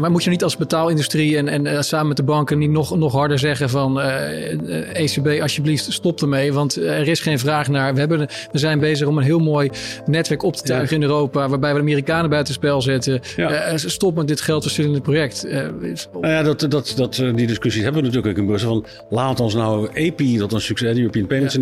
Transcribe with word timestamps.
Maar 0.00 0.10
moet 0.10 0.24
je 0.24 0.30
niet 0.30 0.42
als 0.42 0.56
betaalindustrie 0.56 1.36
en, 1.36 1.48
en 1.48 1.66
uh, 1.66 1.80
samen 1.80 2.08
met 2.08 2.16
de 2.16 2.22
banken 2.22 2.58
niet 2.58 2.70
nog, 2.70 2.96
nog 2.96 3.12
harder 3.12 3.38
zeggen 3.38 3.70
van 3.70 3.98
uh, 3.98 5.00
ECB, 5.00 5.40
alsjeblieft 5.42 5.92
stop 5.92 6.20
ermee. 6.20 6.52
Want 6.52 6.76
er 6.76 7.08
is 7.08 7.20
geen 7.20 7.38
vraag 7.38 7.68
naar. 7.68 7.94
We, 7.94 8.00
hebben, 8.00 8.18
we 8.52 8.58
zijn 8.58 8.78
bezig 8.78 9.06
om 9.06 9.18
een 9.18 9.24
heel 9.24 9.38
mooi 9.38 9.70
netwerk 10.06 10.42
op 10.42 10.56
te 10.56 10.62
tuigen 10.62 10.96
in 10.96 11.02
Europa. 11.02 11.48
Waarbij 11.48 11.70
we 11.70 11.76
de 11.76 11.82
Amerikanen 11.82 12.30
buitenspel 12.30 12.82
zetten. 12.82 13.20
Ja. 13.36 13.76
stop 13.76 14.16
met 14.16 14.28
dit 14.28 14.40
geldverstillende 14.40 15.00
project. 15.00 15.46
nou 16.12 16.26
ja, 16.26 16.42
dat, 16.42 16.60
dat, 16.60 16.92
dat, 16.96 17.14
die 17.14 17.46
discussies 17.46 17.82
hebben 17.82 18.02
we 18.02 18.06
natuurlijk 18.08 18.38
ook 18.38 18.42
in 18.42 18.48
Brussel. 18.48 18.68
Van, 18.70 18.86
laat 19.10 19.40
ons 19.40 19.54
nou 19.54 19.88
EPI, 19.92 20.38
dat 20.38 20.52
een 20.52 20.60
succes, 20.60 20.94
de 20.94 21.00
European 21.00 21.26
Payments 21.26 21.58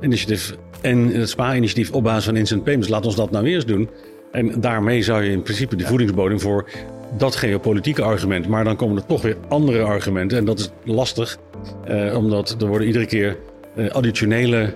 Initiative 0.00 0.54
en 0.84 1.14
het 1.14 1.28
SPA-initiatief 1.28 1.92
op 1.92 2.02
basis 2.02 2.24
van 2.24 2.36
instant 2.36 2.64
payments, 2.64 2.88
laat 2.88 3.06
ons 3.06 3.16
dat 3.16 3.30
nou 3.30 3.46
eerst 3.46 3.66
doen. 3.66 3.88
En 4.34 4.60
daarmee 4.60 5.02
zou 5.02 5.22
je 5.22 5.30
in 5.30 5.42
principe 5.42 5.76
de 5.76 5.86
voedingsbodem 5.86 6.40
voor 6.40 6.70
dat 7.16 7.36
geopolitieke 7.36 8.02
argument. 8.02 8.48
Maar 8.48 8.64
dan 8.64 8.76
komen 8.76 8.96
er 8.96 9.06
toch 9.06 9.22
weer 9.22 9.36
andere 9.48 9.82
argumenten. 9.82 10.38
En 10.38 10.44
dat 10.44 10.58
is 10.58 10.70
lastig, 10.84 11.38
eh, 11.84 12.16
omdat 12.16 12.56
er 12.60 12.66
worden 12.66 12.86
iedere 12.86 13.06
keer 13.06 13.36
eh, 13.74 13.90
additionele 13.90 14.74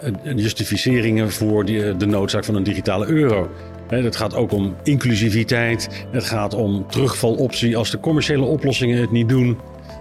eh, 0.00 0.36
justificeringen 0.36 1.30
voor 1.30 1.64
die, 1.64 1.84
eh, 1.84 1.98
de 1.98 2.06
noodzaak 2.06 2.44
van 2.44 2.54
een 2.54 2.62
digitale 2.62 3.06
euro. 3.06 3.50
het 3.88 4.16
gaat 4.16 4.34
ook 4.34 4.52
om 4.52 4.76
inclusiviteit. 4.82 6.06
Het 6.10 6.24
gaat 6.24 6.54
om 6.54 6.86
terugvaloptie 6.88 7.76
als 7.76 7.90
de 7.90 8.00
commerciële 8.00 8.44
oplossingen 8.44 9.00
het 9.00 9.10
niet 9.10 9.28
doen. 9.28 9.58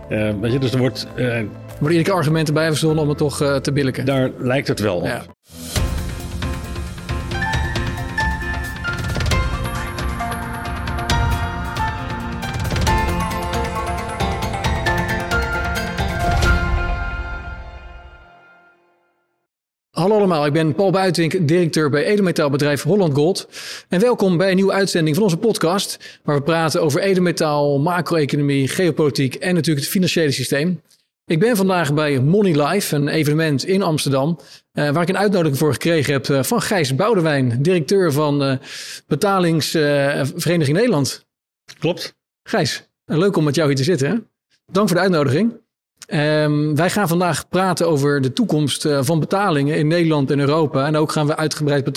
Uh, 0.09 0.30
weet 0.41 0.52
je, 0.52 0.59
dus 0.59 0.71
er 0.71 0.77
wordt. 0.77 1.08
Worden 1.16 1.47
iedere 1.81 2.03
keer 2.03 2.13
argumenten 2.13 2.53
bij 2.53 2.67
verzonnen 2.67 3.03
om 3.03 3.09
het 3.09 3.17
toch 3.17 3.38
te 3.61 3.71
billiken. 3.71 4.05
Daar 4.05 4.31
lijkt 4.38 4.67
het 4.67 4.80
wel 4.80 4.95
op. 4.95 5.05
Ja. 5.05 5.23
Hallo 20.00 20.17
allemaal, 20.17 20.45
ik 20.45 20.53
ben 20.53 20.75
Paul 20.75 20.92
Buitink, 20.92 21.47
directeur 21.47 21.89
bij 21.89 22.05
edelmetaalbedrijf 22.05 22.83
Holland 22.83 23.14
Gold. 23.14 23.47
En 23.89 24.00
welkom 24.00 24.38
bij 24.38 24.50
een 24.50 24.56
nieuwe 24.56 24.72
uitzending 24.72 25.16
van 25.16 25.23
onze 25.23 25.38
podcast, 25.38 26.19
waar 26.23 26.36
we 26.36 26.41
praten 26.41 26.81
over 26.81 27.02
edelmetaal, 27.02 27.80
macro-economie, 27.80 28.67
geopolitiek 28.67 29.36
en 29.36 29.53
natuurlijk 29.53 29.86
het 29.86 29.94
financiële 29.94 30.31
systeem. 30.31 30.81
Ik 31.25 31.39
ben 31.39 31.56
vandaag 31.56 31.94
bij 31.94 32.19
Money 32.19 32.66
Life, 32.66 32.95
een 32.95 33.08
evenement 33.08 33.66
in 33.66 33.81
Amsterdam, 33.81 34.39
uh, 34.73 34.89
waar 34.89 35.02
ik 35.02 35.09
een 35.09 35.17
uitnodiging 35.17 35.58
voor 35.58 35.73
gekregen 35.73 36.13
heb 36.13 36.28
uh, 36.28 36.44
van 36.44 36.61
Gijs 36.61 36.95
Boudewijn, 36.95 37.61
directeur 37.61 38.11
van 38.11 38.44
uh, 38.44 38.53
Betalingsvereniging 39.08 40.78
Nederland. 40.78 41.25
Klopt. 41.80 42.16
Gijs, 42.44 42.89
leuk 43.06 43.36
om 43.36 43.44
met 43.44 43.56
jou 43.56 43.67
hier 43.67 43.78
te 43.78 43.84
zitten. 43.84 44.28
Dank 44.72 44.88
voor 44.88 44.97
de 44.97 45.03
uitnodiging. 45.03 45.53
Um, 46.13 46.75
wij 46.75 46.89
gaan 46.89 47.07
vandaag 47.07 47.47
praten 47.47 47.88
over 47.88 48.21
de 48.21 48.33
toekomst 48.33 48.85
uh, 48.85 48.99
van 49.02 49.19
betalingen 49.19 49.77
in 49.77 49.88
Nederland 49.88 50.31
en 50.31 50.39
Europa. 50.39 50.85
En 50.85 50.95
ook 50.95 51.11
gaan 51.11 51.27
we 51.27 51.38
uitgebreid 51.38 51.91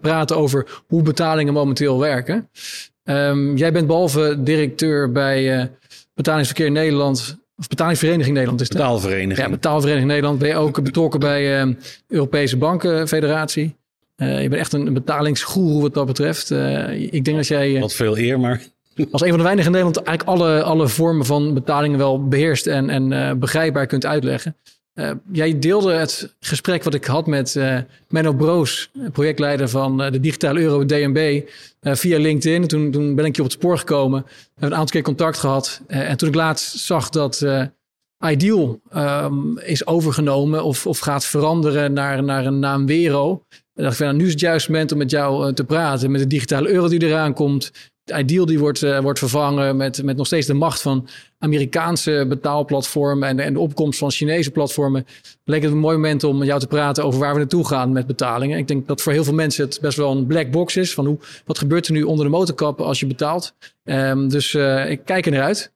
praten 0.00 0.36
over 0.36 0.82
hoe 0.86 1.02
betalingen 1.02 1.52
momenteel 1.52 1.98
werken. 1.98 2.48
Um, 3.04 3.56
jij 3.56 3.72
bent 3.72 3.86
behalve 3.86 4.36
directeur 4.38 5.12
bij 5.12 5.58
uh, 5.58 5.64
Betalingsverkeer 6.14 6.70
Nederland, 6.70 7.38
of 7.56 7.68
Betalingsvereniging 7.68 8.34
Nederland 8.34 8.60
is 8.60 8.68
het? 8.68 8.76
Betaalvereniging. 8.76 9.46
Ja, 9.46 9.48
Betaalvereniging 9.48 10.08
Nederland. 10.08 10.38
Ben 10.38 10.48
je 10.48 10.56
ook 10.56 10.82
betrokken 10.90 11.20
bij 11.20 11.64
uh, 11.64 11.74
Europese 12.08 12.56
Bankenfederatie? 12.56 13.80
je 14.16 14.48
bent 14.48 14.54
echt 14.54 14.72
een, 14.72 14.86
een 14.86 14.92
betalingsgoeroe 14.92 15.82
wat 15.82 15.94
dat 15.94 16.06
betreft. 16.06 16.50
ik 16.90 17.24
denk 17.24 17.36
dat 17.36 17.46
jij... 17.46 17.80
Wat 17.80 17.94
veel 17.94 18.18
eer, 18.18 18.40
maar... 18.40 18.62
Als 19.10 19.22
een 19.22 19.28
van 19.28 19.38
de 19.38 19.44
weinigen 19.44 19.74
in 19.74 19.78
Nederland 19.78 20.06
eigenlijk 20.06 20.38
alle, 20.38 20.62
alle 20.62 20.88
vormen 20.88 21.26
van 21.26 21.54
betalingen 21.54 21.98
wel 21.98 22.28
beheerst 22.28 22.66
en, 22.66 22.90
en 22.90 23.12
uh, 23.12 23.32
begrijpbaar 23.32 23.86
kunt 23.86 24.06
uitleggen. 24.06 24.56
Uh, 24.94 25.10
jij 25.32 25.58
deelde 25.58 25.92
het 25.92 26.34
gesprek 26.40 26.82
wat 26.82 26.94
ik 26.94 27.04
had 27.04 27.26
met 27.26 27.54
uh, 27.54 27.78
Menno 28.08 28.32
Broos, 28.32 28.90
projectleider 29.12 29.68
van 29.68 29.96
de 29.96 30.20
digitale 30.20 30.60
euro 30.60 30.86
DNB, 30.86 31.42
via 31.80 32.18
LinkedIn. 32.18 32.66
Toen, 32.66 32.90
toen 32.90 33.14
ben 33.14 33.24
ik 33.24 33.36
je 33.36 33.42
op 33.42 33.48
het 33.48 33.58
spoor 33.58 33.78
gekomen. 33.78 34.24
Hebben 34.26 34.72
een 34.72 34.74
aantal 34.74 34.94
keer 34.94 35.02
contact 35.02 35.38
gehad. 35.38 35.80
en 35.86 36.16
toen 36.16 36.28
ik 36.28 36.34
laatst 36.34 36.78
zag 36.78 37.08
dat 37.08 37.44
Ideal 38.26 38.80
um, 38.96 39.58
is 39.58 39.86
overgenomen 39.86 40.64
of, 40.64 40.86
of 40.86 40.98
gaat 40.98 41.24
veranderen 41.24 41.92
naar, 41.92 42.22
naar 42.22 42.46
een 42.46 42.58
naam 42.58 42.86
Wero. 42.86 43.44
Dan 43.74 43.84
dacht 43.84 44.00
ik, 44.00 44.06
nou, 44.06 44.16
nu 44.16 44.24
is 44.24 44.30
het 44.30 44.40
juist 44.40 44.68
moment 44.68 44.92
om 44.92 44.98
met 44.98 45.10
jou 45.10 45.52
te 45.52 45.64
praten. 45.64 46.10
Met 46.10 46.20
de 46.20 46.26
digitale 46.26 46.68
euro 46.68 46.88
die 46.88 47.06
eraan 47.06 47.34
komt 47.34 47.72
Ideal 48.04 48.46
die 48.46 48.58
wordt, 48.58 48.82
uh, 48.82 48.98
wordt 48.98 49.18
vervangen 49.18 49.76
met, 49.76 50.02
met 50.02 50.16
nog 50.16 50.26
steeds 50.26 50.46
de 50.46 50.54
macht 50.54 50.82
van 50.82 51.08
Amerikaanse 51.38 52.26
betaalplatformen 52.28 53.28
en 53.28 53.38
en 53.38 53.52
de 53.52 53.58
opkomst 53.58 53.98
van 53.98 54.10
Chinese 54.10 54.50
platformen. 54.50 55.06
Leek 55.44 55.62
het 55.62 55.72
een 55.72 55.78
mooi 55.78 55.96
moment 55.96 56.24
om 56.24 56.38
met 56.38 56.46
jou 56.46 56.60
te 56.60 56.66
praten 56.66 57.04
over 57.04 57.20
waar 57.20 57.32
we 57.32 57.38
naartoe 57.38 57.66
gaan 57.66 57.92
met 57.92 58.06
betalingen. 58.06 58.58
Ik 58.58 58.68
denk 58.68 58.86
dat 58.86 59.00
voor 59.02 59.12
heel 59.12 59.24
veel 59.24 59.34
mensen 59.34 59.64
het 59.64 59.78
best 59.80 59.96
wel 59.96 60.10
een 60.10 60.26
black 60.26 60.50
box 60.50 60.76
is 60.76 60.94
van 60.94 61.06
hoe, 61.06 61.18
wat 61.44 61.58
gebeurt 61.58 61.86
er 61.86 61.92
nu 61.92 62.02
onder 62.02 62.24
de 62.24 62.30
motorkap 62.30 62.80
als 62.80 63.00
je 63.00 63.06
betaalt. 63.06 63.54
Um, 63.84 64.28
dus 64.28 64.52
uh, 64.52 64.90
ik 64.90 65.00
kijk 65.04 65.26
er 65.26 65.32
naar 65.32 65.42
uit. 65.42 65.72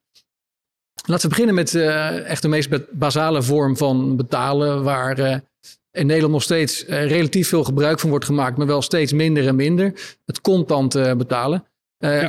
Laten 1.07 1.23
we 1.23 1.29
beginnen 1.29 1.55
met 1.55 1.75
uh, 1.75 2.29
echt 2.29 2.43
de 2.43 2.49
meest 2.49 2.69
basale 2.91 3.43
vorm 3.43 3.77
van 3.77 4.17
betalen, 4.17 4.83
waar 4.83 5.43
in 5.91 6.07
Nederland 6.07 6.33
nog 6.33 6.43
steeds 6.43 6.85
relatief 6.87 7.49
veel 7.49 7.65
gebruik 7.65 8.01
van 8.01 8.11
wordt 8.11 8.25
gemaakt, 8.25 8.57
maar 8.57 8.67
wel 8.67 8.83
steeds 8.83 9.13
minder 9.13 9.47
en 9.47 9.57
minder. 9.57 10.17
Het 10.25 10.41
contant 10.41 10.93
betalen. 11.17 11.65
Uh, 11.99 12.29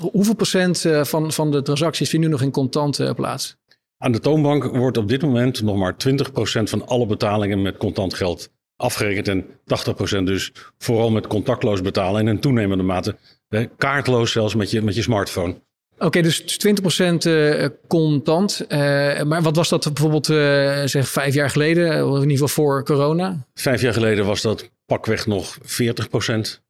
Hoeveel 0.00 0.34
procent 0.34 0.84
eh, 0.84 1.04
van, 1.04 1.32
van 1.32 1.50
de 1.50 1.62
transacties 1.62 2.10
vinden 2.10 2.28
nu 2.28 2.34
nog 2.34 2.44
in 2.44 2.50
contant 2.50 2.98
uh, 2.98 3.12
plaats? 3.12 3.56
Aan 3.98 4.12
de 4.12 4.20
toonbank 4.20 4.64
wordt 4.64 4.96
op 4.96 5.08
dit 5.08 5.22
moment 5.22 5.62
nog 5.62 5.76
maar 5.76 5.94
20% 6.08 6.22
van 6.62 6.86
alle 6.86 7.06
betalingen 7.06 7.62
met 7.62 7.76
contant 7.76 8.14
geld 8.14 8.50
afgerekend. 8.76 9.28
En 9.28 9.44
80% 10.20 10.22
dus 10.22 10.52
vooral 10.78 11.10
met 11.10 11.26
contactloos 11.26 11.80
betalen. 11.80 12.20
En 12.20 12.28
in 12.28 12.40
toenemende 12.40 12.84
mate 12.84 13.16
kaartloos 13.76 14.32
zelfs 14.32 14.54
met 14.54 14.70
je, 14.70 14.82
met 14.82 14.94
je 14.94 15.02
smartphone. 15.02 15.64
Oké, 15.94 16.04
okay, 16.04 16.22
dus 16.22 16.66
20% 17.68 17.70
contant. 17.88 18.64
Uh, 18.68 18.78
maar 19.22 19.42
wat 19.42 19.56
was 19.56 19.68
dat 19.68 19.84
bijvoorbeeld 19.84 20.28
uh, 20.28 20.82
zeg 20.84 21.08
vijf 21.08 21.34
jaar 21.34 21.50
geleden? 21.50 22.08
Of 22.08 22.14
in 22.14 22.30
ieder 22.30 22.30
geval 22.30 22.48
voor 22.64 22.84
corona? 22.84 23.46
Vijf 23.54 23.80
jaar 23.80 23.92
geleden 23.92 24.26
was 24.26 24.42
dat 24.42 24.70
pakweg 24.86 25.26
nog 25.26 25.58
40%. 25.58 25.62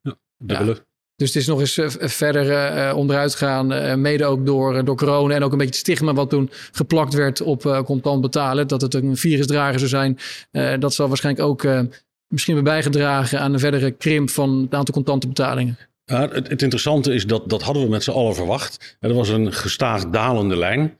Ja, 0.01 0.15
dubbele. 0.37 0.73
Ja. 0.73 0.86
Dus 1.17 1.27
het 1.27 1.41
is 1.41 1.47
nog 1.47 1.59
eens 1.59 1.77
eh, 1.77 2.07
verder 2.07 2.49
uh, 2.49 2.97
onderuit 2.97 3.35
gegaan, 3.35 3.73
uh, 3.73 3.95
mede 3.95 4.25
ook 4.25 4.45
door, 4.45 4.85
door 4.85 4.95
corona 4.95 5.35
en 5.35 5.43
ook 5.43 5.51
een 5.51 5.57
beetje 5.57 5.73
het 5.73 5.83
stigma 5.83 6.13
wat 6.13 6.29
toen 6.29 6.49
geplakt 6.71 7.13
werd 7.13 7.41
op 7.41 7.65
uh, 7.65 7.81
contant 7.81 8.21
betalen. 8.21 8.67
Dat 8.67 8.81
het 8.81 8.93
een 8.93 9.17
virusdrager 9.17 9.79
zou 9.79 9.89
zijn. 10.51 10.79
dat 10.79 10.93
zal 10.93 11.07
waarschijnlijk 11.07 11.45
ook 11.47 11.67
misschien 12.27 12.53
weer 12.53 12.63
bijgedragen 12.63 13.39
aan 13.39 13.53
een 13.53 13.59
verdere 13.59 13.91
krimp 13.91 14.29
van 14.29 14.61
het 14.61 14.73
aantal 14.73 14.93
contante 14.93 15.27
betalingen. 15.27 15.77
Ja, 16.03 16.21
het, 16.21 16.47
het, 16.47 16.61
interessante 16.61 17.13
is 17.13 17.25
dat 17.25 17.49
dat 17.49 17.61
hadden 17.61 17.83
we 17.83 17.89
met 17.89 18.03
z'n 18.03 18.11
allen 18.11 18.35
verwacht. 18.35 18.97
Er 18.99 19.13
was 19.13 19.29
een 19.29 19.53
gestaag 19.53 20.09
dalende 20.09 20.57
lijn. 20.57 20.97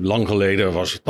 Lang 0.00 0.28
geleden 0.28 0.72
was 0.72 1.00
80% 1.00 1.02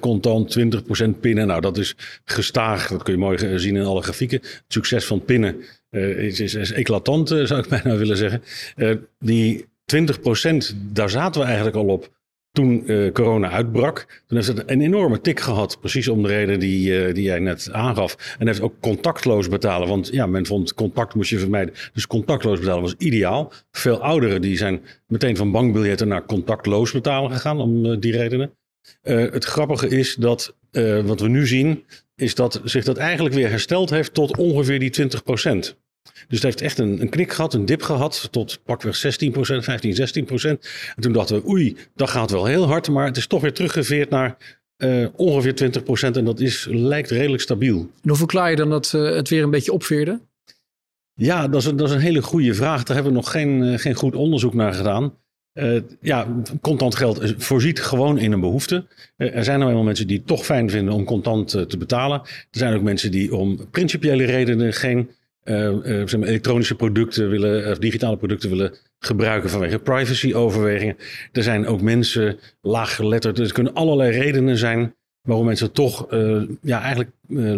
contant, 0.00 0.58
20% 0.58 1.20
pinnen. 1.20 1.46
Nou, 1.46 1.60
dat 1.60 1.78
is 1.78 1.96
gestaag. 2.24 2.88
Dat 2.88 3.02
kun 3.02 3.12
je 3.12 3.18
mooi 3.18 3.58
zien 3.58 3.76
in 3.76 3.84
alle 3.84 4.02
grafieken. 4.02 4.40
Het 4.40 4.64
succes 4.68 5.04
van 5.04 5.24
pinnen 5.24 5.56
uh, 5.90 6.18
is, 6.18 6.54
is, 6.54 6.72
eclatant, 6.72 7.30
uh, 7.30 7.44
zou 7.44 7.60
ik 7.60 7.68
bijna 7.82 7.96
willen 7.96 8.16
zeggen. 8.16 8.42
Die 9.18 9.64
20%, 9.96 9.96
daar 10.92 11.10
zaten 11.10 11.40
we 11.40 11.46
eigenlijk 11.46 11.76
al 11.76 11.86
op 11.86 12.10
toen 12.54 12.84
corona 13.12 13.50
uitbrak. 13.50 14.22
Toen 14.26 14.36
heeft 14.36 14.48
het 14.48 14.70
een 14.70 14.80
enorme 14.80 15.20
tik 15.20 15.40
gehad, 15.40 15.80
precies 15.80 16.08
om 16.08 16.22
de 16.22 16.28
reden 16.28 16.60
die, 16.60 17.12
die 17.12 17.22
jij 17.22 17.38
net 17.38 17.68
aangaf. 17.72 18.36
En 18.38 18.46
heeft 18.46 18.60
ook 18.60 18.74
contactloos 18.80 19.48
betalen, 19.48 19.88
want 19.88 20.08
ja, 20.12 20.26
men 20.26 20.46
vond 20.46 20.74
contact 20.74 21.14
moest 21.14 21.30
je 21.30 21.38
vermijden. 21.38 21.74
Dus 21.92 22.06
contactloos 22.06 22.58
betalen 22.58 22.82
was 22.82 22.94
ideaal. 22.98 23.52
Veel 23.70 24.02
ouderen 24.02 24.42
die 24.42 24.56
zijn 24.56 24.80
meteen 25.06 25.36
van 25.36 25.50
bankbiljetten 25.50 26.08
naar 26.08 26.26
contactloos 26.26 26.92
betalen 26.92 27.30
gegaan 27.30 27.60
om 27.60 28.00
die 28.00 28.12
redenen. 28.12 28.50
het 29.02 29.44
grappige 29.44 29.88
is 29.88 30.14
dat 30.14 30.54
wat 31.04 31.20
we 31.20 31.28
nu 31.28 31.46
zien, 31.46 31.84
is 32.16 32.34
dat 32.34 32.60
zich 32.64 32.84
dat 32.84 32.96
eigenlijk 32.96 33.34
weer 33.34 33.50
hersteld 33.50 33.90
heeft 33.90 34.14
tot 34.14 34.36
ongeveer 34.36 34.78
die 34.78 34.90
20 34.90 35.22
dus 36.28 36.42
het 36.42 36.42
heeft 36.42 36.60
echt 36.60 36.78
een, 36.78 37.00
een 37.00 37.08
knik 37.08 37.32
gehad, 37.32 37.54
een 37.54 37.64
dip 37.64 37.82
gehad, 37.82 38.28
tot 38.30 38.60
pakweg 38.64 38.96
16% 38.96 38.98
15, 39.38 40.24
16% 40.26 40.48
En 40.94 41.00
toen 41.00 41.12
dachten 41.12 41.36
we, 41.36 41.48
oei, 41.48 41.76
dat 41.94 42.10
gaat 42.10 42.30
wel 42.30 42.44
heel 42.44 42.66
hard, 42.66 42.88
maar 42.88 43.06
het 43.06 43.16
is 43.16 43.26
toch 43.26 43.40
weer 43.40 43.52
teruggeveerd 43.52 44.10
naar 44.10 44.36
uh, 44.78 45.06
ongeveer 45.16 45.72
20% 46.10 46.16
En 46.16 46.24
dat 46.24 46.40
is, 46.40 46.66
lijkt 46.70 47.10
redelijk 47.10 47.42
stabiel. 47.42 47.78
En 47.78 48.08
hoe 48.08 48.18
verklaar 48.18 48.50
je 48.50 48.56
dan 48.56 48.70
dat 48.70 48.92
uh, 48.96 49.14
het 49.14 49.28
weer 49.28 49.42
een 49.42 49.50
beetje 49.50 49.72
opveerde? 49.72 50.20
Ja, 51.14 51.48
dat 51.48 51.60
is, 51.60 51.66
een, 51.66 51.76
dat 51.76 51.88
is 51.88 51.94
een 51.94 52.00
hele 52.00 52.22
goede 52.22 52.54
vraag. 52.54 52.82
Daar 52.82 52.94
hebben 52.94 53.12
we 53.12 53.18
nog 53.18 53.30
geen, 53.30 53.62
uh, 53.62 53.78
geen 53.78 53.94
goed 53.94 54.14
onderzoek 54.14 54.54
naar 54.54 54.74
gedaan. 54.74 55.14
Uh, 55.54 55.80
ja, 56.00 56.42
contant 56.60 56.94
geld 56.94 57.34
voorziet 57.36 57.80
gewoon 57.80 58.18
in 58.18 58.32
een 58.32 58.40
behoefte. 58.40 58.86
Uh, 59.16 59.36
er 59.36 59.44
zijn 59.44 59.58
nou 59.58 59.70
eenmaal 59.70 59.84
mensen 59.84 60.06
die 60.06 60.16
het 60.16 60.26
toch 60.26 60.44
fijn 60.44 60.70
vinden 60.70 60.94
om 60.94 61.04
contant 61.04 61.54
uh, 61.54 61.62
te 61.62 61.76
betalen. 61.76 62.20
Er 62.20 62.46
zijn 62.50 62.74
ook 62.74 62.82
mensen 62.82 63.10
die 63.10 63.36
om 63.36 63.70
principiële 63.70 64.24
redenen 64.24 64.72
geen 64.72 65.10
elektronische 65.44 66.74
producten 66.74 67.30
willen, 67.30 67.70
of 67.70 67.78
digitale 67.78 68.16
producten 68.16 68.50
willen 68.50 68.72
gebruiken 68.98 69.50
vanwege 69.50 69.78
privacy-overwegingen. 69.78 70.96
Er 71.32 71.42
zijn 71.42 71.66
ook 71.66 71.80
mensen 71.80 72.38
laaggeletterd. 72.60 73.38
Er 73.38 73.52
kunnen 73.52 73.74
allerlei 73.74 74.10
redenen 74.10 74.56
zijn 74.56 74.94
waarom 75.22 75.46
mensen 75.46 75.72
toch 75.72 76.06
ja, 76.62 76.80
eigenlijk 76.80 77.10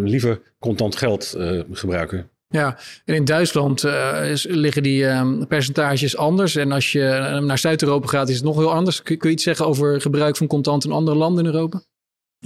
liever 0.04 0.40
contant 0.58 0.96
geld 0.96 1.36
gebruiken. 1.70 2.30
Ja, 2.48 2.78
en 3.04 3.14
in 3.14 3.24
Duitsland 3.24 3.82
liggen 4.42 4.82
die 4.82 5.02
uh, 5.02 5.42
percentages 5.48 6.16
anders. 6.16 6.56
En 6.56 6.72
als 6.72 6.92
je 6.92 7.38
naar 7.42 7.58
Zuid-Europa 7.58 8.06
gaat, 8.06 8.28
is 8.28 8.36
het 8.36 8.44
nog 8.44 8.56
heel 8.56 8.72
anders. 8.72 9.02
Kun, 9.02 9.18
kun, 9.18 9.28
je 9.28 9.34
iets 9.34 9.44
zeggen 9.44 9.66
over 9.66 10.00
gebruik 10.00 10.36
van 10.36 10.46
contant 10.46 10.84
in 10.84 10.92
andere 10.92 11.16
landen 11.16 11.44
in 11.44 11.52
Europa? 11.52 11.82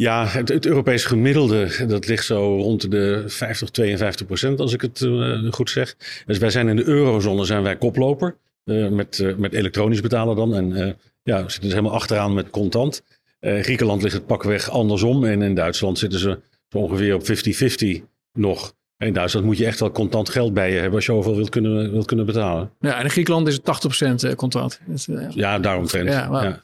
Ja, 0.00 0.26
het, 0.26 0.48
het 0.48 0.66
Europees 0.66 1.04
gemiddelde, 1.04 1.86
dat 1.86 2.06
ligt 2.06 2.24
zo 2.24 2.56
rond 2.56 2.90
de 2.90 3.24
50, 3.26 3.70
52 3.70 4.26
procent, 4.26 4.60
als 4.60 4.72
ik 4.72 4.80
het 4.80 5.00
uh, 5.00 5.52
goed 5.52 5.70
zeg. 5.70 5.96
Dus 6.26 6.38
wij 6.38 6.50
zijn 6.50 6.68
in 6.68 6.76
de 6.76 6.84
eurozone, 6.84 7.44
zijn 7.44 7.62
wij 7.62 7.76
koploper. 7.76 8.36
met, 8.64 9.34
met 9.36 9.52
elektronisch 9.52 10.00
betalen 10.00 10.36
dan. 10.36 10.54
En 10.54 10.96
ja, 11.22 11.36
we 11.44 11.50
zitten 11.50 11.60
dus 11.60 11.70
helemaal 11.70 11.92
achteraan 11.92 12.34
met 12.34 12.50
contant. 12.50 13.02
Griekenland 13.40 14.02
ligt 14.02 14.14
het 14.14 14.26
pakweg 14.26 14.70
andersom. 14.70 15.24
En 15.24 15.42
in 15.42 15.54
Duitsland 15.54 15.98
zitten 15.98 16.18
ze 16.18 16.38
zo 16.68 16.78
ongeveer 16.78 17.14
op 17.14 17.22
50-50 17.22 18.02
nog. 18.32 18.74
In 18.98 19.12
Duitsland 19.12 19.46
moet 19.46 19.58
je 19.58 19.66
echt 19.66 19.80
wel 19.80 19.90
contant 19.90 20.28
geld 20.28 20.54
bij 20.54 20.72
je 20.72 20.78
hebben 20.78 20.94
als 20.94 21.06
je 21.06 21.12
overal 21.12 21.36
wilt 21.36 21.48
kunnen, 21.48 21.92
wilt 21.92 22.06
kunnen 22.06 22.26
betalen. 22.26 22.70
Ja, 22.80 22.98
en 22.98 23.04
in 23.04 23.10
Griekenland 23.10 23.48
is 23.48 23.60
het 23.62 24.24
80% 24.24 24.28
eh, 24.28 24.34
contant. 24.34 24.80
Uh, 25.08 25.30
ja, 25.30 25.58
daarom 25.58 25.86
trend. 25.86 26.08
Ja, 26.08 26.42
ja. 26.42 26.62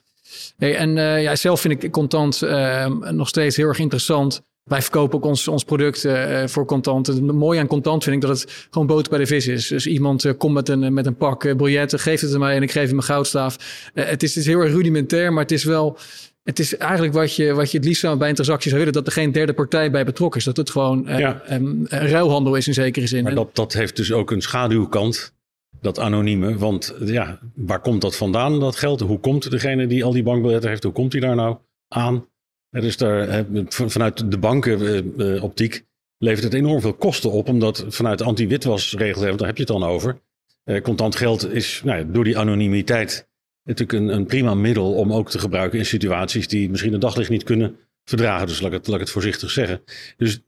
Hey, 0.57 0.77
en 0.77 0.97
uh, 0.97 1.23
ja, 1.23 1.37
zelf 1.37 1.61
vind 1.61 1.83
ik 1.83 1.91
contant 1.91 2.43
uh, 2.43 2.87
nog 3.11 3.29
steeds 3.29 3.57
heel 3.57 3.69
erg 3.69 3.79
interessant. 3.79 4.43
Wij 4.65 4.83
verkopen 4.83 5.19
ook 5.19 5.25
ons, 5.25 5.49
ons 5.49 5.65
product 5.65 6.05
uh, 6.05 6.47
voor 6.47 6.65
contant. 6.65 7.07
Het 7.07 7.21
mooie 7.21 7.61
aan 7.61 7.67
contant 7.67 8.05
vind 8.05 8.17
ik 8.17 8.23
dat 8.23 8.41
het 8.41 8.67
gewoon 8.71 8.87
boter 8.87 9.11
bij 9.11 9.19
de 9.19 9.27
vis 9.27 9.47
is. 9.47 9.69
Dus 9.69 9.87
iemand 9.87 10.37
komt 10.37 10.55
met 10.55 10.69
een, 10.69 10.95
met 10.95 11.07
een 11.07 11.17
pak 11.17 11.57
biljetten, 11.57 11.99
geeft 11.99 12.23
het 12.23 12.33
aan 12.33 12.41
mij 12.41 12.57
en 12.57 12.63
ik 12.63 12.71
geef 12.71 12.89
hem 12.89 12.97
een 12.97 13.03
goudstaaf. 13.03 13.57
het, 13.95 14.23
is, 14.23 14.35
het 14.35 14.45
is 14.45 14.47
heel 14.47 14.61
erg 14.61 14.73
rudimentair, 14.73 15.33
maar 15.33 15.43
het 15.43 15.53
is 15.53 15.65
wel 15.65 15.99
het 16.47 16.59
is 16.59 16.77
eigenlijk 16.77 17.13
wat 17.13 17.37
je, 17.37 17.55
wat 17.55 17.71
je 17.71 17.77
het 17.77 17.87
liefst 17.87 18.01
zou 18.01 18.17
bij 18.17 18.29
een 18.29 18.35
transactie 18.35 18.71
zou 18.71 18.85
willen, 18.85 18.97
dat 18.97 19.07
er 19.07 19.13
geen 19.13 19.33
derde 19.33 19.53
partij 19.53 19.91
bij 19.91 20.05
betrokken 20.05 20.39
is. 20.39 20.47
Dat 20.47 20.57
het 20.57 20.71
gewoon 20.71 21.09
eh, 21.09 21.35
een 21.45 21.87
ruilhandel 21.89 22.55
is 22.55 22.67
in 22.67 22.75
zekere 22.75 23.07
zin. 23.07 23.23
Maar 23.23 23.35
dat, 23.35 23.55
dat 23.55 23.73
heeft 23.73 23.97
dus 23.97 24.13
ook 24.13 24.31
een 24.31 24.43
schaduwkant, 24.43 25.35
dat 25.81 25.99
anonieme. 25.99 26.59
Want 26.59 26.95
ja, 27.01 27.39
waar 27.55 27.81
komt 27.81 28.01
dat 28.01 28.17
vandaan, 28.17 28.61
dat 28.61 28.77
geld? 28.77 29.01
Hoe 29.01 29.21
komt 29.21 29.51
degene 29.51 29.87
die 29.87 30.05
al 30.05 30.13
die 30.13 30.23
bankbiljetten 30.23 30.71
heeft, 30.71 30.83
hoe 30.83 30.93
komt 30.93 31.13
hij 31.13 31.21
daar 31.21 31.37
nou 31.37 31.57
aan? 31.89 32.29
Is 32.71 32.97
daar, 32.97 33.45
vanuit 33.69 34.31
de 34.31 34.39
bankenoptiek 34.39 35.75
eh, 35.75 35.81
levert 36.19 36.45
het 36.45 36.55
enorm 36.55 36.81
veel 36.81 36.95
kosten 36.95 37.31
op, 37.31 37.49
omdat 37.49 37.85
vanuit 37.89 38.23
anti-witwasregelgeving, 38.23 39.39
daar 39.39 39.47
heb 39.47 39.57
je 39.57 39.63
het 39.63 39.73
dan 39.73 39.85
over. 39.85 40.21
Eh, 40.65 40.83
contant 40.83 41.17
geld 41.17 41.53
is 41.53 41.81
nou, 41.85 42.11
door 42.11 42.25
die 42.25 42.39
anonimiteit 42.39 43.29
natuurlijk 43.63 43.99
een, 43.99 44.09
een 44.09 44.27
prima 44.27 44.55
middel 44.55 44.95
om 44.95 45.13
ook 45.13 45.31
te 45.31 45.39
gebruiken 45.39 45.79
in 45.79 45.87
situaties 45.87 46.49
die 46.49 46.71
misschien 46.71 46.93
een 46.93 47.01
daglicht 47.01 47.31
niet 47.31 47.45
kunnen 47.45 47.77
verdragen. 48.05 48.47
Dus 48.47 48.61
laat 48.61 48.73
ik 48.73 48.79
het, 48.79 48.87
laat 48.87 48.97
ik 48.97 49.03
het 49.03 49.11
voorzichtig 49.11 49.51
zeggen. 49.51 49.83
Dus 50.17 50.41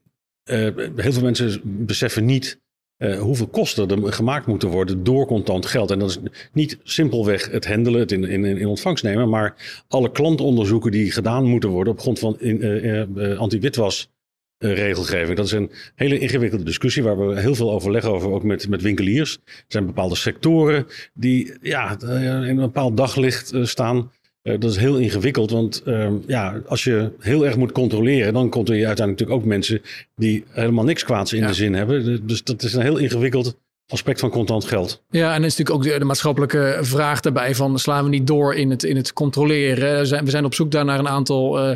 heel 0.95 1.13
veel 1.13 1.21
mensen 1.21 1.61
beseffen 1.63 2.25
niet 2.25 2.59
uh, 2.99 3.19
hoeveel 3.19 3.47
kosten 3.47 3.89
er 3.89 4.13
gemaakt 4.13 4.45
moeten 4.45 4.69
worden 4.69 5.03
door 5.03 5.25
contant 5.25 5.65
geld. 5.65 5.91
En 5.91 5.99
dat 5.99 6.09
is 6.09 6.19
niet 6.53 6.77
simpelweg 6.83 7.51
het 7.51 7.67
handelen, 7.67 7.99
het 7.99 8.11
in, 8.11 8.23
in, 8.23 8.45
in 8.45 8.67
ontvangst 8.67 9.03
nemen, 9.03 9.29
maar 9.29 9.83
alle 9.87 10.11
klantonderzoeken 10.11 10.91
die 10.91 11.11
gedaan 11.11 11.45
moeten 11.45 11.69
worden 11.69 11.93
op 11.93 11.99
grond 11.99 12.19
van 12.19 12.37
uh, 12.39 13.37
anti-witwas 13.37 14.09
regelgeving. 14.57 15.37
Dat 15.37 15.45
is 15.45 15.51
een 15.51 15.71
hele 15.95 16.19
ingewikkelde 16.19 16.63
discussie 16.63 17.03
waar 17.03 17.27
we 17.27 17.39
heel 17.39 17.55
veel 17.55 17.71
overleg 17.71 18.05
over, 18.05 18.31
ook 18.31 18.43
met, 18.43 18.69
met 18.69 18.81
winkeliers. 18.81 19.39
Er 19.45 19.63
zijn 19.67 19.85
bepaalde 19.85 20.15
sectoren 20.15 20.85
die 21.13 21.53
ja, 21.61 21.97
in 22.01 22.47
een 22.47 22.55
bepaald 22.55 22.97
daglicht 22.97 23.51
staan. 23.61 24.11
Uh, 24.49 24.59
dat 24.59 24.71
is 24.71 24.77
heel 24.77 24.97
ingewikkeld, 24.97 25.51
want 25.51 25.81
ehm, 25.85 26.13
ja, 26.27 26.61
als 26.67 26.83
je 26.83 27.11
heel 27.19 27.45
erg 27.45 27.57
moet 27.57 27.71
controleren, 27.71 28.33
dan 28.33 28.49
controleer 28.49 28.81
je 28.81 28.87
uiteindelijk 28.87 29.29
natuurlijk 29.29 29.47
ook 29.47 29.55
mensen 29.57 29.81
die 30.15 30.43
helemaal 30.49 30.83
niks 30.83 31.03
kwaads 31.03 31.33
in 31.33 31.41
ja. 31.41 31.47
de 31.47 31.53
zin 31.53 31.73
hebben. 31.73 32.27
Dus 32.27 32.43
dat 32.43 32.63
is 32.63 32.73
een 32.73 32.81
heel 32.81 32.97
ingewikkeld 32.97 33.57
aspect 33.89 34.19
van 34.19 34.29
contant 34.29 34.65
geld. 34.65 35.03
Ja, 35.09 35.33
en 35.33 35.43
is 35.43 35.57
natuurlijk 35.57 35.87
ook 35.87 35.99
de, 35.99 36.05
maatschappelijke 36.05 36.77
vraag 36.81 37.19
daarbij 37.19 37.55
van 37.55 37.79
slaan 37.79 38.03
we 38.03 38.09
niet 38.09 38.27
door 38.27 38.55
in 38.55 38.69
het, 38.69 38.83
in 38.83 38.95
het 38.95 39.13
controleren. 39.13 39.99
We 39.99 40.05
zijn, 40.05 40.25
we 40.25 40.29
zijn 40.29 40.45
op 40.45 40.53
zoek 40.53 40.71
daar 40.71 40.85
naar 40.85 40.99
een 40.99 41.07
aantal 41.07 41.69
uh, 41.69 41.75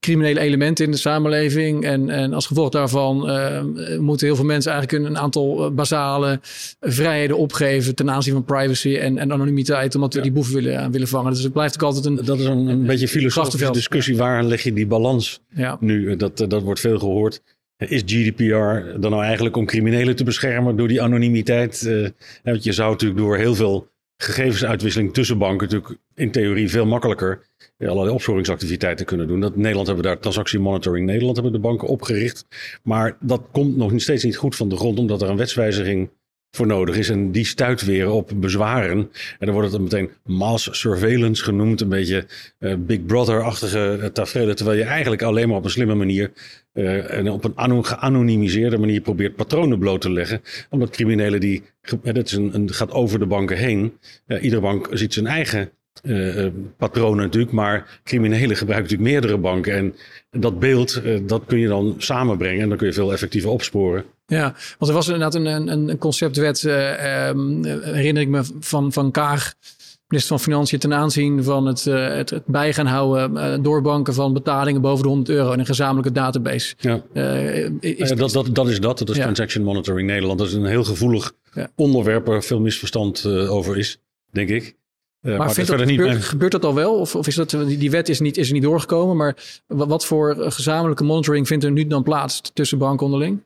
criminele 0.00 0.40
elementen 0.40 0.84
in 0.84 0.90
de 0.90 0.96
samenleving. 0.96 1.84
En, 1.84 2.10
en 2.10 2.32
als 2.32 2.46
gevolg 2.46 2.68
daarvan 2.68 3.30
uh, 3.30 3.62
moeten 3.98 4.26
heel 4.26 4.36
veel 4.36 4.44
mensen 4.44 4.72
eigenlijk 4.72 5.02
een, 5.02 5.10
een 5.10 5.18
aantal 5.18 5.64
eh, 5.64 5.70
basale 5.70 6.40
vrijheden 6.80 7.36
opgeven 7.36 7.94
ten 7.94 8.10
aanzien 8.10 8.32
van 8.32 8.44
privacy 8.44 8.96
en, 8.96 9.18
en 9.18 9.32
anonimiteit, 9.32 9.94
omdat 9.94 10.12
we 10.12 10.18
ja. 10.18 10.24
die 10.24 10.34
boeven 10.34 10.54
willen, 10.54 10.90
willen 10.90 11.08
vangen. 11.08 11.32
Dus 11.32 11.42
het 11.42 11.52
blijft 11.52 11.74
ook 11.74 11.82
altijd 11.82 12.04
een. 12.04 12.24
Dat 12.24 12.38
is 12.38 12.44
een, 12.44 12.66
een 12.66 12.86
beetje 12.86 13.08
filosofische 13.08 13.70
discussie. 13.70 14.16
Waar 14.16 14.44
leg 14.44 14.62
je 14.62 14.72
die 14.72 14.86
balans 14.86 15.40
ja. 15.54 15.76
nu? 15.80 16.16
Dat, 16.16 16.44
dat 16.48 16.62
wordt 16.62 16.80
veel 16.80 16.98
gehoord. 16.98 17.42
Is 17.88 18.02
GDPR 18.06 18.98
dan 18.98 19.10
nou 19.10 19.22
eigenlijk 19.22 19.56
om 19.56 19.66
criminelen 19.66 20.16
te 20.16 20.24
beschermen 20.24 20.76
door 20.76 20.88
die 20.88 21.02
anonimiteit? 21.02 21.82
Uh, 21.86 22.08
want 22.42 22.64
je 22.64 22.72
zou 22.72 22.90
natuurlijk 22.90 23.20
door 23.20 23.36
heel 23.36 23.54
veel 23.54 23.88
gegevensuitwisseling 24.16 25.14
tussen 25.14 25.38
banken 25.38 25.68
natuurlijk 25.68 26.00
in 26.14 26.30
theorie 26.30 26.70
veel 26.70 26.86
makkelijker 26.86 27.48
allerlei 27.78 28.14
opsporingsactiviteiten 28.14 29.06
kunnen 29.06 29.26
doen. 29.26 29.40
Dat, 29.40 29.56
Nederland 29.56 29.86
hebben 29.86 30.04
daar 30.04 30.18
transactie 30.18 30.58
monitoring 30.58 31.06
Nederland 31.06 31.36
hebben 31.36 31.52
de 31.52 31.68
banken 31.68 31.88
opgericht. 31.88 32.46
Maar 32.82 33.16
dat 33.20 33.42
komt 33.52 33.76
nog 33.76 33.92
steeds 33.96 34.24
niet 34.24 34.36
goed 34.36 34.56
van 34.56 34.68
de 34.68 34.76
grond, 34.76 34.98
omdat 34.98 35.22
er 35.22 35.28
een 35.28 35.36
wetswijziging 35.36 36.10
voor 36.50 36.66
nodig 36.66 36.96
is. 36.96 37.08
En 37.08 37.32
die 37.32 37.44
stuit 37.44 37.84
weer 37.84 38.10
op 38.10 38.30
bezwaren. 38.34 38.98
En 39.38 39.46
dan 39.46 39.54
wordt 39.54 39.72
het 39.72 39.80
meteen 39.80 40.10
mass 40.24 40.68
surveillance 40.70 41.44
genoemd. 41.44 41.80
Een 41.80 41.88
beetje 41.88 42.26
uh, 42.58 42.74
Big 42.78 43.04
Brother-achtige 43.06 44.10
tafereelen. 44.12 44.56
Terwijl 44.56 44.78
je 44.78 44.84
eigenlijk 44.84 45.22
alleen 45.22 45.48
maar 45.48 45.56
op 45.56 45.64
een 45.64 45.70
slimme 45.70 45.94
manier 45.94 46.32
uh, 46.74 47.14
en 47.14 47.30
op 47.30 47.44
een 47.56 47.84
geanonimiseerde 47.84 48.78
manier 48.78 49.00
probeert 49.00 49.36
patronen 49.36 49.78
bloot 49.78 50.00
te 50.00 50.12
leggen. 50.12 50.40
Omdat 50.70 50.90
criminelen 50.90 51.40
die, 51.40 51.62
dat 52.02 52.26
is 52.26 52.32
een 52.32 52.72
gaat 52.72 52.90
over 52.90 53.18
de 53.18 53.26
banken 53.26 53.56
heen. 53.56 53.92
Uh, 54.26 54.42
iedere 54.42 54.62
bank 54.62 54.88
ziet 54.92 55.14
zijn 55.14 55.26
eigen 55.26 55.70
uh, 56.02 56.46
patronen 56.76 57.24
natuurlijk, 57.24 57.52
maar 57.52 58.00
criminelen 58.04 58.56
gebruiken 58.56 58.90
natuurlijk 58.90 59.10
meerdere 59.10 59.38
banken. 59.38 59.74
En 59.74 59.94
dat 60.40 60.58
beeld, 60.58 61.00
uh, 61.04 61.20
dat 61.26 61.42
kun 61.46 61.58
je 61.58 61.68
dan 61.68 61.94
samenbrengen 61.98 62.62
en 62.62 62.68
dan 62.68 62.78
kun 62.78 62.86
je 62.86 62.92
veel 62.92 63.12
effectiever 63.12 63.50
opsporen. 63.50 64.04
Ja, 64.26 64.54
want 64.78 64.90
er 64.90 64.92
was 64.92 65.06
inderdaad 65.06 65.34
een, 65.34 65.46
een, 65.46 65.88
een 65.88 65.98
conceptwet, 65.98 66.62
uh, 66.62 67.28
um, 67.28 67.64
herinner 67.64 68.22
ik 68.22 68.28
me 68.28 68.42
van, 68.60 68.92
van 68.92 69.10
Kaag, 69.10 69.54
minister 70.06 70.36
van 70.36 70.44
Financiën, 70.44 70.78
ten 70.78 70.94
aanzien 70.94 71.44
van 71.44 71.66
het, 71.66 71.84
het, 71.84 72.30
het 72.30 72.46
bij 72.46 72.72
gaan 72.72 72.86
houden 72.86 73.62
door 73.62 73.82
banken 73.82 74.14
van 74.14 74.32
betalingen 74.32 74.80
boven 74.80 75.02
de 75.02 75.08
100 75.08 75.28
euro 75.28 75.52
in 75.52 75.58
een 75.58 75.66
gezamenlijke 75.66 76.12
database. 76.12 76.74
Ja. 76.78 77.02
Is, 77.80 78.08
dat, 78.08 78.30
dat, 78.30 78.54
dat 78.54 78.68
is 78.68 78.80
dat, 78.80 78.98
dat 78.98 79.08
is 79.08 79.16
ja. 79.16 79.22
Transaction 79.22 79.64
Monitoring 79.64 80.08
Nederland. 80.08 80.38
Dat 80.38 80.48
is 80.48 80.54
een 80.54 80.64
heel 80.64 80.84
gevoelig 80.84 81.32
ja. 81.54 81.70
onderwerp 81.76 82.26
waar 82.26 82.42
veel 82.42 82.60
misverstand 82.60 83.26
over 83.26 83.78
is, 83.78 83.98
denk 84.30 84.48
ik. 84.48 84.78
Uh, 85.22 85.38
maar, 85.38 85.54
dat, 85.54 85.70
gebeurt, 85.70 86.24
gebeurt, 86.24 86.52
dat 86.52 86.64
al 86.64 86.74
wel? 86.74 86.98
Of, 86.98 87.14
of 87.14 87.26
is 87.26 87.34
dat, 87.34 87.50
die 87.50 87.90
wet 87.90 88.08
is, 88.08 88.20
niet, 88.20 88.36
is 88.36 88.46
er 88.46 88.52
niet 88.52 88.62
doorgekomen, 88.62 89.16
maar 89.16 89.62
wat 89.66 90.06
voor 90.06 90.34
gezamenlijke 90.38 91.04
monitoring 91.04 91.46
vindt 91.46 91.64
er 91.64 91.70
nu 91.70 91.86
dan 91.86 92.02
plaats 92.02 92.40
tussen 92.52 92.78
banken 92.78 93.04
onderling? 93.06 93.42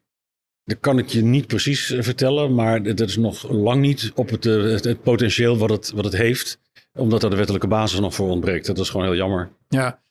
Dat 0.64 0.80
kan 0.80 0.98
ik 0.98 1.08
je 1.08 1.22
niet 1.22 1.46
precies 1.46 1.90
eh, 1.90 2.02
vertellen, 2.02 2.54
maar 2.54 2.82
dat 2.82 3.00
is 3.00 3.16
nog 3.16 3.50
lang 3.50 3.80
niet 3.80 4.12
op 4.14 4.30
het, 4.30 4.46
eh, 4.46 4.62
het, 4.62 5.02
potentieel 5.02 5.58
wat 5.58 5.70
het, 5.70 5.92
wat 5.94 6.04
het 6.04 6.16
heeft, 6.16 6.58
omdat 6.92 7.22
er 7.22 7.30
de 7.30 7.36
wettelijke 7.36 7.66
basis 7.66 8.00
nog 8.00 8.14
voor 8.14 8.28
ontbreekt. 8.28 8.66
Dat 8.66 8.78
is 8.78 8.90
gewoon 8.90 9.06
heel 9.06 9.16
jammer. 9.16 9.50
Ja, 9.68 10.02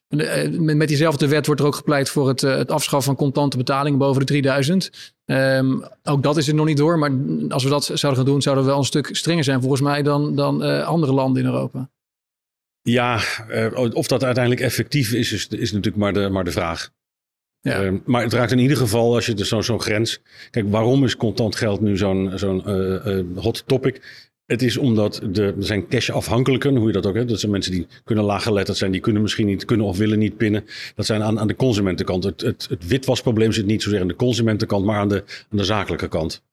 met 0.76 0.88
diezelfde 0.88 1.28
wet 1.28 1.46
wordt 1.46 1.62
er 1.62 1.68
ook 1.68 1.76
gepleit 1.76 2.10
voor 2.10 2.28
het, 2.28 2.42
het 2.42 2.72
afschaffen 2.72 3.16
van 3.16 3.26
contante 3.26 3.58
betalingen 3.58 4.00
boven 4.00 4.20
de 4.20 4.26
3000. 4.26 5.14
Um, 5.26 5.84
ook 6.04 6.24
dat 6.24 6.38
is 6.38 6.48
er 6.48 6.54
nog 6.54 6.66
niet 6.66 6.78
door. 6.78 7.00
Maar 7.00 7.12
als 7.50 7.64
we 7.64 7.70
dat 7.70 7.84
zouden 7.84 8.16
gaan 8.24 8.32
doen, 8.32 8.42
zouden 8.42 8.64
we 8.64 8.70
wel 8.70 8.80
een 8.80 8.86
stuk 8.86 9.10
strenger 9.12 9.44
zijn 9.44 9.60
volgens 9.60 9.82
mij 9.82 10.02
dan, 10.02 10.36
dan 10.36 10.64
uh, 10.64 10.88
andere 10.88 11.14
landen 11.14 11.44
in 11.44 11.50
Europa. 11.50 11.90
Ja, 12.82 13.20
uh, 13.50 13.94
of 13.94 14.08
dat 14.08 14.24
uiteindelijk 14.24 14.64
effectief 14.64 15.14
is, 15.14 15.32
is, 15.32 15.48
is 15.48 15.72
natuurlijk 15.72 16.04
maar 16.04 16.14
de, 16.14 16.30
maar 16.30 16.44
de 16.44 16.52
vraag. 16.52 16.90
Ja. 17.60 17.84
Uh, 17.84 18.00
maar 18.06 18.24
het 18.24 18.34
raakt 18.34 18.52
in 18.52 18.60
ieder 18.60 18.78
geval, 18.78 19.14
als 19.14 19.26
je 19.26 19.34
dus 19.34 19.48
zo'n 19.48 19.64
zo 19.64 19.80
grens. 19.80 20.22
Kijk, 20.50 20.70
waarom 20.70 21.04
is 21.04 21.16
contant 21.16 21.56
geld 21.56 21.82
nu 21.82 21.98
zo'n 21.98 22.32
zo'n 22.36 22.62
hot 23.36 23.64
topic? 23.68 24.02
Het 24.46 24.62
is 24.62 24.78
omdat 24.78 25.22
de, 25.32 25.44
er 25.44 25.64
zijn 25.64 25.88
cash-afhankelijken, 25.88 26.76
hoe 26.76 26.88
je 26.88 26.94
dat 26.94 27.06
ook 27.06 27.16
hebt. 27.16 27.30
Dat 27.30 27.40
zijn 27.40 27.52
mensen 27.52 27.72
die 27.72 27.88
kunnen 28.04 28.24
laaggeletterd 28.24 28.78
zijn, 28.78 28.92
die 28.92 29.02
kunnen 29.02 29.22
misschien 29.22 29.46
niet, 29.46 29.66
kunnen 29.66 29.86
of 29.86 29.98
willen 29.98 30.20
niet 30.20 30.38
pinnen. 30.38 30.66
Dat 30.96 31.06
zijn 31.06 31.24
aan, 31.24 31.40
aan 31.40 31.48
de 31.48 31.56
consumentenkant. 31.56 32.24
Het, 32.24 32.42
het, 32.42 32.68
het 32.70 32.88
witwasprobleem 32.88 33.52
zit 33.52 33.66
niet 33.66 33.84
zozeer 33.84 34.02
aan 34.02 34.08
de 34.08 34.16
consumentenkant, 34.16 34.86
maar 34.86 34.98
aan 34.98 35.10
de, 35.10 35.24
aan 35.50 35.58
de 35.58 35.64
zakelijke 35.64 36.08
kant. 36.08 36.44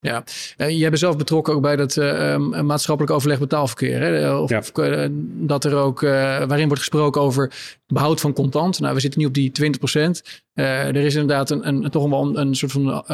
Ja, 0.00 0.24
uh, 0.56 0.70
jij 0.70 0.88
bent 0.88 0.98
zelf 0.98 1.16
betrokken 1.16 1.54
ook 1.54 1.62
bij 1.62 1.76
dat 1.76 1.96
uh, 1.96 2.36
maatschappelijk 2.62 3.14
overleg 3.14 3.38
betaalverkeer. 3.38 4.00
Hè? 4.00 4.36
Of, 4.36 4.50
ja. 4.50 4.58
of 4.58 4.70
uh, 4.74 5.06
dat 5.46 5.64
er 5.64 5.74
ook, 5.74 6.00
waarin 6.00 6.66
wordt 6.66 6.82
gesproken 6.82 7.20
over 7.20 7.52
behoud 7.86 8.20
van 8.20 8.32
contant. 8.32 8.80
Nou, 8.80 8.94
we 8.94 9.00
zitten 9.00 9.20
nu 9.20 9.26
op 9.26 9.34
die 9.34 9.50
20 9.50 9.78
procent. 9.80 10.42
er 10.54 10.96
is 10.96 11.14
inderdaad 11.14 11.50
een, 11.50 11.68
een, 11.68 11.90
toch 11.90 12.08
wel 12.08 12.22
een, 12.22 12.40
een 12.40 12.54
soort 12.54 12.72
van 12.72 13.04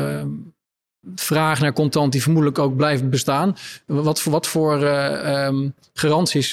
vraag 1.15 1.61
naar 1.61 1.73
contant 1.73 2.13
die 2.13 2.23
vermoedelijk 2.23 2.59
ook 2.59 2.77
blijft 2.77 3.11
bestaan. 3.11 3.57
Wat 3.87 4.21
voor, 4.21 4.33
wat 4.33 4.47
voor 4.47 4.83
uh, 4.83 5.49
garanties 5.93 6.51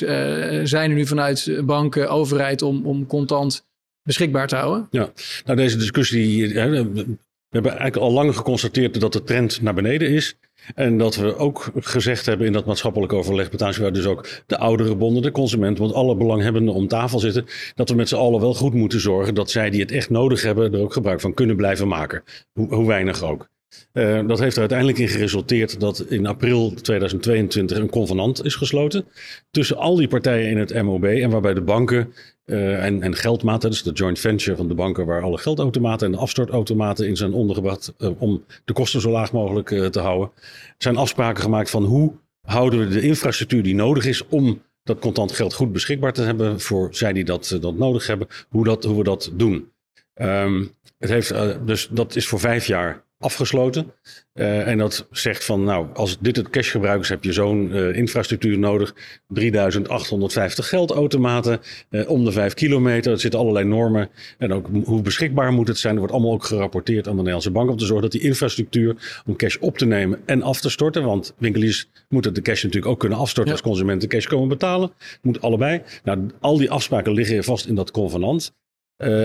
zijn 0.63 0.89
er 0.89 0.95
nu 0.95 1.05
vanuit 1.05 1.61
banken, 1.65 2.09
overheid 2.09 2.61
om, 2.61 2.85
om 2.85 3.05
contant 3.05 3.65
beschikbaar 4.03 4.47
te 4.47 4.55
houden? 4.55 4.87
Ja, 4.89 5.09
nou 5.45 5.57
deze 5.57 5.77
discussie, 5.77 6.53
we 6.53 7.57
hebben 7.57 7.71
eigenlijk 7.71 8.09
al 8.09 8.11
lang 8.11 8.35
geconstateerd 8.35 8.99
dat 8.99 9.13
de 9.13 9.23
trend 9.23 9.61
naar 9.61 9.73
beneden 9.73 10.09
is. 10.09 10.35
En 10.75 10.97
dat 10.97 11.15
we 11.15 11.35
ook 11.35 11.71
gezegd 11.75 12.25
hebben 12.25 12.47
in 12.47 12.53
dat 12.53 12.65
maatschappelijk 12.65 13.13
overleg, 13.13 13.77
waar 13.77 13.93
dus 13.93 14.05
ook 14.05 14.27
de 14.45 14.57
oudere 14.57 14.95
bonden, 14.95 15.21
de 15.21 15.31
consument, 15.31 15.77
want 15.77 15.93
alle 15.93 16.15
belanghebbenden 16.15 16.73
om 16.73 16.87
tafel 16.87 17.19
zitten, 17.19 17.45
dat 17.75 17.89
we 17.89 17.95
met 17.95 18.09
z'n 18.09 18.15
allen 18.15 18.39
wel 18.39 18.53
goed 18.53 18.73
moeten 18.73 18.99
zorgen 18.99 19.33
dat 19.33 19.51
zij 19.51 19.69
die 19.69 19.81
het 19.81 19.91
echt 19.91 20.09
nodig 20.09 20.41
hebben, 20.41 20.73
er 20.73 20.79
ook 20.79 20.93
gebruik 20.93 21.21
van 21.21 21.33
kunnen 21.33 21.55
blijven 21.55 21.87
maken. 21.87 22.23
Hoe, 22.53 22.75
hoe 22.75 22.87
weinig 22.87 23.23
ook. 23.23 23.49
Uh, 23.93 24.27
dat 24.27 24.39
heeft 24.39 24.53
er 24.53 24.59
uiteindelijk 24.59 24.99
in 24.99 25.07
geresulteerd 25.07 25.79
dat 25.79 26.05
in 26.09 26.25
april 26.25 26.73
2022 26.73 27.77
een 27.77 27.89
convenant 27.89 28.45
is 28.45 28.55
gesloten 28.55 29.05
tussen 29.51 29.77
al 29.77 29.95
die 29.95 30.07
partijen 30.07 30.49
in 30.49 30.57
het 30.57 30.83
MOB 30.83 31.03
en 31.03 31.29
waarbij 31.29 31.53
de 31.53 31.61
banken 31.61 32.13
uh, 32.45 32.85
en, 32.85 33.01
en 33.01 33.15
geldmaten, 33.15 33.69
dus 33.69 33.83
de 33.83 33.91
joint 33.91 34.19
venture 34.19 34.55
van 34.55 34.67
de 34.67 34.73
banken 34.73 35.05
waar 35.05 35.21
alle 35.21 35.37
geldautomaten 35.37 36.05
en 36.07 36.13
de 36.13 36.19
afstortautomaten 36.19 37.07
in 37.07 37.15
zijn 37.15 37.33
ondergebracht 37.33 37.93
uh, 37.97 38.21
om 38.21 38.43
de 38.65 38.73
kosten 38.73 39.01
zo 39.01 39.11
laag 39.11 39.31
mogelijk 39.31 39.67
te 39.91 39.99
houden, 39.99 40.31
zijn 40.77 40.97
afspraken 40.97 41.43
gemaakt 41.43 41.69
van 41.69 41.83
hoe 41.83 42.13
houden 42.41 42.79
we 42.79 42.87
de 42.87 43.01
infrastructuur 43.01 43.63
die 43.63 43.75
nodig 43.75 44.05
is 44.05 44.27
om 44.27 44.61
dat 44.83 44.99
contant 44.99 45.31
geld 45.31 45.53
goed 45.53 45.71
beschikbaar 45.71 46.13
te 46.13 46.21
hebben 46.21 46.59
voor 46.59 46.87
zij 46.91 47.13
die 47.13 47.25
dat, 47.25 47.57
dat 47.61 47.75
nodig 47.75 48.07
hebben, 48.07 48.27
hoe, 48.49 48.63
dat, 48.63 48.83
hoe 48.83 48.97
we 48.97 49.03
dat 49.03 49.31
doen. 49.33 49.71
Um, 50.15 50.71
het 50.97 51.09
heeft, 51.09 51.33
dus 51.65 51.87
dat 51.91 52.15
is 52.15 52.27
voor 52.27 52.39
vijf 52.39 52.65
jaar 52.65 53.03
afgesloten. 53.21 53.93
Uh, 54.33 54.67
en 54.67 54.77
dat 54.77 55.07
zegt 55.11 55.45
van, 55.45 55.63
nou, 55.63 55.87
als 55.93 56.17
dit 56.19 56.35
het 56.35 56.49
cashgebruik 56.49 57.01
is, 57.01 57.09
heb 57.09 57.23
je 57.23 57.33
zo'n 57.33 57.69
uh, 57.71 57.95
infrastructuur 57.95 58.59
nodig. 58.59 58.95
3850 59.27 60.69
geldautomaten 60.69 61.59
uh, 61.89 62.09
om 62.09 62.25
de 62.25 62.31
5 62.31 62.53
kilometer. 62.53 63.11
Er 63.11 63.19
zitten 63.19 63.39
allerlei 63.39 63.65
normen. 63.65 64.09
En 64.37 64.53
ook 64.53 64.67
hoe 64.83 65.01
beschikbaar 65.01 65.51
moet 65.51 65.67
het 65.67 65.77
zijn. 65.77 65.93
Er 65.93 65.99
wordt 65.99 66.13
allemaal 66.13 66.33
ook 66.33 66.43
gerapporteerd 66.43 67.05
aan 67.05 67.11
de 67.11 67.17
Nederlandse 67.17 67.51
Bank 67.51 67.69
om 67.69 67.77
te 67.77 67.85
zorgen 67.85 68.09
dat 68.09 68.19
die 68.19 68.29
infrastructuur 68.29 69.21
om 69.25 69.35
cash 69.35 69.57
op 69.57 69.77
te 69.77 69.85
nemen 69.85 70.21
en 70.25 70.41
af 70.41 70.61
te 70.61 70.69
storten. 70.69 71.03
Want 71.03 71.33
winkeliers 71.37 71.89
moeten 72.09 72.33
de 72.33 72.41
cash 72.41 72.63
natuurlijk 72.63 72.91
ook 72.91 72.99
kunnen 72.99 73.17
afstorten 73.17 73.53
als 73.53 73.61
consumenten 73.61 74.09
cash 74.09 74.25
komen 74.25 74.47
betalen. 74.47 74.91
Moet 75.21 75.41
allebei. 75.41 75.81
Nou, 76.03 76.29
al 76.39 76.57
die 76.57 76.71
afspraken 76.71 77.13
liggen 77.13 77.43
vast 77.43 77.65
in 77.65 77.75
dat 77.75 77.91
convenant. 77.91 78.53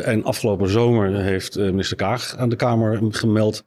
en 0.02 0.24
afgelopen 0.24 0.68
zomer 0.68 1.22
heeft 1.22 1.56
minister 1.56 1.96
Kaag 1.96 2.36
aan 2.36 2.48
de 2.48 2.56
Kamer 2.56 3.00
gemeld 3.10 3.64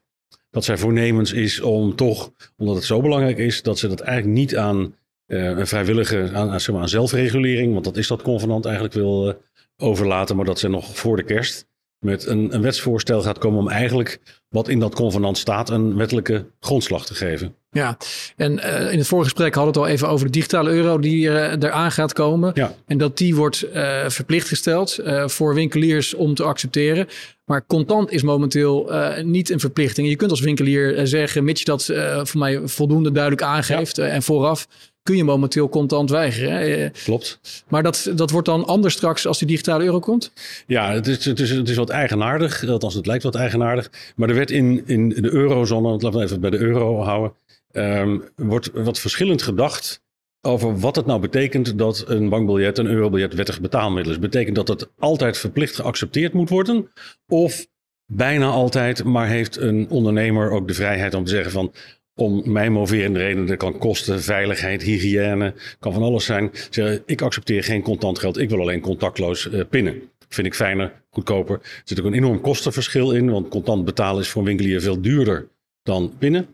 dat 0.50 0.64
zij 0.64 0.78
voornemens 0.78 1.34
is 1.34 1.62
om 1.62 1.96
toch, 1.96 2.32
omdat 2.58 2.76
het 2.76 2.84
zo 2.84 3.02
belangrijk 3.02 3.38
is, 3.38 3.62
dat 3.62 3.80
ze 3.80 3.88
dat 3.88 4.00
eigenlijk 4.00 4.38
niet 4.38 4.58
aan 4.58 4.96
uh, 5.28 5.46
een 5.46 5.68
vrijwillige, 5.68 6.32
aan, 6.34 6.50
aan, 6.50 6.78
aan, 6.78 6.90
zelfregulering, 6.90 7.74
want 7.74 7.86
dat 7.86 7.98
is 7.98 8.08
dat 8.08 8.22
convenant 8.22 8.66
eigenlijk 8.66 8.96
wil 8.96 9.28
uh, 9.28 9.34
overlaten, 9.78 10.36
maar 10.36 10.46
dat 10.46 10.60
ze 10.60 10.68
nog 10.68 10.98
voor 10.98 11.16
de 11.16 11.24
kerst 11.24 11.68
met 12.00 12.26
een, 12.26 12.54
een 12.54 12.62
wetsvoorstel 12.62 13.22
gaat 13.22 13.38
komen 13.38 13.60
om 13.60 13.70
eigenlijk 13.70 14.20
wat 14.50 14.68
in 14.68 14.80
dat 14.80 14.96
convenant 14.96 15.38
staat 15.38 15.70
een 15.70 15.96
wettelijke 15.96 16.46
grondslag 16.60 17.06
te 17.06 17.16
geven. 17.16 17.56
Ja, 17.72 17.98
en 18.36 18.52
uh, 18.54 18.92
in 18.92 18.98
het 18.98 19.08
vorige 19.08 19.30
gesprek 19.30 19.56
hadden 19.56 19.74
we 19.74 19.80
het 19.80 19.90
al 19.90 19.96
even 19.96 20.10
over 20.10 20.26
de 20.26 20.32
digitale 20.32 20.70
euro 20.70 21.00
die 21.00 21.28
uh, 21.28 21.52
eraan 21.52 21.92
gaat 21.92 22.14
komen. 22.14 22.52
Ja. 22.54 22.76
En 22.86 22.98
dat 22.98 23.18
die 23.18 23.36
wordt 23.36 23.66
uh, 23.74 24.10
verplicht 24.10 24.48
gesteld 24.48 25.00
voor 25.26 25.54
winkeliers 25.54 26.14
om 26.14 26.36
te 26.36 26.44
accepteren. 26.44 27.08
Maar 27.46 27.66
contant 27.66 28.12
is 28.12 28.22
momenteel 28.22 28.92
niet 29.24 29.50
een 29.50 29.60
verplichting. 29.60 30.08
Je 30.08 30.16
kunt 30.16 30.32
als 30.32 30.40
winkelier 30.40 31.08
zeggen, 31.08 31.44
mits 31.44 31.60
je 31.60 31.66
dat 31.66 31.86
voor 32.24 32.40
mij 32.40 32.62
voldoende 32.64 33.12
duidelijk 33.12 33.44
aangeeft 33.44 33.96
ja. 33.96 34.06
en 34.06 34.24
vooraf, 34.24 34.68
kun 35.04 35.18
je 35.18 35.24
momenteel 35.24 35.70
contant 35.70 36.10
weigeren. 36.10 36.52
Hè? 36.52 36.90
Klopt. 36.90 37.40
Maar 37.68 37.84
dat, 37.84 38.12
dat 38.16 38.32
wordt 38.32 38.48
dan 38.48 38.66
anders 38.66 38.94
straks 38.94 39.28
als 39.28 39.40
die 39.40 39.48
digitale 39.48 39.84
euro 39.84 40.00
komt? 40.00 40.32
Ja, 40.68 40.94
het 40.94 41.08
is, 41.08 41.26
het 41.26 41.40
is, 41.40 41.50
het 41.50 41.70
is 41.70 41.76
wat 41.76 41.90
eigenaardig. 41.90 42.68
Althans, 42.68 42.94
het 42.94 43.06
lijkt 43.06 43.24
wat 43.24 43.36
eigenaardig. 43.36 43.92
Maar 44.16 44.30
er 44.30 44.36
werd 44.36 44.52
in, 44.52 44.84
in 44.86 45.10
de 45.10 45.32
eurozone, 45.32 45.90
laten 45.90 46.12
we 46.12 46.24
even 46.24 46.40
bij 46.40 46.50
de 46.50 46.58
euro 46.58 47.02
houden, 47.02 47.34
um, 47.72 48.24
wordt 48.36 48.72
wat 48.74 49.00
verschillend 49.00 49.42
gedacht 49.42 50.04
over 50.42 50.80
wat 50.80 50.96
het 50.96 51.06
nou 51.06 51.20
betekent 51.20 51.78
dat 51.78 52.04
een 52.08 52.30
bankbiljet, 52.30 52.78
een 52.78 52.88
eurobiljet, 52.88 53.34
wettig 53.34 53.62
betaalmiddel 53.62 54.12
is. 54.12 54.20
Betekent 54.20 54.56
dat 54.56 54.68
het 54.68 54.90
altijd 55.00 55.38
verplicht 55.38 55.76
geaccepteerd 55.76 56.34
moet 56.34 56.50
worden? 56.50 56.92
Of 57.28 57.68
bijna 58.06 58.48
altijd, 58.48 59.04
maar 59.04 59.28
heeft 59.28 59.58
een 59.58 59.90
ondernemer 59.90 60.52
ook 60.52 60.68
de 60.68 60.74
vrijheid 60.74 61.14
om 61.14 61.24
te 61.24 61.32
zeggen 61.32 61.52
van 61.52 61.74
om 62.16 62.52
mij 62.52 62.70
moverende 62.70 63.20
redenen. 63.20 63.48
Dat 63.48 63.58
kan 63.58 63.78
kosten, 63.78 64.22
veiligheid, 64.22 64.84
hygiëne, 64.84 65.54
kan 65.80 65.94
van 65.94 66.04
alles 66.04 66.26
zijn. 66.26 66.50
Zeggen, 66.70 67.04
ik 67.06 67.22
accepteer 67.22 67.64
geen 67.64 67.82
contant 67.82 68.20
geld, 68.20 68.38
ik 68.38 68.50
wil 68.50 68.60
alleen 68.60 68.82
contactloos 68.82 69.46
uh, 69.46 69.62
pinnen. 69.70 70.02
Vind 70.30 70.48
ik 70.48 70.56
fijner, 70.56 71.04
goedkoper. 71.10 71.56
Er 71.56 71.82
zit 71.84 72.00
ook 72.00 72.06
een 72.06 72.14
enorm 72.14 72.42
kostenverschil 72.42 73.12
in, 73.12 73.30
want 73.30 73.48
contant 73.48 73.86
betalen 73.86 74.22
is 74.22 74.30
voor 74.30 74.42
een 74.42 74.48
winkelier 74.48 74.82
veel 74.82 75.02
duurder 75.02 75.50
dan 75.84 76.14
pinnen. 76.18 76.48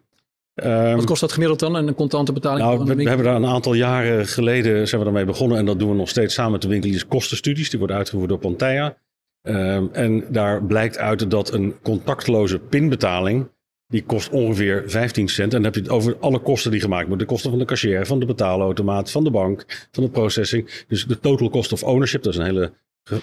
Um, 0.64 0.96
Wat 0.96 1.06
kost 1.06 1.22
dat 1.22 1.32
gemiddeld 1.32 1.60
dan, 1.60 1.76
een 1.76 1.96
contante 1.96 2.34
betaling? 2.34 2.66
Nou, 2.66 2.86
we, 2.86 2.96
we, 2.96 3.08
hebben 3.08 3.26
daar 3.26 3.36
een 3.36 3.46
aantal 3.46 3.74
jaren 3.74 4.28
geleden 4.28 4.88
zijn 4.88 5.02
we 5.02 5.06
daarmee 5.06 5.26
begonnen 5.26 5.58
en 5.58 5.66
dat 5.66 5.80
doen 5.80 5.90
we 5.90 5.96
nog 5.96 6.10
steeds 6.10 6.34
samen 6.34 6.52
met 6.52 6.62
de 6.62 6.68
winkeliers 6.68 7.08
kostenstudies. 7.08 7.70
Die 7.70 7.80
worden 7.80 7.98
uitgevoerd 7.98 8.30
door 8.30 8.38
Pantaya. 8.38 8.98
Um, 9.42 9.90
en 9.92 10.26
daar 10.30 10.64
blijkt 10.64 10.98
uit 10.98 11.32
dat 11.32 11.54
een 11.54 11.76
contactloze 11.82 12.60
pinbetaling 12.60 13.48
die 13.88 14.04
kost 14.04 14.30
ongeveer 14.30 14.84
15 14.88 15.28
cent. 15.28 15.54
En 15.54 15.62
dan 15.62 15.64
heb 15.64 15.76
je 15.76 15.82
het 15.82 15.90
over 15.90 16.18
alle 16.20 16.40
kosten 16.40 16.72
die 16.72 16.80
gemaakt 16.80 17.08
worden. 17.08 17.28
De 17.28 17.34
kosten 17.34 17.50
van 17.50 17.60
de 17.60 17.66
cashier, 17.66 18.06
van 18.06 18.20
de 18.20 18.26
betaalautomaat, 18.26 19.12
van 19.12 19.24
de 19.24 19.32
bank, 19.32 19.88
van 19.92 20.04
de 20.04 20.10
processing. 20.10 20.86
Dus 20.88 21.06
de 21.06 21.20
total 21.20 21.50
cost 21.50 21.72
of 21.72 21.84
ownership, 21.84 22.24
daar 22.24 22.34
is 22.34 22.40
een 22.40 22.46
hele 22.46 22.74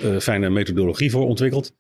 uh, 0.03 0.19
fijne 0.19 0.51
methodologie 0.51 1.11
voor 1.11 1.27
ontwikkeld. 1.27 1.73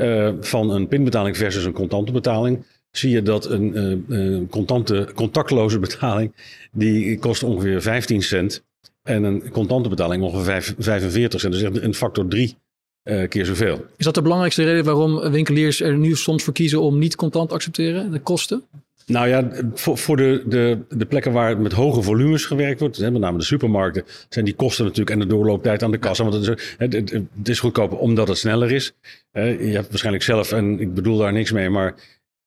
Uh, 0.00 0.32
van 0.40 0.70
een 0.70 0.88
pinbetaling 0.88 1.36
versus 1.36 1.64
een 1.64 1.72
contante 1.72 2.12
betaling. 2.12 2.64
Zie 2.98 3.10
je 3.10 3.22
dat 3.22 3.50
een 3.50 4.04
uh, 4.08 4.40
contante, 4.50 5.08
contactloze 5.14 5.78
betaling, 5.78 6.32
die 6.72 7.18
kost 7.18 7.42
ongeveer 7.42 7.82
15 7.82 8.22
cent. 8.22 8.64
En 9.02 9.24
een 9.24 9.50
contante 9.50 9.88
betaling 9.88 10.22
ongeveer 10.22 10.74
45 10.78 11.40
cent. 11.40 11.52
Dus 11.52 11.62
een 11.62 11.94
factor 11.94 12.28
3 12.28 12.56
uh, 13.04 13.28
keer 13.28 13.44
zoveel. 13.44 13.84
Is 13.96 14.04
dat 14.04 14.14
de 14.14 14.22
belangrijkste 14.22 14.64
reden 14.64 14.84
waarom 14.84 15.30
winkeliers 15.30 15.80
er 15.80 15.96
nu 15.96 16.14
soms 16.14 16.42
voor 16.42 16.52
kiezen 16.52 16.80
om 16.80 16.98
niet 16.98 17.16
contant 17.16 17.48
te 17.48 17.54
accepteren? 17.54 18.10
De 18.10 18.18
kosten? 18.18 18.62
Nou 19.06 19.28
ja, 19.28 19.50
voor, 19.74 19.98
voor 19.98 20.16
de, 20.16 20.42
de, 20.46 20.78
de 20.88 21.06
plekken 21.06 21.32
waar 21.32 21.58
met 21.58 21.72
hoge 21.72 22.02
volumes 22.02 22.44
gewerkt 22.44 22.80
wordt, 22.80 22.98
met 22.98 23.12
name 23.12 23.38
de 23.38 23.44
supermarkten, 23.44 24.04
zijn 24.28 24.44
die 24.44 24.54
kosten 24.54 24.84
natuurlijk 24.84 25.10
en 25.10 25.18
de 25.18 25.26
doorlooptijd 25.26 25.82
aan 25.82 25.90
de 25.90 25.98
kassa. 25.98 26.24
Want 26.24 26.34
het 26.34 26.58
is, 26.58 26.74
het, 26.78 26.92
het, 26.92 27.10
het 27.10 27.48
is 27.48 27.60
goedkoper 27.60 27.98
omdat 27.98 28.28
het 28.28 28.38
sneller 28.38 28.72
is. 28.72 28.92
je 29.32 29.70
hebt 29.72 29.88
waarschijnlijk 29.88 30.24
zelf, 30.24 30.52
en 30.52 30.80
ik 30.80 30.94
bedoel 30.94 31.16
daar 31.16 31.32
niks 31.32 31.52
mee, 31.52 31.70
maar 31.70 31.94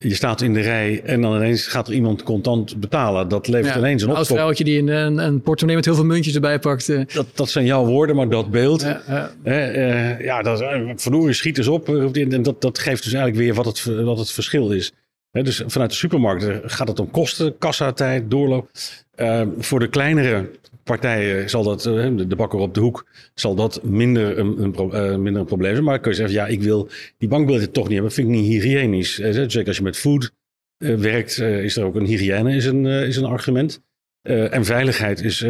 je 0.07 0.15
staat 0.15 0.41
in 0.41 0.53
de 0.53 0.61
rij 0.61 1.01
en 1.03 1.21
dan 1.21 1.35
ineens 1.35 1.67
gaat 1.67 1.87
er 1.87 1.93
iemand 1.93 2.23
contant 2.23 2.79
betalen. 2.79 3.27
Dat 3.27 3.47
levert 3.47 3.73
ja, 3.73 3.79
ineens 3.79 4.03
een 4.03 4.09
opstop. 4.09 4.29
Een 4.29 4.35
vrouwtje 4.35 4.63
die 4.63 4.79
een, 4.79 4.87
een, 4.87 5.17
een, 5.17 5.41
portemonnee 5.41 5.75
met 5.75 5.85
heel 5.85 5.95
veel 5.95 6.05
muntjes 6.05 6.35
erbij 6.35 6.59
pakt. 6.59 6.89
Uh. 6.89 7.05
Dat, 7.13 7.25
dat 7.33 7.49
zijn 7.49 7.65
jouw 7.65 7.85
woorden, 7.85 8.15
maar 8.15 8.29
dat 8.29 8.51
beeld. 8.51 8.81
Ja, 8.81 9.01
ja. 9.07 9.31
Uh, 9.43 10.21
ja 10.21 10.41
dat, 10.41 10.63
verdorie, 10.95 11.33
schiet 11.33 11.57
eens 11.57 11.67
op. 11.67 11.89
En 11.89 12.43
dat, 12.43 12.61
dat 12.61 12.79
geeft 12.79 13.03
dus 13.03 13.13
eigenlijk 13.13 13.43
weer 13.43 13.53
wat 13.53 13.65
het, 13.65 13.83
wat 14.03 14.17
het 14.17 14.31
verschil 14.31 14.71
is. 14.71 14.91
dus 15.31 15.63
vanuit 15.65 15.89
de 15.89 15.95
supermarkt 15.95 16.45
gaat 16.63 16.87
het 16.87 16.99
om 16.99 17.11
kosten, 17.11 17.57
kassatijd, 17.57 18.31
doorloop. 18.31 18.69
Uh, 19.15 19.41
voor 19.57 19.79
de 19.79 19.89
kleinere 19.89 20.49
partijen 20.89 21.49
zal 21.49 21.63
dat, 21.63 21.85
eh, 21.85 22.09
de 22.15 22.35
bakker 22.35 22.59
op 22.59 22.73
de 22.73 22.79
hoek, 22.79 23.05
zal 23.33 23.55
dat 23.55 23.83
minder 23.83 24.37
een, 24.37 24.61
een, 24.61 24.75
uh, 24.93 25.15
minder 25.15 25.41
een 25.41 25.47
probleem 25.47 25.71
zijn. 25.71 25.83
Maar 25.83 25.99
kun 25.99 26.11
je 26.11 26.17
zeggen, 26.17 26.35
ja, 26.35 26.47
ik 26.47 26.61
wil 26.61 26.89
die 27.17 27.29
bankbiljetten 27.29 27.71
toch 27.71 27.83
niet 27.83 27.93
hebben. 27.93 28.11
Vind 28.11 28.27
ik 28.27 28.33
niet 28.33 28.51
hygiënisch. 28.51 29.15
Zeker 29.15 29.67
als 29.67 29.77
je 29.77 29.83
met 29.83 29.97
food 29.97 30.31
werkt, 30.77 31.39
is 31.39 31.77
er 31.77 31.83
ook 31.83 31.95
een 31.95 32.05
hygiëne 32.05 32.55
is 32.55 32.65
een, 32.65 32.85
is 32.85 33.17
een 33.17 33.25
argument. 33.25 33.81
en 34.21 34.65
veiligheid 34.65 35.21
is, 35.23 35.45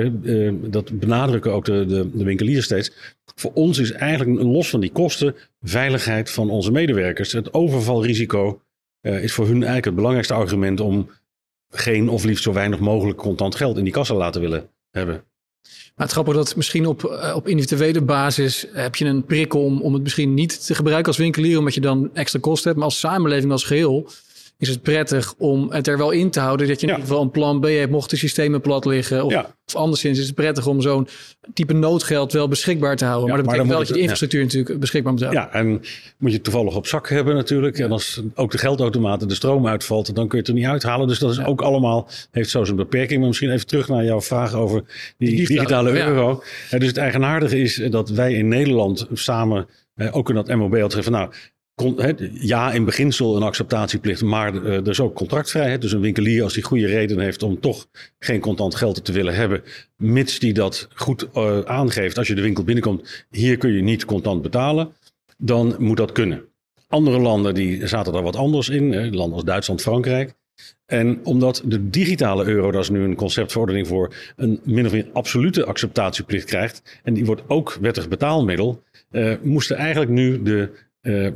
dat 0.62 1.00
benadrukken 1.00 1.52
ook 1.52 1.66
de, 1.66 1.86
de, 1.86 2.10
de 2.14 2.24
winkeliers 2.24 2.66
steeds. 2.66 2.92
Voor 3.36 3.52
ons 3.54 3.78
is 3.78 3.92
eigenlijk 3.92 4.42
los 4.42 4.70
van 4.70 4.80
die 4.80 4.92
kosten 4.92 5.36
veiligheid 5.62 6.32
van 6.32 6.50
onze 6.50 6.72
medewerkers. 6.72 7.32
Het 7.32 7.54
overvalrisico 7.54 8.62
is 9.02 9.34
voor 9.34 9.46
hun 9.46 9.56
eigenlijk 9.56 9.86
het 9.86 9.96
belangrijkste 9.96 10.34
argument 10.34 10.80
om 10.80 11.10
geen 11.70 12.10
of 12.10 12.24
liefst 12.24 12.44
zo 12.44 12.54
weinig 12.54 12.80
mogelijk 12.80 13.18
contant 13.18 13.56
geld 13.56 13.78
in 13.78 13.84
die 13.84 13.94
kassa 13.94 14.14
laten 14.14 14.42
willen 14.42 14.70
hebben. 14.92 15.24
Maar 15.96 16.08
het 16.08 16.12
grappige 16.12 16.38
dat 16.38 16.56
misschien 16.56 16.86
op, 16.86 17.04
eh, 17.04 17.36
op 17.36 17.48
individuele 17.48 18.02
basis 18.02 18.66
heb 18.72 18.96
je 18.96 19.06
een 19.06 19.26
prikkel 19.26 19.64
om, 19.64 19.82
om 19.82 19.94
het 19.94 20.04
misschien 20.04 20.34
niet 20.34 20.66
te 20.66 20.76
gebruiken 20.76 21.08
als 21.08 21.18
winkelier, 21.18 21.58
omdat 21.58 21.74
je 21.74 21.82
dan 21.82 22.10
extra 22.14 22.40
kosten 22.40 22.66
hebt. 22.66 22.76
Maar 22.76 22.90
als 22.90 23.00
samenleving 23.00 23.52
als 23.52 23.64
geheel 23.64 24.10
is 24.60 24.70
het 24.70 24.82
prettig 24.82 25.34
om 25.38 25.72
het 25.72 25.88
er 25.88 25.98
wel 25.98 26.12
in 26.12 26.30
te 26.30 26.40
houden 26.40 26.68
dat 26.68 26.82
je 26.82 26.88
in 26.88 26.94
ieder 26.94 27.08
geval 27.08 27.24
een 27.24 27.32
plan 27.32 27.60
B 27.60 27.66
hebt 27.66 27.92
mocht 27.92 28.10
de 28.10 28.16
systemen 28.16 28.62
plat 28.62 28.86
liggen. 28.86 29.26
Of, 29.26 29.36
of 29.66 29.76
anderszins 29.76 30.20
is 30.20 30.26
het 30.26 30.36
prettig 30.36 30.68
om 30.68 30.82
zo'n 30.82 31.08
type 31.54 31.74
noodgeld 31.74 32.34
wel 32.34 32.48
beschikbaar 32.48 32.96
te 32.96 33.06
houden. 33.06 33.28
maar 33.28 33.38
dat 33.38 33.46
betekent 33.46 33.70
wel 33.70 33.80
dat 33.80 33.88
je 33.88 33.94
de 33.94 34.00
infrastructuur 34.00 34.44
natuurlijk 34.44 34.80
beschikbaar 34.80 35.12
moet 35.12 35.22
houden. 35.22 35.42
Ja, 35.42 35.54
en 35.54 35.82
moet 36.18 36.32
je 36.32 36.42
toevallig 36.42 36.76
op 36.76 36.88
zak 36.88 37.10
hebben 37.10 37.36
natuurlijk. 37.36 37.80
En 37.80 37.92
als 37.92 38.22
ook 38.36 38.52
de 38.52 38.58
geldautomaten 38.58 39.28
de 39.28 39.36
stroom 39.36 39.68
uitvalt, 39.68 40.16
dan 40.16 40.28
kun 40.28 40.38
je 40.38 40.44
het 40.44 40.48
er 40.48 40.54
niet 40.54 40.66
uithalen. 40.66 41.08
Dus 41.08 41.20
dat 41.20 41.32
is 41.32 41.44
ook 41.44 41.62
allemaal, 41.62 42.10
heeft 42.32 42.50
zo 42.50 42.64
zijn 42.64 42.78
beperking. 42.78 43.20
Maar 43.20 43.28
misschien 43.28 43.52
even 43.52 43.68
terug 43.68 43.88
naar 43.88 44.04
jouw 44.04 44.22
vraag 44.22 44.54
over 44.54 44.84
die, 45.18 45.48
digitale, 45.48 45.92
euro. 45.92 46.44
dus 46.70 46.88
het 46.88 46.98
eigenaardige 46.98 47.60
is 47.60 47.82
dat 47.90 48.10
wij 48.10 48.34
in 48.34 48.48
Nederland 48.48 49.08
samen 49.14 49.68
ook 50.12 50.30
in 50.30 50.36
dat 50.36 50.48
MOB 50.48 50.80
had 50.80 50.94
gezegd 50.94 51.04
van 51.04 51.14
nou, 51.14 51.32
ja, 52.34 52.72
in 52.72 52.86
beginsel 52.86 53.36
een 53.36 53.44
acceptatieplicht, 53.44 54.22
maar 54.22 54.56
uh, 54.56 54.76
er 54.76 54.88
is 54.88 55.00
ook 55.00 55.16
contractvrijheid. 55.16 55.82
Dus 55.82 55.92
een 55.92 56.02
winkelier, 56.02 56.44
als 56.44 56.54
hij 56.54 56.64
goede 56.64 56.88
reden 56.88 57.20
heeft 57.20 57.44
om 57.44 57.60
toch 57.60 57.88
geen 58.20 58.40
contant 58.40 58.76
geld 58.76 59.06
te 59.06 59.12
willen 59.12 59.36
hebben, 59.36 59.62
mits 59.98 60.40
die 60.40 60.54
dat 60.54 60.88
goed 60.96 61.28
uh, 61.36 61.60
aangeeft 61.60 62.18
als 62.18 62.28
je 62.28 62.36
de 62.36 62.42
winkel 62.42 62.64
binnenkomt, 62.64 63.26
hier 63.30 63.58
kun 63.58 63.72
je 63.72 63.82
niet 63.82 64.06
contant 64.06 64.42
betalen, 64.42 64.92
dan 65.38 65.76
moet 65.78 65.98
dat 65.98 66.12
kunnen. 66.12 66.44
Andere 66.88 67.20
landen 67.20 67.54
die 67.54 67.88
zaten 67.88 68.14
daar 68.14 68.24
wat 68.24 68.36
anders 68.36 68.70
in, 68.70 69.16
landen 69.16 69.34
als 69.34 69.44
Duitsland, 69.44 69.82
Frankrijk. 69.82 70.34
En 70.86 71.20
omdat 71.24 71.62
de 71.66 71.90
digitale 71.90 72.46
euro, 72.46 72.72
daar 72.72 72.82
is 72.82 72.90
nu 72.90 73.04
een 73.04 73.16
conceptverordening 73.16 73.88
voor, 73.88 74.14
een 74.36 74.60
min 74.64 74.86
of 74.86 74.92
meer 74.92 75.08
absolute 75.14 75.66
acceptatieplicht 75.66 76.46
krijgt, 76.46 77.00
en 77.04 77.14
die 77.14 77.26
wordt 77.26 77.42
ook 77.48 77.78
wettig 77.82 78.08
betaalmiddel, 78.08 78.84
uh, 79.12 79.34
moesten 79.42 79.78
eigenlijk 79.78 80.12
nu 80.12 80.42
de 80.42 80.70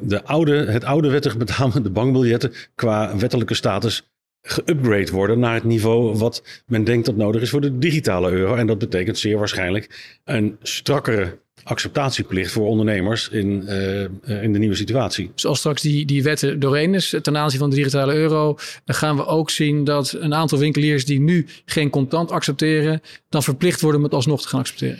de 0.02 0.22
oude, 0.24 0.66
het 0.72 0.84
oude 0.84 1.10
wettig 1.10 1.38
betalen, 1.38 1.84
de 1.84 1.90
bankbiljetten, 1.90 2.52
qua 2.76 3.18
wettelijke 3.18 3.54
status 3.54 4.08
geüpgrade 4.44 5.12
worden 5.12 5.40
naar 5.40 5.54
het 5.54 5.64
niveau 5.64 6.18
wat 6.18 6.44
men 6.66 6.84
denkt 6.84 7.06
dat 7.06 7.16
nodig 7.16 7.42
is 7.42 7.50
voor 7.50 7.62
de 7.62 7.78
digitale 7.78 8.32
euro. 8.32 8.56
En 8.56 8.68
dat 8.68 8.78
betekent 8.78 9.18
zeer 9.18 9.38
waarschijnlijk 9.38 10.18
een 10.24 10.58
strakkere 10.62 11.42
acceptatieplicht 11.64 12.52
voor 12.52 12.68
ondernemers 12.68 13.30
in, 13.30 13.64
uh, 13.66 14.44
in 14.44 14.54
de 14.54 14.60
nieuwe 14.60 14.76
situatie. 14.76 15.32
Dus 15.34 15.46
als 15.46 15.60
straks 15.60 15.82
die, 15.82 16.06
die 16.06 16.24
wetten 16.24 16.60
doorheen 16.60 16.94
is 16.94 17.16
ten 17.22 17.38
aanzien 17.38 17.60
van 17.60 17.70
de 17.70 17.76
digitale 17.76 18.14
euro, 18.14 18.58
dan 18.86 18.96
gaan 18.96 19.16
we 19.16 19.26
ook 19.26 19.50
zien 19.50 19.84
dat 19.84 20.16
een 20.20 20.34
aantal 20.34 20.58
winkeliers 20.58 21.06
die 21.06 21.20
nu 21.20 21.46
geen 21.66 21.90
contant 21.90 22.32
accepteren, 22.32 23.02
dan 23.30 23.44
verplicht 23.44 23.82
worden 23.82 24.00
om 24.00 24.06
het 24.06 24.16
alsnog 24.16 24.42
te 24.42 24.48
gaan 24.48 24.60
accepteren. 24.60 25.00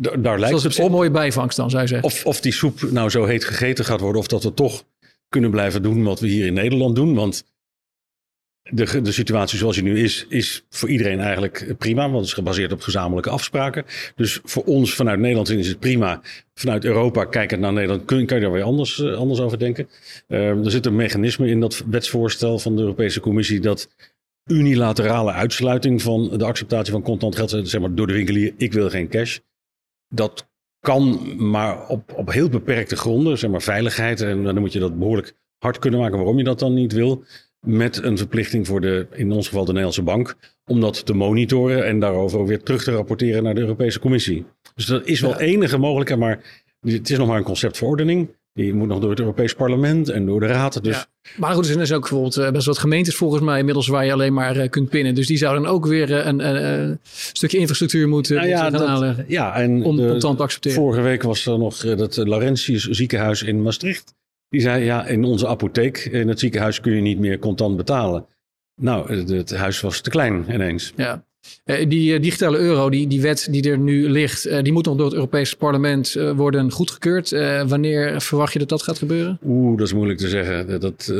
Daar 0.00 0.38
lijkt 0.38 0.62
het 0.62 0.78
een 0.78 0.90
mooie 0.90 1.10
bijvangst 1.10 1.56
dan, 1.56 1.70
zou 1.70 1.82
je 1.82 1.88
zeggen. 1.88 2.08
Of, 2.08 2.26
of 2.26 2.40
die 2.40 2.52
soep 2.52 2.80
nou 2.90 3.10
zo 3.10 3.24
heet 3.24 3.44
gegeten 3.44 3.84
gaat 3.84 4.00
worden, 4.00 4.20
of 4.20 4.26
dat 4.26 4.42
we 4.42 4.54
toch 4.54 4.84
kunnen 5.28 5.50
blijven 5.50 5.82
doen 5.82 6.02
wat 6.02 6.20
we 6.20 6.26
hier 6.26 6.46
in 6.46 6.52
Nederland 6.52 6.94
doen. 6.94 7.14
Want 7.14 7.44
de, 8.62 9.00
de 9.02 9.12
situatie 9.12 9.58
zoals 9.58 9.74
die 9.74 9.84
nu 9.84 10.02
is, 10.02 10.26
is 10.28 10.64
voor 10.70 10.88
iedereen 10.88 11.20
eigenlijk 11.20 11.74
prima, 11.78 12.02
want 12.02 12.16
het 12.16 12.26
is 12.26 12.32
gebaseerd 12.32 12.72
op 12.72 12.80
gezamenlijke 12.80 13.30
afspraken. 13.30 13.84
Dus 14.16 14.40
voor 14.42 14.64
ons 14.64 14.94
vanuit 14.94 15.18
Nederland 15.18 15.50
is 15.50 15.68
het 15.68 15.78
prima. 15.78 16.20
Vanuit 16.54 16.84
Europa, 16.84 17.24
kijkend 17.24 17.60
naar 17.60 17.72
Nederland, 17.72 18.04
kun, 18.04 18.26
kan 18.26 18.36
je 18.36 18.42
daar 18.42 18.52
weer 18.52 18.62
anders, 18.62 18.98
uh, 18.98 19.14
anders 19.14 19.40
over 19.40 19.58
denken. 19.58 19.88
Uh, 20.28 20.64
er 20.64 20.70
zit 20.70 20.86
een 20.86 20.96
mechanisme 20.96 21.48
in 21.48 21.60
dat 21.60 21.84
wetsvoorstel 21.90 22.58
van 22.58 22.76
de 22.76 22.82
Europese 22.82 23.20
Commissie 23.20 23.60
dat 23.60 23.88
unilaterale 24.46 25.32
uitsluiting 25.32 26.02
van 26.02 26.38
de 26.38 26.44
acceptatie 26.44 26.92
van 26.92 27.02
contant 27.02 27.36
geld, 27.36 27.50
zeg 27.62 27.80
maar 27.80 27.94
door 27.94 28.06
de 28.06 28.12
winkelier, 28.12 28.54
ik 28.56 28.72
wil 28.72 28.90
geen 28.90 29.08
cash. 29.08 29.38
Dat 30.08 30.48
kan, 30.80 31.34
maar 31.50 31.86
op, 31.88 32.12
op 32.16 32.32
heel 32.32 32.48
beperkte 32.48 32.96
gronden, 32.96 33.38
zeg 33.38 33.50
maar 33.50 33.62
veiligheid. 33.62 34.20
En 34.20 34.42
dan 34.42 34.58
moet 34.58 34.72
je 34.72 34.78
dat 34.78 34.98
behoorlijk 34.98 35.34
hard 35.58 35.78
kunnen 35.78 36.00
maken 36.00 36.16
waarom 36.16 36.38
je 36.38 36.44
dat 36.44 36.58
dan 36.58 36.74
niet 36.74 36.92
wil. 36.92 37.24
Met 37.60 38.02
een 38.02 38.18
verplichting 38.18 38.66
voor 38.66 38.80
de, 38.80 39.06
in 39.12 39.32
ons 39.32 39.46
geval 39.46 39.64
de 39.64 39.68
Nederlandse 39.68 40.02
bank, 40.02 40.36
om 40.64 40.80
dat 40.80 41.06
te 41.06 41.14
monitoren 41.14 41.86
en 41.86 42.00
daarover 42.00 42.46
weer 42.46 42.62
terug 42.62 42.82
te 42.82 42.92
rapporteren 42.92 43.42
naar 43.42 43.54
de 43.54 43.60
Europese 43.60 43.98
Commissie. 44.00 44.46
Dus 44.74 44.86
dat 44.86 45.06
is 45.06 45.20
wel 45.20 45.38
enige 45.38 45.78
mogelijkheid, 45.78 46.20
maar 46.20 46.64
het 46.80 47.10
is 47.10 47.18
nog 47.18 47.28
maar 47.28 47.36
een 47.36 47.42
conceptverordening. 47.44 48.28
Die 48.52 48.74
moet 48.74 48.88
nog 48.88 49.00
door 49.00 49.10
het 49.10 49.18
Europees 49.18 49.54
Parlement 49.54 50.08
en 50.08 50.26
door 50.26 50.40
de 50.40 50.46
Raad. 50.46 50.84
Dus... 50.84 51.06
Maar 51.36 51.50
goed, 51.50 51.58
er 51.58 51.66
zijn 51.66 51.78
dus 51.78 51.92
ook 51.92 52.00
bijvoorbeeld 52.00 52.36
eh, 52.36 52.50
best 52.50 52.66
wat 52.66 52.78
gemeentes 52.78 53.16
volgens 53.16 53.42
mij 53.42 53.58
inmiddels 53.58 53.88
waar 53.88 54.04
je 54.04 54.12
alleen 54.12 54.34
maar 54.34 54.56
uh, 54.56 54.68
kunt 54.68 54.88
pinnen. 54.88 55.14
Dus 55.14 55.26
die 55.26 55.36
zouden 55.36 55.66
ook 55.66 55.86
weer 55.86 56.10
uh, 56.10 56.26
een, 56.26 56.38
een, 56.38 56.98
stukje 57.32 57.58
infrastructuur 57.58 58.08
moeten, 58.08 58.36
nou 58.36 58.48
ja, 58.48 58.62
moeten 58.62 58.80
gaan 58.80 58.88
halen. 58.88 59.24
Ja, 59.28 59.54
en 59.54 59.84
om 59.84 59.96
contant 59.96 60.36
te 60.36 60.42
accepteren. 60.42 60.78
Vorige 60.78 61.00
week 61.00 61.22
was 61.22 61.46
er 61.46 61.58
nog 61.58 61.76
dat 61.76 62.16
Laurentius 62.16 62.88
ziekenhuis 62.88 63.42
in 63.42 63.62
Maastricht. 63.62 64.14
Die 64.48 64.60
zei, 64.60 64.84
ja, 64.84 65.06
in 65.06 65.24
onze 65.24 65.46
apotheek, 65.46 65.98
in 65.98 66.28
het 66.28 66.38
ziekenhuis 66.38 66.80
kun 66.80 66.94
je 66.94 67.00
niet 67.00 67.18
meer 67.18 67.38
contant 67.38 67.76
betalen. 67.76 68.26
Nou, 68.80 69.16
het, 69.16 69.28
het 69.28 69.54
huis 69.54 69.80
was 69.80 70.00
te 70.00 70.10
klein 70.10 70.44
ineens. 70.50 70.92
Ja. 70.96 71.24
Uh, 71.64 71.88
die 71.88 72.14
uh, 72.14 72.22
digitale 72.22 72.58
euro, 72.58 72.90
die, 72.90 73.06
die 73.06 73.20
wet 73.20 73.48
die 73.50 73.70
er 73.70 73.78
nu 73.78 74.08
ligt, 74.10 74.46
uh, 74.46 74.62
die 74.62 74.72
moet 74.72 74.84
nog 74.84 74.96
door 74.96 75.06
het 75.06 75.14
Europese 75.14 75.56
parlement 75.56 76.12
worden 76.36 76.70
goedgekeurd. 76.70 77.30
wanneer 77.66 78.20
verwacht 78.20 78.52
je 78.52 78.58
dat 78.58 78.68
dat 78.68 78.82
gaat 78.82 78.98
gebeuren? 78.98 79.38
Oeh, 79.44 79.78
dat 79.78 79.86
is 79.86 79.92
moeilijk 79.92 80.18
te 80.18 80.28
zeggen. 80.28 80.80
Dat, 80.80 81.12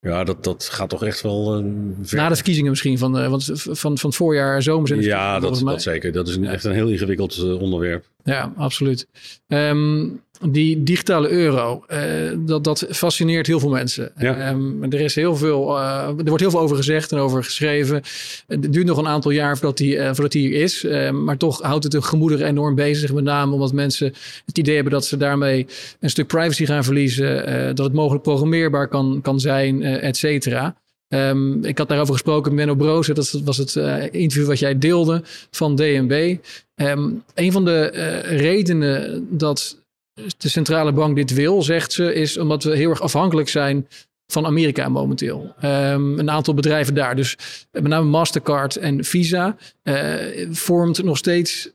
ja, 0.00 0.24
dat, 0.24 0.44
dat 0.44 0.68
gaat 0.72 0.88
toch 0.88 1.04
echt 1.04 1.20
wel. 1.20 1.62
Na 2.10 2.28
de 2.28 2.34
verkiezingen 2.34 2.70
misschien, 2.70 2.98
van, 2.98 3.28
want 3.30 3.50
van, 3.54 3.98
van 3.98 4.08
het 4.08 4.14
voorjaar, 4.14 4.62
zomer. 4.62 5.02
Ja, 5.02 5.40
dat, 5.40 5.62
dat 5.64 5.82
zeker. 5.82 6.12
Dat 6.12 6.28
is 6.28 6.36
een, 6.36 6.46
echt 6.46 6.64
een 6.64 6.72
heel 6.72 6.88
ingewikkeld 6.88 7.42
onderwerp. 7.58 8.04
Ja, 8.24 8.52
absoluut. 8.56 9.06
Um, 9.46 10.20
die 10.46 10.82
digitale 10.82 11.28
euro, 11.28 11.84
uh, 11.88 11.98
dat, 12.38 12.64
dat 12.64 12.86
fascineert 12.90 13.46
heel 13.46 13.60
veel 13.60 13.70
mensen. 13.70 14.10
Ja. 14.18 14.50
Um, 14.50 14.82
er, 14.82 15.00
is 15.00 15.14
heel 15.14 15.36
veel, 15.36 15.76
uh, 15.76 16.08
er 16.08 16.24
wordt 16.24 16.40
heel 16.40 16.50
veel 16.50 16.60
over 16.60 16.76
gezegd 16.76 17.12
en 17.12 17.18
over 17.18 17.44
geschreven. 17.44 18.02
Het 18.46 18.72
duurt 18.72 18.86
nog 18.86 18.98
een 18.98 19.08
aantal 19.08 19.30
jaar 19.30 19.56
voordat 19.56 19.76
die, 19.76 19.96
uh, 19.96 20.04
voordat 20.04 20.32
die 20.32 20.48
hier 20.48 20.62
is. 20.62 20.86
maar 21.12 21.36
toch 21.36 21.62
houdt 21.62 21.84
het 21.84 21.92
de 21.92 22.02
gemoederen 22.02 22.46
enorm 22.46 22.74
bezig. 22.74 23.12
Met 23.12 23.24
name 23.24 23.52
omdat 23.52 23.72
mensen 23.72 24.14
het 24.44 24.58
idee 24.58 24.74
hebben 24.74 24.92
dat 24.92 25.06
ze 25.06 25.16
daarmee 25.16 25.66
een 26.00 26.10
stuk 26.10 26.26
privacy 26.26 26.66
gaan 26.66 26.84
verliezen. 26.84 27.46
dat 27.74 27.86
het 27.86 27.94
mogelijk 27.94 28.22
programmeerbaar 28.22 28.88
kan, 28.88 29.18
kan 29.22 29.40
zijn, 29.40 29.82
et 29.82 30.16
cetera. 30.16 30.76
Um, 31.08 31.64
ik 31.64 31.78
had 31.78 31.88
daarover 31.88 32.12
gesproken 32.12 32.54
met 32.54 32.66
Menno 32.66 32.84
Broos. 32.84 33.06
Dat 33.06 33.40
was 33.44 33.56
het 33.56 33.74
interview 34.12 34.46
wat 34.46 34.58
jij 34.58 34.78
deelde 34.78 35.22
van 35.50 35.76
DNB. 35.76 36.36
Um, 36.74 37.22
een 37.34 37.52
van 37.52 37.64
de 37.64 37.86
redenen 38.26 39.26
dat 39.30 39.76
de 40.36 40.48
centrale 40.48 40.92
bank 40.92 41.16
dit 41.16 41.32
wil, 41.32 41.62
zegt 41.62 41.92
ze, 41.92 42.14
is 42.14 42.38
omdat 42.38 42.64
we 42.64 42.76
heel 42.76 42.90
erg 42.90 43.00
afhankelijk 43.00 43.48
zijn 43.48 43.88
van 44.26 44.46
Amerika 44.46 44.88
momenteel. 44.88 45.54
Um, 45.64 46.18
een 46.18 46.30
aantal 46.30 46.54
bedrijven 46.54 46.94
daar. 46.94 47.16
Dus 47.16 47.36
met 47.70 47.82
name 47.82 48.08
Mastercard 48.08 48.76
en 48.76 49.04
Visa 49.04 49.56
uh, 49.82 50.14
vormt 50.50 51.02
nog 51.02 51.16
steeds 51.16 51.70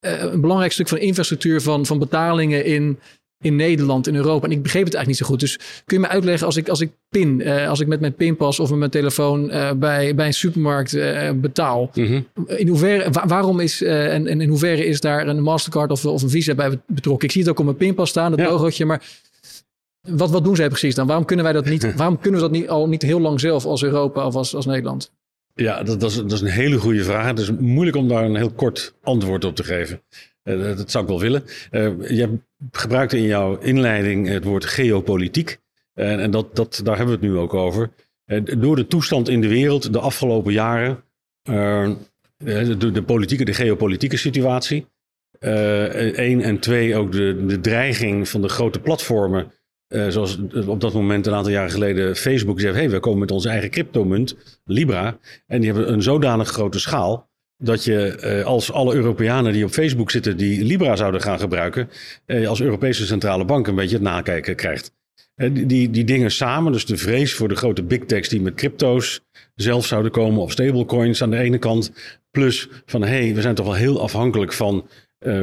uh, 0.00 0.22
een 0.22 0.40
belangrijk 0.40 0.72
stuk 0.72 0.88
van 0.88 0.98
infrastructuur 0.98 1.60
van, 1.60 1.86
van 1.86 1.98
betalingen 1.98 2.64
in 2.64 2.98
in 3.42 3.56
Nederland, 3.56 4.06
in 4.06 4.14
Europa. 4.14 4.46
En 4.46 4.52
ik 4.52 4.62
begreep 4.62 4.84
het 4.84 4.94
eigenlijk 4.94 5.06
niet 5.06 5.16
zo 5.16 5.26
goed. 5.26 5.40
Dus 5.40 5.82
kun 5.84 5.96
je 5.96 6.02
me 6.02 6.08
uitleggen 6.08 6.46
als 6.46 6.56
ik, 6.56 6.68
als 6.68 6.80
ik 6.80 6.90
pin, 7.08 7.40
uh, 7.40 7.68
als 7.68 7.80
ik 7.80 7.86
met 7.86 8.00
mijn 8.00 8.14
pinpas 8.14 8.60
of 8.60 8.70
met 8.70 8.78
mijn 8.78 8.90
telefoon 8.90 9.50
uh, 9.50 9.72
bij, 9.72 10.14
bij 10.14 10.26
een 10.26 10.34
supermarkt 10.34 10.94
uh, 10.94 11.30
betaal. 11.34 11.90
Mm 11.94 12.06
-hmm. 12.06 12.26
In 12.56 12.68
hoeverre, 12.68 13.10
waarom 13.26 13.60
is 13.60 13.82
en, 13.82 14.26
en 14.26 14.40
in 14.40 14.48
hoeverre 14.48 14.86
is 14.86 15.00
daar 15.00 15.26
een 15.28 15.42
Mastercard 15.42 15.90
of, 15.90 16.06
of 16.06 16.22
een 16.22 16.30
Visa 16.30 16.54
bij 16.54 16.80
betrokken? 16.86 17.26
Ik 17.26 17.32
zie 17.32 17.40
het 17.40 17.50
ook 17.50 17.58
op 17.58 17.64
mijn 17.64 17.76
pinpas 17.76 18.08
staan, 18.08 18.30
dat 18.30 18.40
ja. 18.40 18.50
logootje, 18.50 18.84
maar 18.84 19.02
wat, 20.08 20.30
wat 20.30 20.44
doen 20.44 20.56
zij 20.56 20.68
precies 20.68 20.94
dan? 20.94 21.06
Waarom 21.06 21.24
kunnen 21.24 21.44
wij 21.44 21.54
dat 21.54 21.64
niet, 21.64 21.94
waarom 21.96 22.18
kunnen 22.18 22.40
we 22.40 22.46
dat 22.46 22.56
niet 22.56 22.68
al 22.68 22.88
niet 22.88 23.02
heel 23.02 23.20
lang 23.20 23.40
zelf 23.40 23.64
als 23.64 23.82
Europa 23.82 24.26
of 24.26 24.34
als, 24.34 24.54
als 24.54 24.66
Nederland? 24.66 25.12
Ja, 25.54 25.82
dat, 25.82 26.00
dat, 26.00 26.10
is, 26.10 26.16
dat 26.16 26.32
is 26.32 26.40
een 26.40 26.46
hele 26.46 26.78
goede 26.78 27.04
vraag. 27.04 27.26
Het 27.26 27.38
is 27.38 27.50
moeilijk 27.50 27.96
om 27.96 28.08
daar 28.08 28.24
een 28.24 28.36
heel 28.36 28.52
kort 28.52 28.94
antwoord 29.02 29.44
op 29.44 29.56
te 29.56 29.64
geven. 29.64 30.02
Uh, 30.44 30.76
dat 30.76 30.90
zou 30.90 31.04
ik 31.04 31.10
wel 31.10 31.20
willen. 31.20 31.44
Uh, 31.70 32.08
je 32.08 32.38
gebruikte 32.70 33.16
in 33.16 33.26
jouw 33.26 33.58
inleiding 33.58 34.28
het 34.28 34.44
woord 34.44 34.64
geopolitiek. 34.64 35.58
Uh, 35.94 36.22
en 36.22 36.30
dat, 36.30 36.56
dat, 36.56 36.80
daar 36.84 36.96
hebben 36.96 37.18
we 37.18 37.26
het 37.26 37.32
nu 37.32 37.40
ook 37.40 37.54
over. 37.54 37.90
door 38.58 38.76
de 38.76 38.86
toestand 38.86 39.28
in 39.28 39.40
de 39.40 39.48
wereld 39.48 39.92
de 39.92 39.98
afgelopen 39.98 40.52
jaren, 40.52 41.04
de, 42.36 42.90
de, 42.92 43.02
politieke, 43.02 43.44
de 43.44 43.54
geopolitieke 43.54 44.16
situatie. 44.16 44.86
Eén 45.40 46.42
en 46.42 46.58
twee 46.58 46.96
ook 46.96 47.12
de, 47.12 47.44
de 47.46 47.60
dreiging 47.60 48.28
van 48.28 48.42
de 48.42 48.48
grote 48.48 48.80
platformen. 48.80 49.52
zoals 49.88 50.38
op 50.66 50.80
dat 50.80 50.92
moment 50.92 51.26
een 51.26 51.34
aantal 51.34 51.52
jaren 51.52 51.70
geleden 51.70 52.16
Facebook 52.16 52.60
zei: 52.60 52.74
hey, 52.74 52.90
we 52.90 53.00
komen 53.00 53.18
met 53.18 53.30
onze 53.30 53.48
eigen 53.48 53.70
cryptomunt, 53.70 54.60
Libra. 54.64 55.18
En 55.46 55.60
die 55.60 55.72
hebben 55.72 55.92
een 55.92 56.02
zodanig 56.02 56.48
grote 56.48 56.78
schaal 56.78 57.30
dat 57.62 57.84
je 57.84 58.16
eh, 58.16 58.44
als 58.44 58.72
alle 58.72 58.94
Europeanen 58.94 59.52
die 59.52 59.64
op 59.64 59.70
Facebook 59.70 60.10
zitten, 60.10 60.36
die 60.36 60.64
Libra 60.64 60.96
zouden 60.96 61.20
gaan 61.20 61.38
gebruiken, 61.38 61.88
eh, 62.26 62.48
als 62.48 62.60
Europese 62.60 63.06
centrale 63.06 63.44
bank 63.44 63.66
een 63.66 63.74
beetje 63.74 63.94
het 63.94 64.04
nakijken 64.04 64.56
krijgt. 64.56 64.92
Eh, 65.34 65.50
die, 65.52 65.90
die 65.90 66.04
dingen 66.04 66.30
samen, 66.30 66.72
dus 66.72 66.86
de 66.86 66.96
vrees 66.96 67.34
voor 67.34 67.48
de 67.48 67.56
grote 67.56 67.82
big 67.82 68.04
techs 68.04 68.28
die 68.28 68.40
met 68.40 68.54
crypto's 68.54 69.20
zelf 69.54 69.86
zouden 69.86 70.12
komen 70.12 70.42
of 70.42 70.52
stablecoins 70.52 71.22
aan 71.22 71.30
de 71.30 71.38
ene 71.38 71.58
kant, 71.58 71.92
plus 72.30 72.68
van 72.86 73.02
hé, 73.02 73.08
hey, 73.08 73.34
we 73.34 73.40
zijn 73.40 73.54
toch 73.54 73.66
wel 73.66 73.74
heel 73.74 74.00
afhankelijk 74.00 74.52
van 74.52 74.88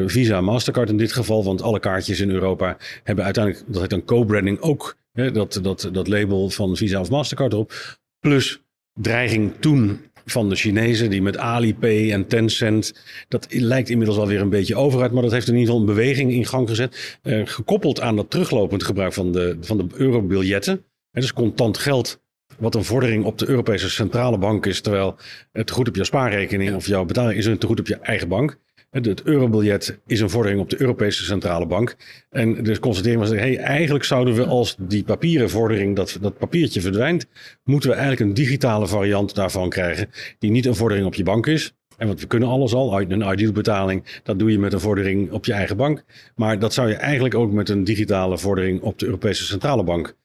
Visa, 0.06 0.42
Mastercard 0.42 0.90
in 0.90 0.98
dit 0.98 1.12
geval, 1.12 1.44
want 1.44 1.62
alle 1.62 1.80
kaartjes 1.80 2.20
in 2.20 2.30
Europa 2.30 2.78
hebben 3.04 3.26
uiteindelijk, 3.26 3.66
dat 3.68 3.82
heet 3.82 3.92
een 3.92 4.06
co-branding, 4.06 4.60
ook 4.60 4.98
Hè, 5.20 5.32
dat, 5.32 5.60
dat, 5.62 5.90
dat 5.92 6.08
label 6.08 6.50
van 6.50 6.76
Visa 6.76 7.00
of 7.00 7.10
Mastercard 7.10 7.54
erop. 7.54 7.98
Plus 8.20 8.62
dreiging 8.94 9.54
toen 9.60 10.00
van 10.32 10.50
de 10.50 10.56
Chinezen 10.56 11.10
die 11.10 11.22
met 11.22 11.38
Alipay 11.38 12.12
en 12.12 12.28
Tencent. 12.28 12.94
Dat 13.28 13.48
lijkt 13.50 13.90
inmiddels 13.90 14.18
alweer 14.18 14.42
een 14.42 14.50
beetje 14.50 14.76
overuit, 14.76 15.12
maar 15.12 15.24
dat 15.24 15.32
heeft 15.32 15.48
in 15.48 15.56
ieder 15.56 15.68
geval 15.68 15.88
een 15.88 15.96
beweging 15.96 16.32
in 16.32 16.46
gang 16.46 16.70
gezet. 16.70 17.20
Eh, 17.22 17.42
gekoppeld 17.46 18.02
aan 18.02 18.16
dat 18.16 18.30
teruglopend 18.30 18.84
gebruik 18.84 19.14
van 19.14 19.32
de, 19.32 19.58
van 19.62 19.78
de 19.78 19.86
eurobiljetten. 19.94 20.84
Het 21.12 21.24
is 21.24 21.34
contant 21.34 21.78
geld 21.78 22.22
wat 22.58 22.76
een 22.76 22.84
vordering 22.84 23.26
op 23.26 23.38
de 23.38 23.50
Europese 23.50 23.90
Centrale 23.90 24.38
Bank 24.38 24.66
is, 24.66 24.82
terwijl 24.82 25.16
het 25.52 25.72
goed 25.72 25.88
op 25.88 25.96
jouw 25.96 26.04
spaarrekening 26.04 26.76
of 26.76 26.88
jouw 26.88 27.06
betaling 27.06 27.38
is 27.38 27.46
een 27.46 27.58
te 27.58 27.68
goed 27.68 27.80
op 27.80 27.88
je 27.88 27.96
eigen 27.96 28.28
bank. 28.28 28.60
Het 28.90 29.24
eurobiljet 29.24 30.00
is 30.06 30.20
een 30.20 30.30
vordering 30.30 30.62
op 30.62 30.70
de 30.70 30.82
Europese 30.82 31.24
Centrale 31.24 31.66
Bank. 31.66 31.96
En 32.30 32.64
de 32.64 32.80
constatering 32.80 33.20
was, 33.20 33.30
hey, 33.30 33.58
eigenlijk 33.58 34.04
zouden 34.04 34.34
we 34.34 34.46
als 34.46 34.76
die 34.80 35.04
papieren 35.04 35.50
vordering, 35.50 35.96
dat, 35.96 36.18
dat 36.22 36.38
papiertje 36.38 36.82
verdwijnt, 36.82 37.26
moeten 37.64 37.90
we 37.90 37.96
eigenlijk 37.96 38.30
een 38.30 38.36
digitale 38.36 38.88
variant 38.88 39.36
daarvan 39.36 39.70
krijgen, 39.70 40.10
die 40.40 40.52
niet 40.52 40.66
een 40.66 40.76
vordering 40.76 41.06
op 41.06 41.14
je 41.14 41.24
bank 41.24 41.48
is. 41.48 41.74
En 41.98 42.08
want 42.08 42.22
we 42.22 42.28
kunnen 42.28 42.50
alles 42.50 42.74
al, 42.74 43.02
een 43.02 43.32
ideal 43.32 43.52
betaling, 43.52 44.20
dat 44.24 44.40
doe 44.40 44.52
je 44.52 44.60
met 44.60 44.74
een 44.74 44.80
vordering 44.80 45.32
op 45.32 45.46
je 45.46 45.54
eigen 45.54 45.78
bank. 45.78 46.04
Maar 46.36 46.60
dat 46.60 46.74
zou 46.74 46.90
je 46.90 46.96
eigenlijk 46.96 47.36
ook 47.36 47.52
met 47.52 47.70
een 47.70 47.84
digitale 47.84 48.38
vordering 48.38 48.82
op 48.82 49.00
de 49.00 49.06
Europese 49.06 49.46
Centrale 49.46 49.84
Bank, 49.84 50.16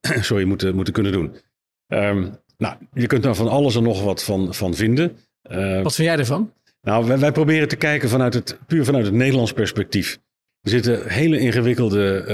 sorry, 0.20 0.44
moeten, 0.44 0.74
moeten 0.74 0.94
kunnen 0.94 1.12
doen. 1.12 1.34
Um, 1.88 2.38
nou, 2.58 2.76
je 2.92 3.06
kunt 3.06 3.22
daar 3.22 3.34
van 3.34 3.48
alles 3.48 3.76
en 3.76 3.82
nog 3.82 4.02
wat 4.02 4.24
van, 4.24 4.54
van 4.54 4.74
vinden. 4.74 5.16
Uh, 5.50 5.82
wat 5.82 5.94
vind 5.94 6.08
jij 6.08 6.18
ervan? 6.18 6.52
Nou, 6.86 7.06
wij, 7.06 7.18
wij, 7.18 7.32
proberen 7.32 7.68
te 7.68 7.76
kijken 7.76 8.08
vanuit 8.08 8.34
het, 8.34 8.58
puur 8.66 8.84
vanuit 8.84 9.04
het 9.04 9.14
Nederlands 9.14 9.52
perspectief. 9.52 10.18
Er 10.60 10.70
zitten 10.70 11.08
hele 11.08 11.38
ingewikkelde 11.38 12.24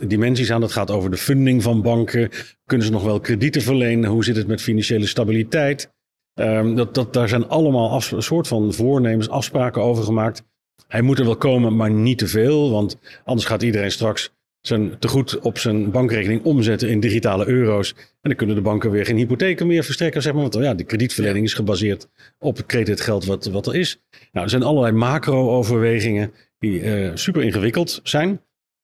uh, 0.00 0.08
dimensies 0.08 0.52
aan. 0.52 0.60
Dat 0.60 0.72
gaat 0.72 0.90
over 0.90 1.10
de 1.10 1.16
funding 1.16 1.62
van 1.62 1.82
banken. 1.82 2.30
Kunnen 2.64 2.86
ze 2.86 2.92
nog 2.92 3.04
wel 3.04 3.20
kredieten 3.20 3.62
verlenen? 3.62 4.10
Hoe 4.10 4.24
zit 4.24 4.36
het 4.36 4.46
met 4.46 4.62
financiële 4.62 5.06
stabiliteit? 5.06 5.92
Um, 6.34 6.74
dat, 6.74 6.94
dat, 6.94 7.12
daar 7.12 7.28
zijn 7.28 7.48
allemaal 7.48 8.02
een 8.10 8.22
soort 8.22 8.48
van 8.48 8.72
voornemens, 8.72 9.28
afspraken 9.28 9.82
over 9.82 10.04
gemaakt. 10.04 10.42
Hij 10.88 11.02
moet 11.02 11.18
er 11.18 11.24
wel 11.24 11.36
komen, 11.36 11.76
maar 11.76 11.90
niet 11.90 12.18
te 12.18 12.26
veel. 12.26 12.70
Want 12.70 12.98
anders 13.24 13.46
gaat 13.46 13.62
iedereen 13.62 13.90
straks 13.90 14.33
zijn 14.66 14.98
tegoed 14.98 15.38
op 15.38 15.58
zijn 15.58 15.90
bankrekening 15.90 16.44
omzetten 16.44 16.88
in 16.88 17.00
digitale 17.00 17.46
euro's. 17.46 17.92
En 17.96 18.30
dan 18.30 18.34
kunnen 18.34 18.56
de 18.56 18.62
banken 18.62 18.90
weer 18.90 19.06
geen 19.06 19.16
hypotheken 19.16 19.66
meer 19.66 19.84
verstrekken. 19.84 20.22
Zeg 20.22 20.32
maar, 20.32 20.42
want 20.42 20.54
ja, 20.54 20.74
de 20.74 20.84
kredietverlening 20.84 21.44
is 21.44 21.54
gebaseerd 21.54 22.08
op 22.38 22.56
het 22.56 22.66
kredietgeld 22.66 23.24
wat, 23.24 23.46
wat 23.46 23.66
er 23.66 23.74
is. 23.74 24.00
Nou, 24.32 24.44
er 24.44 24.50
zijn 24.50 24.62
allerlei 24.62 24.92
macro-overwegingen 24.92 26.32
die 26.58 26.80
uh, 26.80 27.10
super 27.14 27.42
ingewikkeld 27.42 28.00
zijn. 28.02 28.40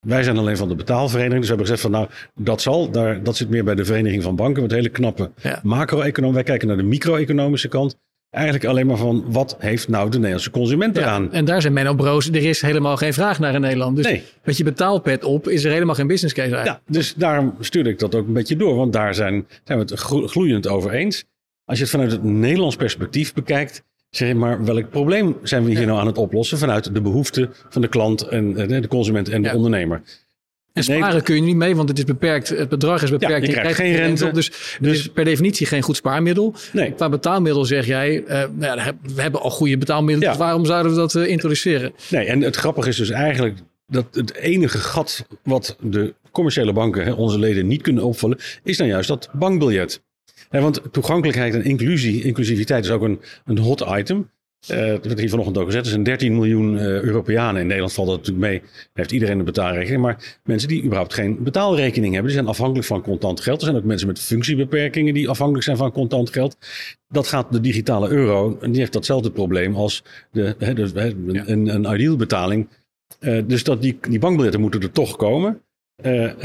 Wij 0.06 0.22
zijn 0.22 0.38
alleen 0.38 0.56
van 0.56 0.68
de 0.68 0.74
betaalvereniging. 0.74 1.40
Dus 1.40 1.48
we 1.50 1.56
hebben 1.56 1.66
gezegd 1.66 1.82
van 1.82 1.90
nou, 1.90 2.08
dat 2.34 2.62
zal. 2.62 2.90
Daar, 2.90 3.22
dat 3.22 3.36
zit 3.36 3.48
meer 3.48 3.64
bij 3.64 3.74
de 3.74 3.84
vereniging 3.84 4.22
van 4.22 4.36
banken. 4.36 4.62
Met 4.62 4.72
hele 4.72 4.88
knappe 4.88 5.30
ja. 5.42 5.60
macro-economen. 5.62 6.34
Wij 6.34 6.44
kijken 6.44 6.68
naar 6.68 6.76
de 6.76 6.82
micro-economische 6.82 7.68
kant. 7.68 7.98
Eigenlijk 8.30 8.64
alleen 8.64 8.86
maar 8.86 8.96
van 8.96 9.24
wat 9.26 9.56
heeft 9.58 9.88
nou 9.88 10.10
de 10.10 10.16
Nederlandse 10.16 10.50
consument 10.50 10.96
eraan? 10.96 11.22
Ja, 11.22 11.30
en 11.30 11.44
daar 11.44 11.60
zijn 11.60 11.72
Menno 11.72 11.94
Broos, 11.94 12.28
er 12.28 12.44
is 12.44 12.62
helemaal 12.62 12.96
geen 12.96 13.12
vraag 13.12 13.38
naar 13.38 13.54
in 13.54 13.60
Nederland. 13.60 13.96
Dus 13.96 14.06
nee. 14.06 14.22
met 14.44 14.56
je 14.56 14.64
betaalpad 14.64 15.24
op 15.24 15.48
is 15.48 15.64
er 15.64 15.72
helemaal 15.72 15.94
geen 15.94 16.06
business 16.06 16.34
case 16.34 16.54
eigenlijk. 16.54 16.80
Ja, 16.86 16.92
dus 16.92 17.14
daarom 17.14 17.54
stuurde 17.60 17.90
ik 17.90 17.98
dat 17.98 18.14
ook 18.14 18.26
een 18.26 18.32
beetje 18.32 18.56
door. 18.56 18.76
Want 18.76 18.92
daar 18.92 19.14
zijn, 19.14 19.46
zijn 19.64 19.78
we 19.78 19.84
het 19.84 20.00
gloeiend 20.30 20.68
over 20.68 20.90
eens. 20.90 21.24
Als 21.64 21.78
je 21.78 21.84
het 21.84 21.92
vanuit 21.92 22.10
het 22.10 22.22
Nederlands 22.24 22.76
perspectief 22.76 23.34
bekijkt, 23.34 23.82
zeg 24.10 24.34
maar 24.34 24.64
welk 24.64 24.90
probleem 24.90 25.36
zijn 25.42 25.64
we 25.64 25.70
hier 25.70 25.86
nou 25.86 26.00
aan 26.00 26.06
het 26.06 26.18
oplossen 26.18 26.58
vanuit 26.58 26.94
de 26.94 27.00
behoeften 27.00 27.50
van 27.68 27.82
de 27.82 27.88
klant 27.88 28.22
en 28.22 28.54
de 28.54 28.88
consument 28.88 29.28
en 29.28 29.42
de 29.42 29.54
ondernemer. 29.54 30.02
En 30.72 30.82
sparen 30.82 31.22
kun 31.22 31.34
je 31.34 31.40
niet 31.40 31.56
mee, 31.56 31.76
want 31.76 31.88
het 31.88 31.98
is 31.98 32.04
beperkt. 32.04 32.48
Het 32.48 32.68
bedrag 32.68 33.02
is 33.02 33.10
beperkt. 33.10 33.46
je, 33.46 33.52
krijgt 33.52 33.76
geen 33.76 33.96
rente. 33.96 34.26
Op, 34.26 34.34
dus, 34.34 34.76
dus 34.80 34.98
is 34.98 35.08
per 35.08 35.24
definitie 35.24 35.66
geen 35.66 35.82
goed 35.82 35.96
spaarmiddel. 35.96 36.54
Nee. 36.72 36.92
Qua 36.92 37.08
betaalmiddel 37.08 37.64
zeg 37.64 37.86
jij, 37.86 38.22
uh, 38.22 38.28
nou 38.28 38.78
ja, 38.78 38.92
we 39.14 39.22
hebben 39.22 39.40
al 39.40 39.50
goede 39.50 39.78
betaalmiddelen. 39.78 40.30
Dus 40.30 40.38
waarom 40.38 40.66
zouden 40.66 40.92
we 40.92 40.98
dat 40.98 41.14
uh, 41.14 41.26
introduceren? 41.26 41.92
Nee, 42.10 42.26
en 42.26 42.40
het 42.40 42.56
grappige 42.56 42.88
is 42.88 42.96
dus 42.96 43.10
eigenlijk 43.10 43.58
dat 43.86 44.06
het 44.12 44.34
enige 44.34 44.78
gat 44.78 45.26
wat 45.42 45.76
de 45.80 46.14
commerciële 46.30 46.72
banken, 46.72 47.04
hè, 47.04 47.12
onze 47.12 47.38
leden, 47.38 47.66
niet 47.66 47.82
kunnen 47.82 48.04
opvullen, 48.04 48.38
is 48.62 48.76
dan 48.76 48.86
juist 48.86 49.08
dat 49.08 49.28
bankbiljet. 49.32 50.02
want 50.50 50.80
toegankelijkheid 50.90 51.54
en 51.54 51.64
inclusie, 51.64 52.22
inclusiviteit 52.22 52.84
is 52.84 52.90
ook 52.90 53.02
een, 53.02 53.20
een 53.44 53.58
hot 53.58 53.84
item. 53.88 54.30
Uh, 54.68 54.86
dat 54.86 55.06
werd 55.06 55.18
hier 55.18 55.28
vanochtend 55.28 55.58
ook 55.58 55.66
gezet. 55.66 55.84
Er 55.84 55.90
zijn 55.90 56.02
13 56.02 56.34
miljoen 56.34 56.74
uh, 56.74 56.80
Europeanen. 56.82 57.60
In 57.60 57.66
Nederland 57.66 57.92
valt 57.92 58.08
dat 58.08 58.16
natuurlijk 58.16 58.46
mee. 58.46 58.62
Heeft 58.92 59.12
iedereen 59.12 59.38
een 59.38 59.44
betaalrekening. 59.44 60.02
Maar 60.02 60.38
mensen 60.44 60.68
die 60.68 60.82
überhaupt 60.82 61.14
geen 61.14 61.42
betaalrekening 61.42 62.12
hebben, 62.12 62.32
die 62.32 62.40
zijn 62.40 62.50
afhankelijk 62.50 62.86
van 62.86 63.02
contant 63.02 63.40
geld. 63.40 63.58
Er 63.58 63.64
zijn 63.64 63.76
ook 63.76 63.84
mensen 63.84 64.06
met 64.06 64.20
functiebeperkingen 64.20 65.14
die 65.14 65.28
afhankelijk 65.28 65.64
zijn 65.64 65.76
van 65.76 65.92
contant 65.92 66.30
geld. 66.30 66.56
Dat 67.08 67.26
gaat 67.26 67.52
de 67.52 67.60
digitale 67.60 68.08
euro. 68.08 68.58
En 68.60 68.70
die 68.70 68.80
heeft 68.80 68.92
datzelfde 68.92 69.30
probleem 69.30 69.74
als 69.74 70.04
de, 70.30 70.54
he, 70.58 70.74
dus, 70.74 70.90
een, 70.94 71.68
een 71.74 71.94
ideal 71.94 72.16
betaling. 72.16 72.68
Uh, 73.20 73.42
dus 73.46 73.64
dat 73.64 73.82
die, 73.82 73.98
die 74.08 74.18
bankbiljetten 74.18 74.60
moeten 74.60 74.80
er 74.80 74.90
toch 74.90 75.16
komen. 75.16 75.62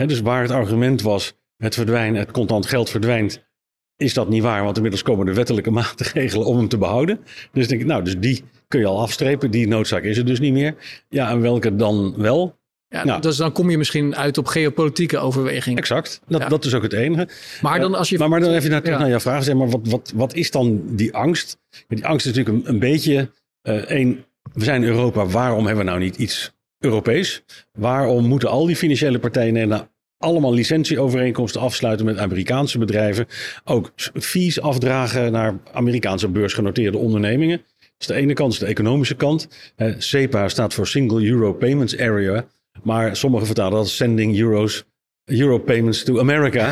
dus 0.06 0.21
waar 0.21 0.41
het 0.41 0.51
argument 0.51 1.01
was, 1.01 1.34
het 1.58 1.75
verdwijnt, 1.75 2.17
het 2.17 2.32
contant 2.32 2.65
geld 2.65 2.89
verdwijnt 2.89 3.44
is 3.97 4.13
dat 4.13 4.29
niet 4.29 4.43
waar, 4.43 4.63
want 4.63 4.75
inmiddels 4.75 5.03
komen 5.03 5.27
er 5.27 5.34
wettelijke 5.34 5.71
maatregelen 5.71 6.45
om 6.45 6.58
hem 6.58 6.67
te 6.67 6.77
behouden. 6.77 7.19
Dus 7.51 7.67
denk 7.67 7.81
ik, 7.81 7.88
nou, 7.88 8.03
dus 8.03 8.17
die 8.19 8.43
kun 8.67 8.79
je 8.79 8.86
al 8.86 9.01
afstrepen. 9.01 9.51
Die 9.51 9.67
noodzaak 9.67 10.03
is 10.03 10.17
er 10.17 10.25
dus 10.25 10.39
niet 10.39 10.53
meer. 10.53 10.75
Ja, 11.10 11.29
en 11.29 11.41
welke 11.41 11.75
dan 11.75 12.13
wel? 12.17 12.58
Ja, 12.88 13.05
nou, 13.05 13.21
dus 13.21 13.38
dan 13.38 13.51
kom 13.51 13.69
je 13.69 13.77
misschien 13.77 14.15
uit 14.15 14.38
op 14.38 14.47
geopolitieke 14.47 15.17
overwegingen. 15.17 15.77
Exact, 15.77 16.21
dat, 16.27 16.49
dat 16.49 16.65
is 16.65 16.73
ook 16.73 16.84
het 16.84 16.93
enige. 16.93 17.27
Maar 17.62 17.79
dan 17.79 17.95
als 17.95 18.10
je... 18.10 18.17
Maar, 18.17 18.29
maar 18.29 18.39
dan 18.39 18.53
even 18.53 18.69
naar, 18.69 18.86
ja. 18.86 18.97
naar 18.97 19.10
jouw 19.10 19.19
vraag. 19.19 19.43
Zeg 19.43 19.55
maar, 19.55 19.69
wat, 19.69 19.88
wat, 19.88 20.12
wat 20.15 20.34
is 20.34 20.51
dan 20.51 20.81
die 20.86 21.13
angst? 21.13 21.58
die 21.88 22.05
angst 22.05 22.25
is 22.25 22.34
natuurlijk 22.34 22.65
een, 22.65 22.73
een 22.73 22.79
beetje... 22.79 23.31
Uh, 23.63 24.15
we 24.53 24.63
zijn 24.63 24.84
Europa, 24.84 25.25
waarom 25.25 25.65
hebben 25.65 25.86
we 25.86 25.91
nou 25.91 26.03
niet 26.03 26.15
iets 26.15 26.53
Europees? 26.79 27.43
Waarom 27.71 28.25
moeten 28.25 28.49
al 28.49 28.65
die 28.65 28.75
financiële 28.75 29.19
partijen 29.19 29.67
naar 29.67 29.88
allemaal 30.17 30.54
licentieovereenkomsten 30.54 31.62
afsluiten 31.62 32.06
met 32.06 32.17
Amerikaanse 32.17 32.78
bedrijven. 32.78 33.25
Ook 33.63 33.91
fees 34.13 34.62
afdragen 34.62 35.32
naar 35.32 35.58
Amerikaanse 35.73 36.28
beursgenoteerde 36.28 36.97
ondernemingen. 36.97 37.58
Dat 37.78 37.93
is 37.99 38.08
de 38.08 38.13
ene 38.13 38.34
kant, 38.34 38.54
is 38.54 38.60
de 38.60 38.65
economische 38.65 39.15
kant. 39.15 39.47
Uh, 39.78 39.95
SEPA 39.97 40.49
staat 40.49 40.73
voor 40.73 40.88
Single 40.88 41.25
Euro 41.25 41.54
Payments 41.54 41.97
Area. 41.97 42.45
Maar 42.84 43.15
sommigen 43.15 43.45
vertalen 43.45 43.78
dat 43.78 43.89
Sending 43.89 44.38
Euros 44.38 44.86
Euro 45.25 45.60
Payments 45.60 46.04
to 46.04 46.19
America. 46.19 46.65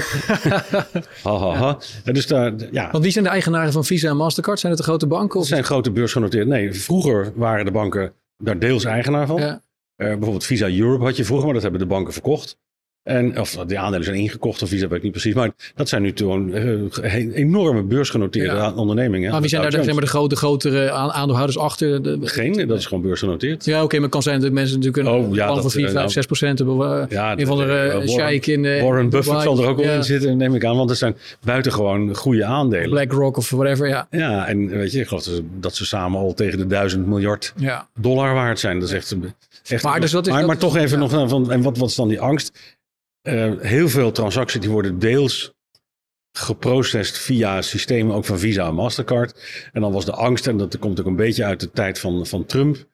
ha, 1.24 1.38
ha, 1.38 1.56
ha. 1.56 1.78
Dus 2.04 2.28
daar, 2.28 2.54
ja. 2.72 2.92
Want 2.92 3.04
wie 3.04 3.12
zijn 3.12 3.24
de 3.24 3.30
eigenaren 3.30 3.74
van 3.74 3.86
Visa 3.86 4.10
en 4.10 4.18
Mastercard? 4.18 4.60
Zijn 4.60 4.72
het 4.72 4.82
de 4.82 4.88
grote 4.88 5.08
banken? 5.08 5.40
Of? 5.40 5.46
zijn 5.46 5.64
grote 5.64 5.92
beursgenoteerde. 5.92 6.50
Nee, 6.50 6.74
vroeger 6.74 7.32
waren 7.36 7.66
de 7.66 7.72
banken 7.72 8.14
daar 8.38 8.60
deels 8.60 8.86
eigenaar 8.86 9.28
van. 9.28 9.40
Ja. 9.40 9.62
Uh, 9.98 10.08
bijvoorbeeld 10.08 10.46
Visa 10.46 10.70
Europe 10.70 11.04
had 11.04 11.18
je 11.18 11.26
vroeger, 11.26 11.46
maar 11.46 11.54
dat 11.54 11.64
hebben 11.64 11.82
de 11.82 11.88
banken 11.88 12.14
verkocht. 12.14 12.58
En, 13.04 13.40
of 13.40 13.52
de 13.68 13.78
aandelen 13.78 14.04
zijn 14.04 14.18
ingekocht 14.18 14.62
of 14.62 14.70
Visa, 14.70 14.88
weet 14.88 14.98
ik 14.98 15.04
niet 15.04 15.12
precies. 15.12 15.34
Maar 15.34 15.52
dat 15.76 15.90
zijn 15.90 16.02
nu 16.02 16.12
gewoon 16.16 16.50
uh, 16.50 17.36
enorme 17.36 17.84
beursgenoteerde 17.84 18.74
ondernemingen. 18.76 19.32
Maar 19.32 19.42
wie 19.42 19.50
zijn 19.50 19.62
daar 19.62 19.72
de, 19.72 19.84
zeg 19.84 19.94
maar, 19.94 20.04
de 20.04 20.10
grote, 20.10 20.36
grotere 20.36 20.92
aandeelhouders 20.92 21.58
achter? 21.58 22.04
De, 22.04 22.20
Geen, 22.22 22.68
dat 22.68 22.78
is 22.78 22.86
gewoon 22.86 23.04
beursgenoteerd. 23.04 23.66
Ja, 23.66 23.76
oké, 23.76 23.84
okay, 23.84 24.00
maar 24.00 24.08
het 24.08 24.12
kan 24.12 24.24
zijn 24.24 24.42
dat 24.42 24.52
mensen 24.52 24.80
natuurlijk 24.80 25.08
een 25.08 25.14
oh, 25.14 25.36
ja, 25.36 25.62
van 25.62 25.72
4, 25.72 25.90
5, 25.90 26.12
6 26.12 26.26
procent 26.26 26.58
hebben. 26.58 26.78
Uh, 26.78 27.04
ja, 27.10 27.38
een 27.38 27.46
van 27.46 27.58
de 27.58 28.02
uh, 28.04 28.10
sheik 28.10 28.48
in 28.48 28.64
uh, 28.64 28.82
Warren 28.82 29.10
Buffett 29.10 29.42
zal 29.42 29.60
er 29.60 29.68
ook 29.68 29.78
wel 29.78 29.94
in 29.94 30.04
zitten, 30.04 30.38
neem 30.38 30.56
ik 30.56 30.66
aan. 30.66 30.78
Want 30.78 30.90
er 30.90 30.96
zijn 30.96 31.16
buitengewoon 31.46 32.16
goede 32.16 32.46
aandelen. 32.46 32.90
BlackRock 32.90 33.38
of 33.38 33.50
whatever, 33.50 33.88
ja. 33.88 34.08
Ja, 34.12 34.48
en 34.48 34.68
weet 34.68 34.92
je, 34.92 35.00
ik 35.00 35.08
geloof 35.08 35.30
dat 35.60 35.76
ze 35.76 35.86
samen 35.86 36.20
al 36.20 36.34
tegen 36.34 36.58
de 36.58 36.68
duizend 36.68 37.08
miljard 37.08 37.54
dollar 38.00 38.34
waard 38.34 38.60
zijn. 38.60 38.80
Dat 38.80 38.90
is 38.90 38.96
echt... 38.96 39.16
echt 39.68 39.84
maar, 39.84 40.00
dus 40.00 40.12
dat 40.12 40.28
is, 40.28 40.34
maar, 40.34 40.46
maar 40.46 40.58
toch 40.58 40.78
even 40.78 41.00
nog 41.00 41.12
van, 41.12 41.52
en 41.52 41.62
wat, 41.62 41.78
wat 41.78 41.90
is 41.90 41.96
dan 41.96 42.08
die 42.08 42.20
angst? 42.20 42.52
Uh, 43.24 43.54
heel 43.60 43.90
veel 43.90 44.12
transacties 44.12 44.62
die 44.62 44.70
worden 44.70 45.00
deels 45.00 45.54
geprocessed 46.38 47.18
via 47.18 47.62
systemen 47.62 48.16
ook 48.16 48.26
van 48.26 48.40
Visa 48.40 48.68
en 48.68 48.74
Mastercard. 48.74 49.68
En 49.72 49.82
dan 49.82 49.92
was 49.92 50.06
de 50.06 50.12
angst, 50.12 50.48
en 50.48 50.58
dat 50.58 50.80
komt 50.80 51.00
ook 51.00 51.06
een 51.06 51.16
beetje 51.16 51.44
uit 51.44 51.60
de 51.60 51.72
tijd 51.72 52.00
van, 52.00 52.26
van 52.26 52.46
Trump, 52.46 52.88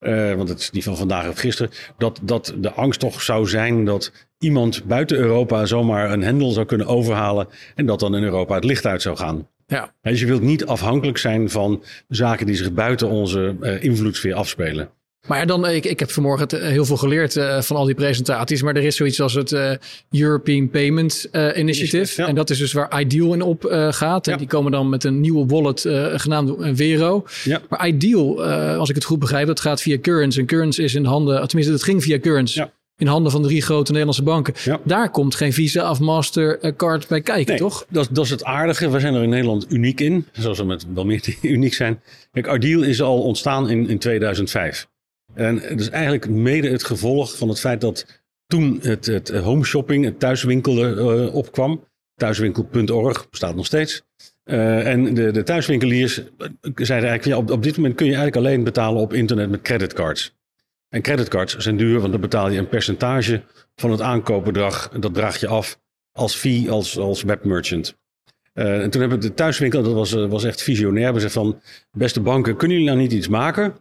uh, 0.00 0.34
want 0.34 0.48
het 0.48 0.58
is 0.58 0.70
niet 0.70 0.84
van 0.84 0.96
vandaag 0.96 1.28
of 1.28 1.38
gisteren, 1.38 1.72
dat, 1.98 2.20
dat 2.22 2.54
de 2.58 2.72
angst 2.72 3.00
toch 3.00 3.22
zou 3.22 3.48
zijn 3.48 3.84
dat 3.84 4.12
iemand 4.38 4.84
buiten 4.84 5.16
Europa 5.16 5.66
zomaar 5.66 6.10
een 6.10 6.22
hendel 6.22 6.50
zou 6.50 6.66
kunnen 6.66 6.86
overhalen 6.86 7.48
en 7.74 7.86
dat 7.86 8.00
dan 8.00 8.16
in 8.16 8.22
Europa 8.22 8.54
het 8.54 8.64
licht 8.64 8.86
uit 8.86 9.02
zou 9.02 9.16
gaan. 9.16 9.48
Ja. 9.66 9.94
Dus 10.02 10.20
je 10.20 10.26
wilt 10.26 10.42
niet 10.42 10.66
afhankelijk 10.66 11.18
zijn 11.18 11.50
van 11.50 11.82
zaken 12.08 12.46
die 12.46 12.56
zich 12.56 12.72
buiten 12.72 13.08
onze 13.08 13.56
uh, 13.60 13.82
invloedssfeer 13.82 14.34
afspelen. 14.34 14.90
Maar 15.26 15.46
dan, 15.46 15.68
ik, 15.68 15.84
ik 15.84 16.00
heb 16.00 16.10
vanmorgen 16.10 16.48
eh, 16.48 16.68
heel 16.68 16.84
veel 16.84 16.96
geleerd 16.96 17.36
uh, 17.36 17.60
van 17.60 17.76
al 17.76 17.84
die 17.84 17.94
presentaties. 17.94 18.62
Maar 18.62 18.76
er 18.76 18.84
is 18.84 18.96
zoiets 18.96 19.20
als 19.20 19.34
het 19.34 19.52
uh, 19.52 19.70
European 20.10 20.70
Payment 20.70 21.28
uh, 21.32 21.56
Initiative. 21.56 22.22
En 22.22 22.34
dat 22.34 22.50
is 22.50 22.58
dus 22.58 22.72
waar 22.72 23.00
Ideal 23.00 23.34
in 23.34 23.42
op 23.42 23.88
gaat. 23.90 24.26
En 24.26 24.38
die 24.38 24.46
komen 24.46 24.72
dan 24.72 24.88
met 24.88 25.04
een 25.04 25.20
nieuwe 25.20 25.46
wallet 25.46 25.80
genaamd 26.14 26.54
Vero. 26.58 27.24
Ja. 27.44 27.60
Maar 27.68 27.88
Ideal, 27.88 28.44
als 28.78 28.88
ik 28.88 28.94
het 28.94 29.04
goed 29.04 29.18
begrijp, 29.18 29.46
dat 29.46 29.60
gaat 29.60 29.82
via 29.82 29.98
Currents. 29.98 30.36
En 30.36 30.46
Currents 30.46 30.78
is 30.78 30.94
in 30.94 31.04
handen, 31.04 31.46
tenminste, 31.46 31.72
dat 31.72 31.82
ging 31.82 32.02
via 32.02 32.18
Currents. 32.18 32.60
in 32.96 33.06
handen 33.06 33.32
van 33.32 33.42
drie 33.42 33.62
grote 33.62 33.90
Nederlandse 33.90 34.22
banken. 34.22 34.54
Daar 34.84 35.10
komt 35.10 35.34
geen 35.34 35.52
Visa 35.52 35.90
of 35.90 36.00
Mastercard 36.00 37.08
bij 37.08 37.20
kijken, 37.20 37.50
Nee, 37.50 37.58
toch? 37.58 37.86
Dat, 37.88 38.08
dat 38.10 38.24
is 38.24 38.30
het 38.30 38.44
aardige. 38.44 38.90
We 38.90 39.00
zijn 39.00 39.14
er 39.14 39.22
in 39.22 39.28
Nederland 39.28 39.66
uniek 39.68 40.00
in. 40.00 40.26
Zoals 40.32 40.58
we 40.58 40.64
met 40.64 40.86
wel 40.94 41.04
meer 41.04 41.36
uniek 41.42 41.74
zijn. 41.74 42.00
Kijk, 42.32 42.46
Ardeal 42.46 42.82
is 42.82 43.02
al 43.02 43.22
ontstaan 43.22 43.70
in, 43.70 43.88
in 43.88 43.98
2005. 43.98 44.86
En 45.36 45.60
het 45.60 45.80
is 45.80 45.90
eigenlijk 45.90 46.28
mede 46.28 46.68
het 46.68 46.84
gevolg 46.84 47.36
van 47.36 47.48
het 47.48 47.60
feit 47.60 47.80
dat 47.80 48.22
toen 48.46 48.78
het, 48.82 49.06
het 49.06 49.28
home 49.28 49.64
shopping, 49.64 50.04
het 50.04 50.20
thuiswinkelen 50.20 50.98
eh, 50.98 51.34
opkwam. 51.34 51.84
Thuiswinkel.org 52.14 53.30
bestaat 53.30 53.54
nog 53.54 53.66
steeds. 53.66 54.02
Eh, 54.44 54.86
en 54.86 55.14
de, 55.14 55.30
de 55.30 55.42
thuiswinkeliers 55.42 56.14
zeiden 56.74 57.08
eigenlijk, 57.08 57.24
ja, 57.24 57.36
op, 57.36 57.50
op 57.50 57.62
dit 57.62 57.76
moment 57.76 57.94
kun 57.94 58.06
je 58.06 58.14
eigenlijk 58.14 58.46
alleen 58.46 58.64
betalen 58.64 59.00
op 59.00 59.12
internet 59.12 59.50
met 59.50 59.62
creditcards. 59.62 60.34
En 60.88 61.02
creditcards 61.02 61.56
zijn 61.56 61.76
duur, 61.76 62.00
want 62.00 62.12
dan 62.12 62.20
betaal 62.20 62.50
je 62.50 62.58
een 62.58 62.68
percentage 62.68 63.42
van 63.74 63.90
het 63.90 64.00
aankoopbedrag. 64.00 64.88
Dat 64.88 65.14
draag 65.14 65.40
je 65.40 65.46
af 65.46 65.80
als 66.12 66.34
fee, 66.34 66.70
als, 66.70 66.98
als 66.98 67.22
webmerchant. 67.22 67.96
Eh, 68.52 68.82
en 68.82 68.90
toen 68.90 69.00
hebben 69.00 69.20
de 69.20 69.34
thuiswinkel, 69.34 69.82
dat 69.82 69.92
was, 69.92 70.12
was 70.12 70.44
echt 70.44 70.62
visionair, 70.62 71.12
gezegd 71.12 71.32
van, 71.32 71.60
beste 71.92 72.20
banken, 72.20 72.56
kunnen 72.56 72.76
jullie 72.76 72.92
nou 72.92 73.02
niet 73.02 73.12
iets 73.12 73.28
maken? 73.28 73.74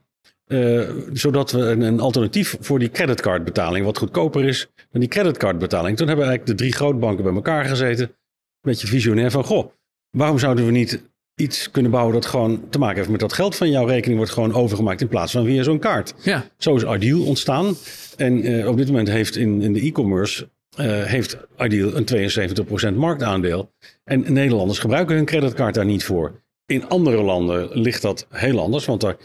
Eh, 0.47 0.89
zodat 1.13 1.51
we 1.51 1.60
een, 1.60 1.81
een 1.81 1.99
alternatief 1.99 2.58
voor 2.60 2.79
die 2.79 2.89
creditcardbetaling, 2.89 3.86
wat 3.86 3.97
goedkoper 3.97 4.43
is 4.45 4.67
dan 4.91 5.01
die 5.01 5.10
creditcardbetaling. 5.10 5.97
Toen 5.97 6.08
hebben 6.08 6.25
eigenlijk 6.25 6.58
de 6.58 6.63
drie 6.63 6.75
grootbanken 6.75 7.23
bij 7.23 7.34
elkaar 7.34 7.65
gezeten. 7.65 8.05
Een 8.05 8.71
beetje 8.71 8.88
visionair 8.88 9.31
van, 9.31 9.43
goh, 9.43 9.71
waarom 10.10 10.39
zouden 10.39 10.65
we 10.65 10.71
niet 10.71 11.03
iets 11.36 11.71
kunnen 11.71 11.91
bouwen 11.91 12.13
dat 12.13 12.25
gewoon 12.25 12.69
te 12.69 12.79
maken 12.79 12.97
heeft 12.97 13.10
met 13.10 13.19
dat 13.19 13.34
geld 13.34 13.55
van 13.55 13.69
jouw 13.69 13.86
rekening 13.86 14.17
wordt 14.17 14.31
gewoon 14.34 14.53
overgemaakt 14.53 15.01
in 15.01 15.08
plaats 15.08 15.31
van 15.31 15.45
via 15.45 15.63
zo'n 15.63 15.79
kaart. 15.79 16.13
Ja, 16.23 16.45
Zo 16.58 16.75
is 16.75 16.84
Ideal 16.84 17.25
ontstaan. 17.25 17.75
En 18.17 18.41
eh, 18.43 18.67
op 18.67 18.77
dit 18.77 18.88
moment 18.88 19.08
heeft 19.08 19.36
in, 19.36 19.62
in 19.62 19.73
de 19.73 19.81
e-commerce 19.81 20.49
eh, 20.77 21.03
heeft 21.03 21.38
Ideal 21.58 21.91
een 21.95 22.93
72% 22.93 22.95
marktaandeel. 22.95 23.71
En 24.03 24.34
Nederlanders 24.34 24.79
gebruiken 24.79 25.15
hun 25.15 25.25
creditcard 25.25 25.73
daar 25.73 25.86
niet 25.86 26.03
voor. 26.03 26.43
In 26.65 26.88
andere 26.88 27.21
landen 27.21 27.69
ligt 27.71 28.01
dat 28.01 28.27
heel 28.29 28.60
anders. 28.60 28.86
Want 28.86 29.01
daar, 29.01 29.15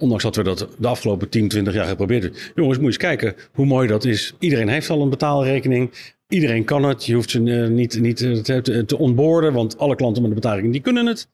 ondanks 0.00 0.22
dat 0.22 0.36
we 0.36 0.42
dat 0.42 0.68
de 0.78 0.88
afgelopen 0.88 1.28
10, 1.28 1.48
20 1.48 1.74
jaar 1.74 1.86
geprobeerd 1.86 2.22
hebben. 2.22 2.40
Jongens, 2.54 2.78
moet 2.78 2.94
je 2.94 3.06
eens 3.06 3.18
kijken 3.18 3.34
hoe 3.52 3.66
mooi 3.66 3.88
dat 3.88 4.04
is. 4.04 4.34
Iedereen 4.38 4.68
heeft 4.68 4.90
al 4.90 5.02
een 5.02 5.10
betaalrekening. 5.10 5.90
Iedereen 6.28 6.64
kan 6.64 6.82
het. 6.82 7.06
Je 7.06 7.14
hoeft 7.14 7.30
ze 7.30 7.62
eh, 7.62 7.68
niet, 7.68 8.00
niet 8.00 8.20
eh, 8.20 8.32
te, 8.60 8.84
te, 8.84 8.98
onboarden, 8.98 9.52
want 9.52 9.78
alle 9.78 9.96
klanten 9.96 10.22
met 10.22 10.30
een 10.30 10.36
betaalrekening 10.36 10.74
die 10.74 10.92
kunnen 10.92 11.06
het. 11.06 11.28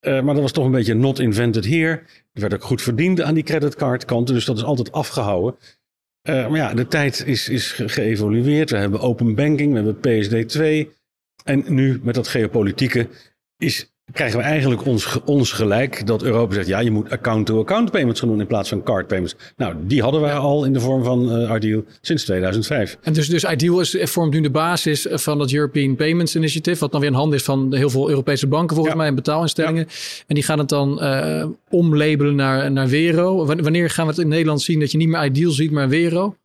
Eh, 0.00 0.22
maar 0.22 0.34
dat 0.34 0.42
was 0.42 0.52
toch 0.52 0.64
een 0.64 0.70
beetje 0.70 0.94
not 0.94 1.18
invented 1.18 1.66
here. 1.66 2.02
Er 2.32 2.40
werd 2.40 2.54
ook 2.54 2.64
goed 2.64 2.82
verdiend 2.82 3.20
aan 3.20 3.34
die 3.34 3.42
creditcardkant, 3.42 4.26
dus 4.26 4.44
dat 4.44 4.56
is 4.56 4.62
altijd 4.64 4.92
afgehouden. 4.92 5.56
Eh, 6.22 6.48
maar 6.48 6.58
ja, 6.58 6.74
de 6.74 6.86
tijd 6.86 7.26
is, 7.26 7.48
is 7.48 7.72
ge- 7.72 7.88
geëvolueerd. 7.88 8.70
We 8.70 8.76
hebben 8.76 9.00
open 9.00 9.34
banking, 9.34 9.70
we 9.70 9.76
hebben 9.76 9.96
PSD2. 9.96 10.88
En 11.44 11.64
nu 11.68 12.00
met 12.02 12.14
dat 12.14 12.28
geopolitieke 12.28 13.08
is, 13.58 13.94
krijgen 14.12 14.38
we 14.38 14.44
eigenlijk 14.44 14.84
ons, 14.84 15.18
ons 15.24 15.52
gelijk 15.52 16.06
dat 16.06 16.22
Europa 16.22 16.54
zegt... 16.54 16.66
ja, 16.66 16.78
je 16.80 16.90
moet 16.90 17.10
account-to-account 17.10 17.90
payments 17.90 18.20
gaan 18.20 18.28
doen 18.28 18.40
in 18.40 18.46
plaats 18.46 18.68
van 18.68 18.82
card 18.82 19.06
payments. 19.06 19.36
Nou, 19.56 19.74
die 19.86 20.02
hadden 20.02 20.20
wij 20.20 20.32
al 20.32 20.64
in 20.64 20.72
de 20.72 20.80
vorm 20.80 21.04
van 21.04 21.30
eh 21.40 21.50
Ardeal 21.50 21.84
sinds 22.00 22.24
2005. 22.24 22.98
en 23.02 23.12
dus, 23.12 23.28
dus 23.28 23.44
Ideal 23.44 23.80
is, 23.80 23.96
vormt 24.00 24.32
nu 24.32 24.40
de 24.40 24.50
basis 24.50 25.06
van 25.10 25.38
dat 25.38 25.52
European 25.52 25.96
Payments 25.96 26.36
Initiative, 26.36 26.78
wat 26.80 26.92
dan 26.92 27.00
weer 27.00 27.10
een 27.10 27.16
hand 27.16 27.34
is 27.34 27.42
van 27.42 27.74
heel 27.74 27.90
veel 27.90 28.08
Europese 28.08 28.46
banken 28.46 28.74
volgens 28.76 28.94
Ja. 28.94 29.00
mij 29.00 29.08
en 29.10 29.14
betaalinstellingen. 29.14 29.86
En 30.26 30.34
die 30.34 30.44
gaan 30.44 30.58
het 30.58 30.68
dan 30.68 31.00
eh, 31.00 31.44
omlabelen 31.70 32.34
naar, 32.34 32.72
naar 32.72 32.88
Wero. 32.88 33.46
Wan- 33.46 33.62
Wanneer 33.62 33.90
gaan 33.90 34.04
we 34.06 34.10
het 34.12 34.20
in 34.20 34.28
Nederland 34.28 34.62
zien 34.62 34.80
dat 34.80 34.90
je 34.92 34.98
niet 34.98 35.08
meer 35.08 35.24
Ideal 35.24 35.50
ziet, 35.50 35.70
maar 35.70 35.88
Wero? 35.88 36.36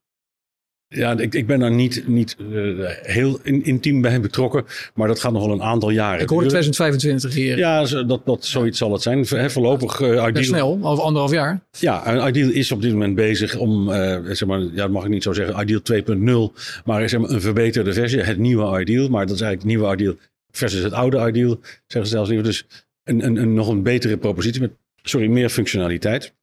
Ja, 0.93 1.17
ik, 1.17 1.33
ik 1.33 1.47
ben 1.47 1.59
daar 1.59 1.71
niet, 1.71 2.07
niet 2.07 2.35
eh, 2.39 2.55
heel 3.01 3.39
in- 3.43 3.63
intiem 3.63 4.01
bij 4.01 4.21
betrokken, 4.21 4.65
maar 4.93 5.07
dat 5.07 5.19
gaat 5.19 5.31
nog 5.31 5.45
wel 5.45 5.53
een 5.53 5.61
aantal 5.61 5.89
jaren 5.89 6.21
Ik 6.21 6.29
hoorde 6.29 6.47
duren. 6.47 6.61
2025 6.71 7.33
hier. 7.33 7.57
Ja, 7.57 8.03
dat, 8.03 8.25
dat, 8.25 8.45
zoiets 8.45 8.77
zal 8.77 8.91
het 8.91 9.01
zijn. 9.01 9.25
Voorlopig 9.51 9.99
uh, 9.99 10.09
Best 10.09 10.27
Ideal 10.29 10.43
snel, 10.43 10.79
over 10.81 11.03
anderhalf 11.03 11.31
jaar. 11.31 11.61
Ja, 11.79 12.27
Ideal 12.27 12.49
is 12.49 12.71
op 12.71 12.81
dit 12.81 12.91
moment 12.91 13.15
bezig 13.15 13.57
om, 13.57 13.91
eh, 13.91 14.17
zeg 14.31 14.47
maar, 14.47 14.59
ja, 14.59 14.69
dat 14.75 14.89
mag 14.91 15.03
ik 15.03 15.09
niet 15.09 15.23
zo 15.23 15.33
zeggen, 15.33 15.61
Ideal 15.61 15.81
2.0, 15.81 16.53
maar 16.85 17.09
zeg 17.09 17.19
maar 17.19 17.29
een 17.29 17.41
verbeterde 17.41 17.93
versie, 17.93 18.19
het 18.19 18.37
nieuwe 18.37 18.79
Ideal. 18.81 19.09
Maar 19.09 19.25
dat 19.25 19.35
is 19.35 19.41
eigenlijk 19.41 19.61
het 19.61 19.79
nieuwe 19.81 19.93
Ideal 19.93 20.15
versus 20.51 20.83
het 20.83 20.93
oude 20.93 21.27
Ideal, 21.27 21.59
zeggen 21.87 22.11
ze 22.11 22.15
zelfs 22.15 22.29
liever. 22.29 22.47
Dus 22.47 22.65
een, 23.03 23.25
een, 23.25 23.35
een 23.35 23.53
nog 23.53 23.67
een 23.67 23.83
betere 23.83 24.17
propositie 24.17 24.61
met, 24.61 24.71
sorry, 25.01 25.27
meer 25.27 25.49
functionaliteit. 25.49 26.33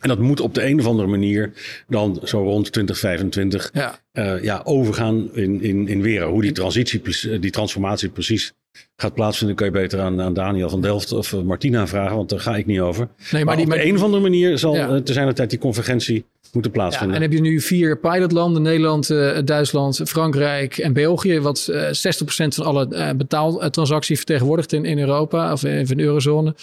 En 0.00 0.08
dat 0.08 0.18
moet 0.18 0.40
op 0.40 0.54
de 0.54 0.64
een 0.66 0.78
of 0.80 0.86
andere 0.86 1.08
manier 1.08 1.52
dan 1.88 2.20
zo 2.24 2.42
rond 2.42 2.72
2025 2.72 3.70
Ja. 3.72 4.00
eh, 4.12 4.42
ja, 4.42 4.60
overgaan 4.64 5.28
in, 5.34 5.62
in, 5.62 5.88
in 5.88 6.02
Wera. 6.02 6.26
Hoe 6.26 6.42
die, 6.42 6.52
transitie, 6.52 6.98
precies- 6.98 7.40
die 7.40 7.50
transformatie 7.50 8.08
precies 8.08 8.52
gaat 8.96 9.14
plaatsvinden, 9.14 9.56
kun 9.56 9.66
je 9.66 9.72
beter 9.72 10.00
aan, 10.00 10.20
aan 10.20 10.34
Daniel 10.34 10.68
van 10.68 10.80
Delft 10.80 11.12
of 11.12 11.32
eh, 11.32 11.40
Martina 11.40 11.86
vragen, 11.86 12.16
want 12.16 12.28
daar 12.28 12.40
ga 12.40 12.56
ik 12.56 12.66
niet 12.66 12.80
over. 12.80 13.08
Nee, 13.08 13.44
Maar, 13.44 13.44
maar 13.44 13.56
die, 13.56 13.64
op 13.64 13.70
de 13.72 13.86
een 13.86 13.94
of 13.96 14.02
andere 14.02 14.22
manier 14.22 14.58
zal 14.58 14.74
Ja. 14.74 14.88
eh, 14.88 14.96
te 14.96 15.12
zijn 15.12 15.26
de 15.26 15.32
tijd 15.32 15.50
die 15.50 15.58
convergentie 15.58 16.24
moeten 16.52 16.72
Ja, 16.72 16.78
plaatsvinden. 16.78 17.16
en 17.16 17.22
heb 17.22 17.32
je 17.32 17.40
nu 17.40 17.60
vier 17.60 17.98
pilotlanden, 17.98 18.62
Nederland, 18.62 19.10
eh, 19.10 19.38
Duitsland, 19.44 20.00
Frankrijk 20.04 20.78
en 20.78 20.92
België, 20.92 21.40
wat 21.40 21.68
eh 21.72 21.82
60% 21.92 22.54
van 22.54 22.64
alle 22.64 22.88
eh, 22.88 23.10
betaaltransacties 23.16 24.16
vertegenwoordigt 24.16 24.72
in, 24.72 24.84
in 24.84 24.98
Europa 24.98 25.52
of 25.52 25.64
in 25.64 25.84
de 25.84 26.02
eurozone. 26.02 26.54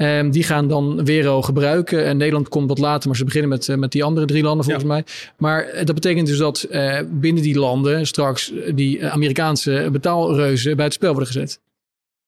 Ehm, 0.00 0.30
die 0.30 0.42
gaan 0.42 0.68
dan 0.68 1.04
Wero 1.04 1.42
gebruiken. 1.42 2.04
En 2.04 2.16
Nederland 2.16 2.48
komt 2.48 2.68
wat 2.68 2.78
later, 2.78 3.08
maar 3.08 3.16
ze 3.16 3.24
beginnen 3.24 3.48
met, 3.50 3.68
eh, 3.68 3.76
met 3.76 3.92
die 3.92 4.04
andere 4.04 4.26
drie 4.26 4.42
landen 4.42 4.64
volgens 4.64 4.86
mij. 4.86 5.04
Maar 5.38 5.64
eh, 5.64 5.84
dat 5.86 5.94
betekent 5.94 6.26
dus 6.26 6.38
dat 6.38 6.62
eh, 6.62 7.00
binnen 7.10 7.42
die 7.42 7.58
landen 7.58 8.06
straks 8.06 8.52
die 8.74 9.06
Amerikaanse 9.06 9.88
betaalreuzen 9.92 10.76
bij 10.76 10.84
het 10.84 10.94
spel 10.94 11.10
worden 11.10 11.26
gezet. 11.26 11.60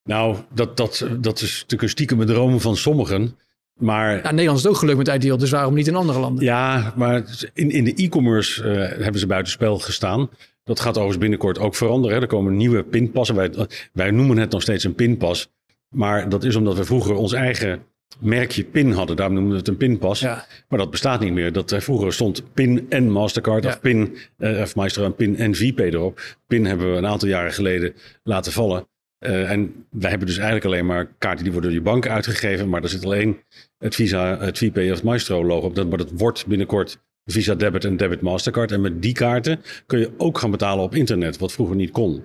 Nou, 0.04 0.36
dat, 0.54 0.76
dat, 0.76 1.06
dat 1.20 1.40
is 1.40 1.52
natuurlijk 1.52 1.82
een 1.82 1.88
stiekeme 1.88 2.24
droom 2.24 2.60
van 2.60 2.76
sommigen. 2.76 3.38
Maar 3.78 4.14
Ja, 4.16 4.30
Nederland 4.30 4.58
is 4.58 4.62
het 4.62 4.72
ook 4.72 4.78
gelukt 4.78 4.98
met 4.98 5.08
Ideal, 5.08 5.36
dus 5.36 5.50
waarom 5.50 5.74
niet 5.74 5.86
in 5.86 5.96
andere 5.96 6.18
landen? 6.18 6.44
ja, 6.44 6.92
maar 6.96 7.24
in, 7.54 7.70
in 7.70 7.84
de 7.84 7.94
e-commerce 7.94 8.62
hebben 9.00 9.20
ze 9.20 9.26
buitenspel 9.26 9.78
gestaan. 9.78 10.30
Dat 10.64 10.80
gaat 10.80 10.92
overigens 10.92 11.18
binnenkort 11.18 11.58
ook 11.58 11.74
veranderen. 11.74 12.16
Hè. 12.16 12.22
Er 12.22 12.28
komen 12.28 12.56
nieuwe 12.56 12.82
pinpassen. 12.82 13.36
Wij, 13.36 13.50
wij 13.92 14.10
noemen 14.10 14.36
het 14.36 14.50
nog 14.50 14.62
steeds 14.62 14.84
een 14.84 14.94
pinpas. 14.94 15.50
Maar 15.92 16.28
dat 16.28 16.44
is 16.44 16.56
omdat 16.56 16.76
we 16.76 16.84
vroeger 16.84 17.14
ons 17.14 17.32
eigen 17.32 17.82
merkje 18.18 18.64
pin 18.64 18.92
hadden. 18.92 19.16
Daarom 19.16 19.34
noemen 19.34 19.52
we 19.52 19.58
het 19.58 19.68
een 19.68 19.76
pinpas. 19.76 20.20
Ja. 20.20 20.46
Maar 20.68 20.78
dat 20.78 20.90
bestaat 20.90 21.20
niet 21.20 21.32
meer. 21.32 21.52
Dat, 21.52 21.72
eh, 21.72 21.80
vroeger 21.80 22.12
stond 22.12 22.42
PIN 22.54 22.86
en 22.88 23.10
Mastercard 23.10 23.64
Ja. 23.64 23.68
of 23.70 23.80
PIN, 23.80 24.16
eh, 24.38 24.60
of 24.60 24.74
Maestro 24.76 25.04
en 25.04 25.14
PIN 25.14 25.36
en 25.36 25.54
VP 25.54 25.78
erop. 25.78 26.20
PIN 26.46 26.66
hebben 26.66 26.90
we 26.92 26.96
een 26.96 27.06
aantal 27.06 27.28
jaren 27.28 27.52
geleden 27.52 27.94
laten 28.22 28.52
vallen. 28.52 28.86
Eh, 29.18 29.50
en 29.50 29.86
wij 29.90 30.10
hebben 30.10 30.28
dus 30.28 30.36
eigenlijk 30.36 30.66
alleen 30.66 30.86
maar 30.86 31.08
kaarten 31.18 31.42
die 31.44 31.52
worden 31.52 31.70
door 31.70 31.78
je 31.80 31.84
bank 31.84 32.06
uitgegeven. 32.08 32.68
Maar 32.68 32.82
er 32.82 32.88
zit 32.88 33.04
alleen 33.04 33.36
het 33.78 33.94
Visa, 33.94 34.38
het 34.38 34.58
VP 34.58 34.76
of 34.76 34.82
het 34.82 35.02
Maestro 35.02 35.44
logo 35.44 35.66
op. 35.66 35.74
Dat, 35.74 35.88
maar 35.88 35.98
dat 35.98 36.10
wordt 36.14 36.46
binnenkort 36.46 36.98
Visa 37.24 37.54
Debit 37.54 37.84
en 37.84 37.96
Debit 37.96 38.20
Mastercard. 38.20 38.72
En 38.72 38.80
met 38.80 39.02
die 39.02 39.12
kaarten 39.12 39.60
kun 39.86 39.98
je 39.98 40.10
ook 40.16 40.38
gaan 40.38 40.50
betalen 40.50 40.84
op 40.84 40.94
internet, 40.94 41.38
wat 41.38 41.52
vroeger 41.52 41.76
niet 41.76 41.90
kon. 41.90 42.22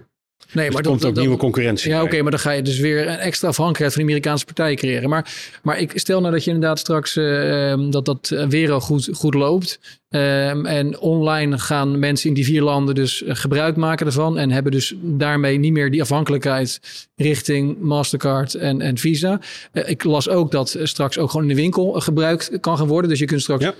Nee, 0.53 0.65
Dus 0.65 0.73
maar 0.75 0.83
er 0.83 0.89
komt 0.89 0.99
dat- 1.01 1.09
ook 1.09 1.15
dat- 1.15 1.23
nieuwe 1.23 1.39
concurrentie. 1.39 1.89
Ja, 1.89 2.03
oké, 2.03 2.21
maar 2.21 2.31
dan 2.31 2.39
ga 2.39 2.51
je 2.51 2.61
dus 2.61 2.79
weer 2.79 3.07
een 3.07 3.17
extra 3.17 3.47
afhankelijkheid 3.47 3.93
van 3.93 4.01
de 4.01 4.07
Amerikaanse 4.07 4.45
partijen 4.45 4.75
creëren. 4.77 5.09
Maar, 5.09 5.33
maar 5.63 5.79
ik 5.79 5.91
stel 5.95 6.19
nou 6.21 6.33
dat 6.33 6.43
je 6.43 6.51
inderdaad 6.51 6.79
straks 6.79 7.15
eh, 7.17 7.71
ehm, 7.71 7.89
dat 7.89 8.05
dat 8.05 8.31
eh, 8.33 8.45
weer 8.47 8.71
al 8.71 8.79
goed, 8.79 9.09
goed 9.13 9.33
loopt. 9.33 9.79
Ehm, 10.09 10.65
en 10.65 10.99
online 10.99 11.57
gaan 11.59 11.99
mensen 11.99 12.27
in 12.29 12.35
die 12.35 12.45
vier 12.45 12.61
landen 12.61 12.95
dus 12.95 13.23
eh, 13.23 13.35
gebruik 13.35 13.75
maken 13.75 14.05
ervan. 14.05 14.37
En 14.37 14.51
hebben 14.51 14.71
dus 14.71 14.93
daarmee 15.01 15.57
niet 15.57 15.73
meer 15.73 15.91
die 15.91 16.01
afhankelijkheid 16.01 16.79
richting 17.15 17.77
Mastercard 17.79 18.53
en, 18.55 18.81
en 18.81 18.97
Visa. 18.97 19.39
Eh, 19.71 19.89
ik 19.89 20.03
las 20.03 20.29
ook 20.29 20.51
dat 20.51 20.73
eh, 20.73 20.85
straks 20.85 21.17
ook 21.17 21.29
gewoon 21.31 21.49
in 21.49 21.55
de 21.55 21.61
winkel 21.61 21.91
gebruikt 21.91 22.51
kan 22.59 22.77
gaan 22.77 22.87
worden. 22.87 23.09
Dus 23.09 23.19
je 23.19 23.25
kunt 23.25 23.41
straks 23.41 23.63
Ja. 23.63 23.73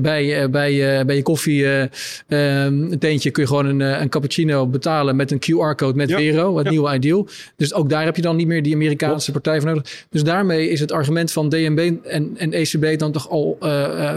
bij, 0.50 0.50
bij 1.06 1.16
je 1.16 1.22
koffie 1.22 1.64
eh, 1.66 1.82
ehm, 2.28 2.92
een 2.92 2.98
teentje 2.98 3.30
kun 3.30 3.42
je 3.42 3.48
gewoon 3.48 3.66
een, 3.66 3.80
een 3.80 4.08
cappuccino 4.08 4.66
betalen 4.66 5.16
met 5.16 5.30
een 5.30 5.38
QR-code 5.38 5.94
met 5.96 6.08
Ja. 6.08 6.16
Vero, 6.16 6.56
het 6.56 6.64
Ja. 6.64 6.70
nieuwe 6.70 6.94
Ideal. 6.94 7.28
Dus 7.56 7.74
ook 7.74 7.88
daar 7.90 8.04
heb 8.04 8.16
je 8.16 8.22
dan 8.22 8.36
niet 8.36 8.46
meer 8.46 8.62
die 8.62 8.74
Amerikaanse 8.74 9.32
partij 9.32 9.60
voor 9.60 9.68
nodig. 9.68 10.06
Dus 10.10 10.22
daarmee 10.22 10.68
is 10.70 10.80
het 10.80 10.92
argument 10.92 11.32
van 11.32 11.48
DNB 11.48 11.92
en, 12.04 12.34
en 12.36 12.52
ECB 12.52 12.98
dan 12.98 13.12
toch 13.12 13.30
al 13.30 13.56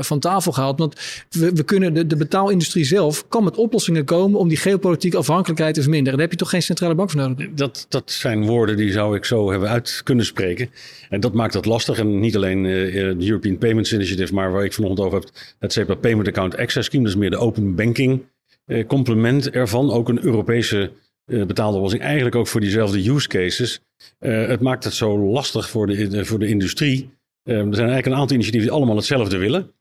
van 0.02 0.20
tafel 0.20 0.52
gehaald. 0.52 0.80
Want 0.80 0.96
we, 1.32 1.64
kunnen 1.64 1.94
de, 1.94 2.08
de 2.08 2.16
betaalindustrie 2.16 2.84
zelf 2.84 3.28
kan 3.28 3.44
met 3.44 3.58
oplossingen 3.58 4.06
komen 4.06 4.40
om 4.40 4.48
die 4.48 4.58
geopolitieke 4.58 5.18
afhankelijkheid 5.18 5.74
te 5.74 5.82
verminderen. 5.82 6.14
Daar 6.14 6.28
heb 6.28 6.32
je 6.32 6.44
toch 6.44 6.50
geen 6.50 6.62
centrale 6.62 6.96
bank 6.96 7.10
voor 7.10 7.22
nodig. 7.22 7.50
Dat, 7.54 7.86
dat 7.90 8.12
zijn 8.12 8.46
woorden 8.46 8.78
die 8.78 8.92
zou 8.92 9.16
ik 9.16 9.26
zo 9.26 9.52
hebben 9.52 9.70
uit 9.70 10.02
kunnen 10.04 10.26
spreken. 10.26 10.70
En 11.10 11.20
dat 11.20 11.34
maakt 11.34 11.54
het 11.54 11.66
lastig. 11.66 12.00
En 12.00 12.20
niet 12.20 12.36
alleen 12.36 12.66
eh, 12.66 13.10
eh, 13.10 13.18
de 13.18 13.28
European 13.28 13.58
Payments 13.58 13.94
Initiative, 13.94 14.34
maar 14.34 14.52
waar 14.52 14.66
ik 14.66 14.74
vanochtend 14.74 15.08
over 15.08 15.20
heb, 15.20 15.30
het 15.60 15.74
SEPA 15.74 15.96
Payment 15.96 16.28
Account 16.28 16.58
Access 16.58 16.88
Scheme. 16.88 17.04
Dat 17.04 17.14
is 17.14 17.20
meer 17.20 17.30
de 17.30 17.38
open 17.38 17.76
banking 17.76 18.22
eh, 18.66 18.88
complement 18.88 19.50
ervan. 19.50 19.92
Ook 19.92 20.10
een 20.10 20.24
Europese 20.24 20.92
eh 21.26 21.46
betaaloplossing. 21.46 22.04
Eigenlijk 22.04 22.36
ook 22.36 22.48
voor 22.48 22.62
diezelfde 22.62 23.10
use 23.10 23.28
cases. 23.28 23.82
Het 24.20 24.62
maakt 24.62 24.84
het 24.84 24.94
zo 24.94 25.20
lastig 25.20 25.70
voor 25.70 25.88
de, 25.88 26.26
voor 26.26 26.40
de 26.40 26.48
industrie. 26.48 27.10
Er 27.44 27.54
zijn 27.54 27.70
eigenlijk 27.70 28.06
een 28.06 28.16
aantal 28.16 28.36
initiatieven 28.36 28.70
die 28.70 28.78
allemaal 28.78 28.96
hetzelfde 28.96 29.38
willen. 29.38 29.72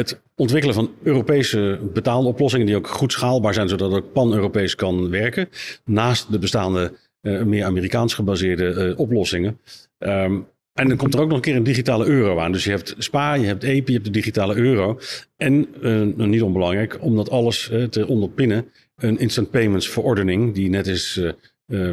Het 0.00 0.20
ontwikkelen 0.36 0.74
van 0.74 0.90
Europese 1.02 1.78
betaaloplossingen 1.92 2.66
die 2.66 2.76
ook 2.76 2.88
goed 2.88 3.12
schaalbaar 3.12 3.54
zijn, 3.54 3.68
zodat 3.68 3.92
het 3.92 4.02
ook 4.02 4.12
pan-Europees 4.12 4.74
kan 4.74 5.10
werken. 5.10 5.48
Naast 5.84 6.32
de 6.32 6.38
bestaande 6.38 6.92
uh, 7.22 7.42
meer 7.42 7.64
Amerikaans 7.64 8.14
gebaseerde 8.14 8.74
uh, 8.74 8.98
oplossingen. 8.98 9.58
Um, 9.98 10.46
en 10.72 10.88
dan 10.88 10.96
komt 10.96 11.14
er 11.14 11.20
ook 11.20 11.28
nog 11.28 11.36
een 11.36 11.42
keer 11.42 11.56
een 11.56 11.62
digitale 11.62 12.06
euro 12.06 12.38
aan. 12.38 12.52
Dus 12.52 12.64
je 12.64 12.70
hebt 12.70 12.94
SPA, 12.98 13.34
je 13.34 13.46
hebt 13.46 13.62
EPI, 13.62 13.92
je 13.92 13.92
hebt 13.92 14.04
de 14.04 14.10
digitale 14.10 14.54
euro. 14.54 14.98
En 15.36 15.68
uh, 15.82 16.26
niet 16.26 16.42
onbelangrijk, 16.42 16.98
om 17.00 17.16
dat 17.16 17.30
alles 17.30 17.70
te 17.90 18.06
onderpinnen, 18.06 18.66
een 18.96 19.18
instant 19.18 19.50
payments 19.50 19.88
verordening, 19.88 20.54
die 20.54 20.68
net 20.68 20.86
is 20.86 21.20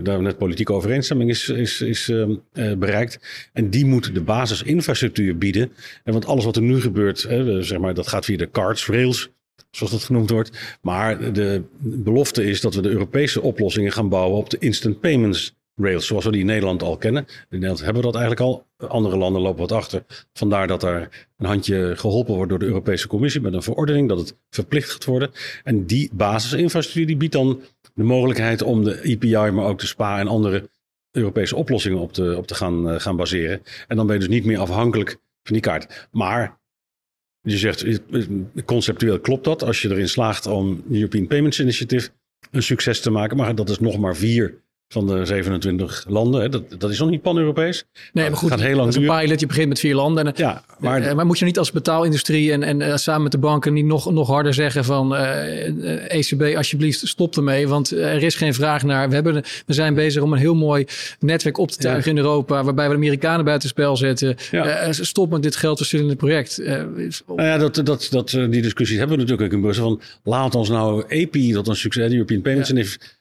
daar 0.03 0.21
net 0.21 0.37
politieke 0.37 0.73
overeenstemming 0.73 1.29
is, 1.29 1.49
is, 1.49 1.81
is 1.81 2.09
uh, 2.09 2.27
bereikt. 2.53 3.19
En 3.53 3.69
die 3.69 3.85
moet 3.85 4.13
de 4.13 4.21
basisinfrastructuur 4.21 5.37
bieden. 5.37 5.71
En 6.03 6.13
want 6.13 6.25
alles 6.25 6.45
wat 6.45 6.55
er 6.55 6.61
nu 6.61 6.81
gebeurt, 6.81 7.19
zeg 7.59 7.77
maar, 7.77 7.93
dat 7.93 8.07
gaat 8.07 8.25
via 8.25 8.37
de 8.37 8.51
cards, 8.51 8.87
rails, 8.87 9.29
zoals 9.71 9.91
dat 9.91 10.03
genoemd 10.03 10.29
wordt. 10.29 10.77
Maar 10.81 11.33
de 11.33 11.61
belofte 11.79 12.43
is 12.43 12.61
dat 12.61 12.75
we 12.75 12.81
de 12.81 12.89
Europese 12.89 13.41
oplossingen 13.41 13.91
gaan 13.91 14.09
bouwen 14.09 14.37
op 14.37 14.49
de 14.49 14.57
instant 14.57 14.99
payments 14.99 15.55
rails, 15.77 16.05
zoals 16.05 16.25
we 16.25 16.31
die 16.31 16.39
in 16.39 16.45
Nederland 16.45 16.83
al 16.83 16.97
kennen. 16.97 17.25
In 17.27 17.45
Nederland 17.49 17.79
hebben 17.79 18.01
we 18.01 18.11
dat 18.11 18.21
eigenlijk 18.21 18.45
al. 18.45 18.65
Andere 18.87 19.17
landen 19.17 19.41
lopen 19.41 19.59
wat 19.59 19.71
achter. 19.71 20.05
Vandaar 20.33 20.67
dat 20.67 20.83
er 20.83 21.27
een 21.37 21.45
handje 21.45 21.93
geholpen 21.95 22.33
wordt 22.33 22.49
door 22.49 22.59
de 22.59 22.65
Europese 22.65 23.07
Commissie 23.07 23.41
met 23.41 23.53
een 23.53 23.63
verordening 23.63 24.09
dat 24.09 24.17
het 24.17 24.37
verplicht 24.49 24.91
gaat 24.91 25.05
worden. 25.05 25.31
En 25.63 25.85
die 25.85 26.09
basisinfrastructuur 26.13 27.07
die 27.07 27.17
biedt 27.17 27.33
dan 27.33 27.61
de 27.97 28.03
mogelijkheid 28.03 28.61
om 28.61 28.83
de 28.83 29.01
EPI, 29.01 29.51
maar 29.51 29.65
ook 29.65 29.79
de 29.79 29.87
SPA 29.87 30.19
en 30.19 30.27
andere 30.27 30.69
Europese 31.11 31.55
oplossingen 31.55 31.97
op 31.97 32.13
te, 32.13 32.37
op 32.37 32.47
te 32.47 32.55
gaan, 32.55 32.89
uh, 32.89 32.99
gaan 32.99 33.15
baseren. 33.15 33.61
En 33.87 33.95
dan 33.95 34.05
ben 34.05 34.15
je 34.15 34.21
dus 34.21 34.29
niet 34.29 34.45
meer 34.45 34.59
afhankelijk 34.59 35.09
van 35.43 35.53
die 35.53 35.61
kaart. 35.61 36.07
Maar 36.11 36.59
je 37.41 37.57
zegt, 37.57 37.99
conceptueel 38.65 39.19
klopt 39.19 39.43
dat 39.43 39.63
als 39.63 39.81
je 39.81 39.89
erin 39.89 40.09
slaagt 40.09 40.45
om 40.45 40.83
European 40.91 41.27
Payments 41.27 41.59
Initiative 41.59 42.09
een 42.51 42.63
succes 42.63 43.01
te 43.01 43.09
maken. 43.09 43.37
Maar 43.37 43.55
dat 43.55 43.69
is 43.69 43.79
nog 43.79 43.97
maar 43.97 44.15
vier 44.15 44.61
van 44.87 45.07
de 45.07 45.25
27 45.25 46.05
landen. 46.07 46.51
Dat, 46.51 46.63
dat 46.77 46.89
is 46.91 46.99
nog 46.99 47.09
niet 47.09 47.21
pan-Europees. 47.21 47.85
Nee, 48.13 48.29
maar 48.29 48.37
goed, 48.37 48.49
gaat 48.49 48.59
heel 48.59 48.75
lang 48.75 48.93
dat 48.93 49.01
is 49.01 49.09
een 49.09 49.19
pilot. 49.19 49.39
Je 49.39 49.45
begint 49.45 49.67
met 49.67 49.79
vier 49.79 49.95
landen. 49.95 50.27
En, 50.27 50.33
ja, 50.35 50.63
maar, 50.79 51.01
uh, 51.01 51.13
maar 51.13 51.25
moet 51.25 51.39
je 51.39 51.45
niet 51.45 51.57
als 51.57 51.71
betaalindustrie 51.71 52.51
en, 52.51 52.63
en 52.63 52.81
uh, 52.81 52.95
samen 52.95 53.23
met 53.23 53.31
de 53.31 53.37
banken 53.37 53.73
niet 53.73 53.85
nog, 53.85 54.11
nog 54.11 54.27
harder 54.27 54.53
zeggen 54.53 54.85
van 54.85 55.13
uh, 55.13 56.13
ECB, 56.13 56.55
alsjeblieft, 56.57 57.07
stop 57.07 57.35
ermee. 57.35 57.67
Want 57.67 57.91
er 57.91 58.23
is 58.23 58.35
geen 58.35 58.53
vraag 58.53 58.83
naar. 58.83 59.09
We, 59.09 59.15
hebben, 59.15 59.43
we 59.65 59.73
zijn 59.73 59.93
bezig 59.93 60.23
om 60.23 60.33
een 60.33 60.39
heel 60.39 60.55
mooi 60.55 60.85
netwerk 61.19 61.57
op 61.57 61.71
te 61.71 61.77
tuigen 61.77 62.11
in 62.11 62.17
Europa, 62.17 62.63
waarbij 62.63 62.85
we 62.85 62.91
de 62.91 62.97
Amerikanen 62.97 63.45
buitenspel 63.45 63.97
zetten. 63.97 64.35
Ja. 64.51 64.93
stop 64.93 65.31
met 65.31 65.43
dit 65.43 65.55
geld 65.55 65.93
in 65.93 66.09
het 66.09 66.17
project. 66.17 66.57
nou 66.57 67.17
ja, 67.35 67.57
dat, 67.57 67.75
dat, 67.85 68.07
dat, 68.09 68.29
die 68.29 68.61
discussie 68.61 68.97
hebben 68.97 69.17
we 69.17 69.23
natuurlijk 69.23 69.51
ook 69.51 69.57
in 69.57 69.63
Brussel. 69.63 69.83
Van, 69.87 70.01
laat 70.23 70.55
ons 70.55 70.69
nou 70.69 71.03
EPI, 71.07 71.51
dat 71.51 71.67
een 71.67 71.75
succes, 71.75 72.11
European 72.11 72.41
Payments 72.41 72.73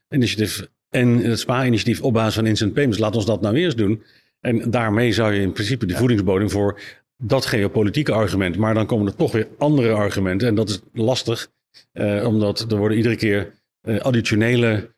Initiative 0.08 0.68
en 0.90 1.18
het 1.18 1.38
SPA-initiatief 1.38 2.02
op 2.02 2.12
basis 2.12 2.34
van 2.34 2.46
instant 2.46 2.72
payments, 2.72 2.98
laat 2.98 3.16
ons 3.16 3.26
dat 3.26 3.40
nou 3.40 3.56
eerst 3.56 3.76
doen. 3.76 4.02
En 4.40 4.70
daarmee 4.70 5.12
zou 5.12 5.32
je 5.32 5.40
in 5.40 5.52
principe 5.52 5.86
de 5.86 5.96
voedingsbodem 5.96 6.50
voor 6.50 6.80
dat 7.18 7.46
geopolitieke 7.46 8.12
argument. 8.12 8.56
Maar 8.56 8.74
dan 8.74 8.86
komen 8.86 9.06
er 9.06 9.16
toch 9.16 9.32
weer 9.32 9.48
andere 9.58 9.92
argumenten. 9.92 10.48
En 10.48 10.54
dat 10.54 10.68
is 10.68 10.80
lastig, 10.92 11.50
eh, 11.92 12.26
omdat 12.26 12.60
er 12.72 12.76
worden 12.76 12.96
iedere 12.96 13.16
keer 13.16 13.52
eh, 13.80 13.98
additionele 13.98 14.94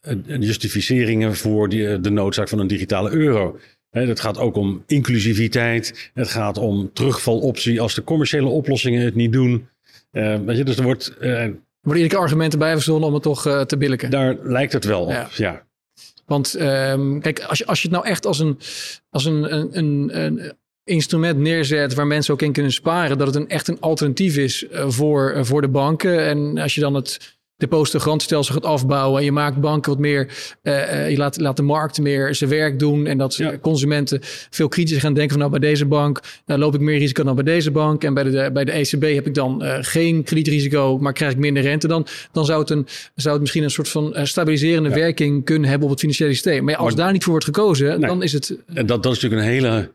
eh, 0.00 0.16
justificeringen 0.40 1.36
voor 1.36 1.68
die, 1.68 1.88
eh, 1.88 1.98
de 2.00 2.10
noodzaak 2.10 2.48
van 2.48 2.58
een 2.58 2.66
digitale 2.66 3.10
euro. 3.10 3.58
het 3.90 4.20
gaat 4.20 4.38
ook 4.38 4.56
om 4.56 4.82
inclusiviteit. 4.86 6.10
Het 6.14 6.28
gaat 6.28 6.58
om 6.58 6.90
terugvaloptie 6.92 7.80
als 7.80 7.94
de 7.94 8.04
commerciële 8.04 8.48
oplossingen 8.48 9.04
het 9.04 9.14
niet 9.14 9.32
doen. 9.32 9.68
Uh, 10.12 10.38
weet 10.40 10.56
je, 10.56 10.64
dus 10.64 10.76
er 10.76 10.82
wordt 10.82 11.16
uh, 11.20 11.46
worden 11.86 12.02
iedere 12.02 12.20
argumenten 12.22 12.58
bij 12.58 12.72
verzonnen 12.72 13.08
om 13.08 13.14
het 13.14 13.22
toch 13.22 13.46
uh, 13.46 13.60
te 13.60 13.76
billiken. 13.76 14.10
Daar 14.10 14.36
lijkt 14.42 14.72
het 14.72 14.84
wel 14.84 15.04
op, 15.04 15.28
ja. 15.32 15.64
Want 16.26 16.60
um, 16.60 17.20
kijk, 17.20 17.40
als 17.40 17.58
je, 17.58 17.66
als 17.66 17.82
je 17.82 17.88
het 17.88 17.96
nou 17.96 18.08
echt 18.08 18.26
als 18.26 18.38
een, 18.38 18.58
als 19.10 19.24
een, 19.24 19.54
een, 19.54 19.78
een, 19.78 20.20
een 20.20 20.52
instrument 20.84 21.38
neerzet 21.38 21.94
waar 21.94 22.06
mensen 22.06 22.34
ook 22.34 22.42
in 22.42 22.52
kunnen 22.52 22.72
sparen, 22.72 23.18
dat 23.18 23.26
het 23.26 23.36
een, 23.36 23.48
echt 23.48 23.68
een 23.68 23.80
alternatief 23.80 24.36
is 24.36 24.62
uh, 24.62 24.84
voor, 24.88 25.34
uh, 25.36 25.44
voor 25.44 25.60
de 25.60 25.68
banken. 25.68 26.26
En 26.26 26.58
als 26.58 26.74
je 26.74 26.80
dan 26.80 26.94
het 26.94 27.35
depositogarantstelsel 27.56 28.54
gaat 28.54 28.64
afbouwen. 28.64 29.18
En 29.18 29.24
je 29.24 29.32
maakt 29.32 29.60
banken 29.60 29.90
wat 29.90 30.00
meer, 30.00 30.28
uh, 30.62 31.10
je 31.10 31.16
laat, 31.16 31.40
laat 31.40 31.56
de 31.56 31.62
markt 31.62 32.00
meer 32.00 32.34
zijn 32.34 32.50
werk 32.50 32.78
doen. 32.78 33.06
En 33.06 33.18
dat 33.18 33.42
consumenten 33.60 34.18
veel 34.50 34.68
kritischer 34.68 35.00
gaan 35.00 35.14
denken 35.14 35.30
van 35.30 35.38
nou 35.38 35.50
bij 35.50 35.70
deze 35.70 35.86
bank 35.86 36.20
uh, 36.46 36.56
loop 36.56 36.74
ik 36.74 36.80
meer 36.80 36.98
risico 36.98 37.22
dan 37.22 37.34
bij 37.34 37.44
deze 37.44 37.70
bank. 37.70 38.04
En 38.04 38.14
bij 38.14 38.22
de, 38.22 38.50
bij 38.52 38.64
de 38.64 38.72
ECB 38.72 39.14
heb 39.14 39.26
ik 39.26 39.34
dan 39.34 39.62
geen 39.80 40.22
kredietrisico, 40.22 40.98
maar 40.98 41.12
krijg 41.12 41.32
ik 41.32 41.38
minder 41.38 41.62
rente. 41.62 41.88
Dan, 41.88 42.06
dan 42.32 42.44
zou, 42.44 42.60
het 42.60 42.70
een, 42.70 42.86
zou 43.14 43.32
het 43.32 43.40
misschien 43.40 43.62
een 43.62 43.70
soort 43.70 43.88
van 43.88 44.16
stabiliserende 44.22 44.88
werking 44.88 45.44
kunnen 45.44 45.68
hebben 45.68 45.84
op 45.84 45.90
het 45.90 46.00
financiële 46.00 46.32
systeem. 46.32 46.64
Maar 46.64 46.76
als 46.76 46.94
daar 46.94 47.12
niet 47.12 47.22
voor 47.22 47.30
wordt 47.30 47.46
gekozen, 47.46 48.00
dan 48.00 48.22
is 48.22 48.32
het... 48.32 48.56
En 48.74 48.86
dat, 48.86 49.02
dat 49.02 49.12
is 49.12 49.22
natuurlijk 49.22 49.42
een 49.42 49.54
hele 49.54 49.90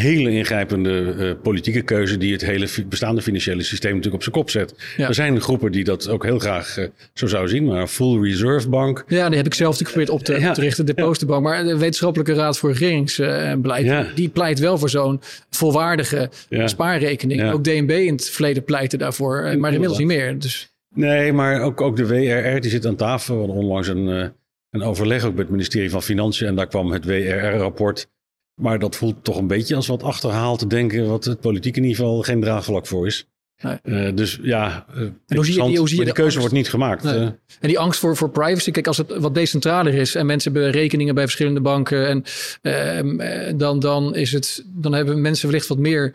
hele 0.00 0.30
ingrijpende 0.30 1.14
uh, 1.18 1.32
politieke 1.42 1.82
keuze 1.82 2.16
die 2.16 2.32
het 2.32 2.40
hele 2.40 2.68
bestaande 2.88 3.22
financiële 3.22 3.62
systeem 3.62 3.94
natuurlijk 3.94 4.14
op 4.14 4.22
zijn 4.22 4.34
kop 4.34 4.50
zet. 4.50 4.74
Er 4.96 5.14
zijn 5.14 5.40
groepen 5.40 5.72
die 5.72 5.84
dat 5.84 6.08
ook 6.08 6.24
heel 6.24 6.38
graag 6.38 6.78
uh, 6.78 6.86
zo 7.14 7.26
zouden 7.26 7.50
zien, 7.50 7.64
maar 7.64 7.86
Full 7.86 8.22
Reserve 8.22 8.68
Bank. 8.68 9.04
Ja, 9.06 9.28
die 9.28 9.36
heb 9.36 9.46
ik 9.46 9.54
zelf 9.54 9.76
geprobeerd 9.76 10.10
op 10.10 10.22
te, 10.22 10.40
ja. 10.40 10.52
te 10.52 10.60
richten, 10.60 10.86
de 10.86 10.94
Postenbank. 10.94 11.42
Maar 11.42 11.64
de 11.64 11.78
Wetenschappelijke 11.78 12.34
Raad 12.34 12.58
voor 12.58 12.70
Regeringsbeleid, 12.70 13.84
ja. 13.84 14.06
die 14.14 14.28
pleit 14.28 14.58
wel 14.58 14.78
voor 14.78 14.90
zo'n 14.90 15.20
volwaardige 15.50 16.30
spaarrekening. 16.64 17.50
Ook 17.52 17.64
DNB 17.64 17.90
in 17.90 18.14
het 18.14 18.30
verleden 18.30 18.64
pleitte 18.64 18.96
daarvoor, 18.96 19.36
uh, 19.36 19.56
maar 19.56 19.72
inmiddels 19.72 19.98
niet 19.98 20.06
meer. 20.06 20.38
Dus... 20.38 20.72
Nee, 20.94 21.32
maar 21.32 21.60
ook, 21.60 21.80
ook 21.80 21.96
de 21.96 22.06
WRR 22.06 22.60
die 22.60 22.70
zit 22.70 22.86
aan 22.86 22.96
tafel. 22.96 23.46
We 23.46 23.52
onlangs 23.52 23.88
een, 23.88 24.32
een 24.70 24.82
overleg 24.82 25.24
ook 25.24 25.30
met 25.30 25.40
het 25.40 25.50
ministerie 25.50 25.90
van 25.90 26.02
Financiën 26.02 26.46
en 26.46 26.54
daar 26.54 26.66
kwam 26.66 26.90
het 26.90 27.04
WRR-rapport 27.04 28.08
maar 28.54 28.78
dat 28.78 28.96
voelt 28.96 29.24
toch 29.24 29.36
een 29.36 29.46
beetje 29.46 29.76
als 29.76 29.86
wat 29.86 30.02
achterhaald 30.02 30.58
te 30.58 30.66
denken, 30.66 31.08
wat 31.08 31.24
het 31.24 31.40
politiek 31.40 31.76
in 31.76 31.82
ieder 31.82 31.96
geval 31.96 32.22
geen 32.22 32.40
draagvlak 32.40 32.86
voor 32.86 33.06
is. 33.06 33.26
Nee. 33.62 33.78
Uh, 33.84 34.16
dus 34.16 34.38
ja, 34.42 34.86
uh, 34.96 35.08
hoe 35.26 35.44
zie 35.44 35.54
je, 35.54 35.68
die, 35.68 35.78
hoe 35.78 35.88
zie 35.88 35.98
je 35.98 36.04
de, 36.04 36.12
keuze 36.12 36.38
wordt 36.38 36.54
niet 36.54 36.68
gemaakt. 36.68 37.02
Nee. 37.02 37.18
Uh. 37.18 37.22
En 37.60 37.68
die 37.68 37.78
angst 37.78 38.00
voor, 38.00 38.16
voor 38.16 38.30
privacy, 38.30 38.70
kijk, 38.70 38.86
als 38.86 38.96
het 38.96 39.18
wat 39.18 39.34
decentraler 39.34 39.94
is 39.94 40.14
en 40.14 40.26
mensen 40.26 40.52
hebben 40.52 40.70
rekeningen 40.70 41.14
bij 41.14 41.24
verschillende 41.24 41.60
banken, 41.60 42.08
en 42.08 42.24
ehm, 42.62 43.56
dan, 43.56 43.80
dan, 43.80 44.14
is 44.14 44.32
het, 44.32 44.64
dan 44.66 44.92
hebben 44.92 45.20
mensen 45.20 45.46
wellicht 45.48 45.68
wat 45.68 45.78
meer 45.78 46.14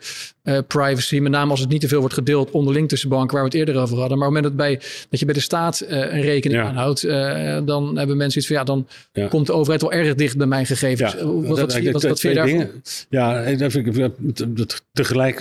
privacy. 0.66 1.18
Met 1.18 1.32
name 1.32 1.50
als 1.50 1.60
het 1.60 1.68
niet 1.68 1.80
te 1.80 1.88
veel 1.88 2.00
wordt 2.00 2.14
gedeeld 2.14 2.50
onderling 2.50 2.88
tussen 2.88 3.08
banken, 3.08 3.34
waar 3.34 3.44
we 3.44 3.50
het 3.50 3.58
eerder 3.58 3.82
over 3.82 3.98
hadden. 3.98 4.18
Maar 4.18 4.28
op 4.28 4.34
het 4.34 4.42
moment 4.42 4.58
dat, 4.58 4.66
bij, 4.66 5.06
dat 5.10 5.20
je 5.20 5.24
bij 5.24 5.34
de 5.34 5.40
staat 5.40 5.84
een 5.88 6.20
rekening 6.20 6.60
ja. 6.60 6.68
aanhoudt, 6.68 7.02
dan 7.66 7.98
hebben 7.98 8.16
mensen 8.16 8.38
iets 8.38 8.48
van 8.48 8.56
ja, 8.56 8.64
dan 8.64 8.86
ja. 9.12 9.26
komt 9.26 9.46
de 9.46 9.52
overheid 9.52 9.80
wel 9.80 9.92
erg 9.92 10.14
dicht 10.14 10.36
bij 10.36 10.46
mijn 10.46 10.66
gegevens. 10.66 11.12
Ja, 11.12 11.24
wat, 11.26 11.58
wat, 11.58 11.58
wat, 11.58 11.92
wat, 11.92 12.02
wat 12.02 12.20
vind 12.20 12.34
je 12.34 12.40
daarvan? 12.40 12.70
Ja, 13.08 13.44
tegelijk 14.92 15.36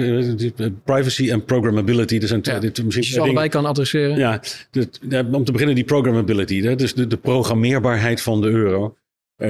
privacy 0.83 1.29
en 1.29 1.45
programmability. 1.45 2.17
Er 2.17 2.27
zijn 2.27 2.39
ja, 2.43 2.59
dit 2.59 2.83
misschien 2.83 3.05
je 3.07 3.19
allebei 3.19 3.49
kan 3.49 3.65
adresseren. 3.65 4.17
Ja, 4.17 4.41
om 5.31 5.43
te 5.43 5.51
beginnen 5.51 5.75
die 5.75 5.83
programmability. 5.83 6.61
Hè, 6.61 6.75
dus 6.75 6.93
de, 6.93 7.07
de 7.07 7.17
programmeerbaarheid 7.17 8.21
van 8.21 8.41
de 8.41 8.47
euro. 8.47 8.95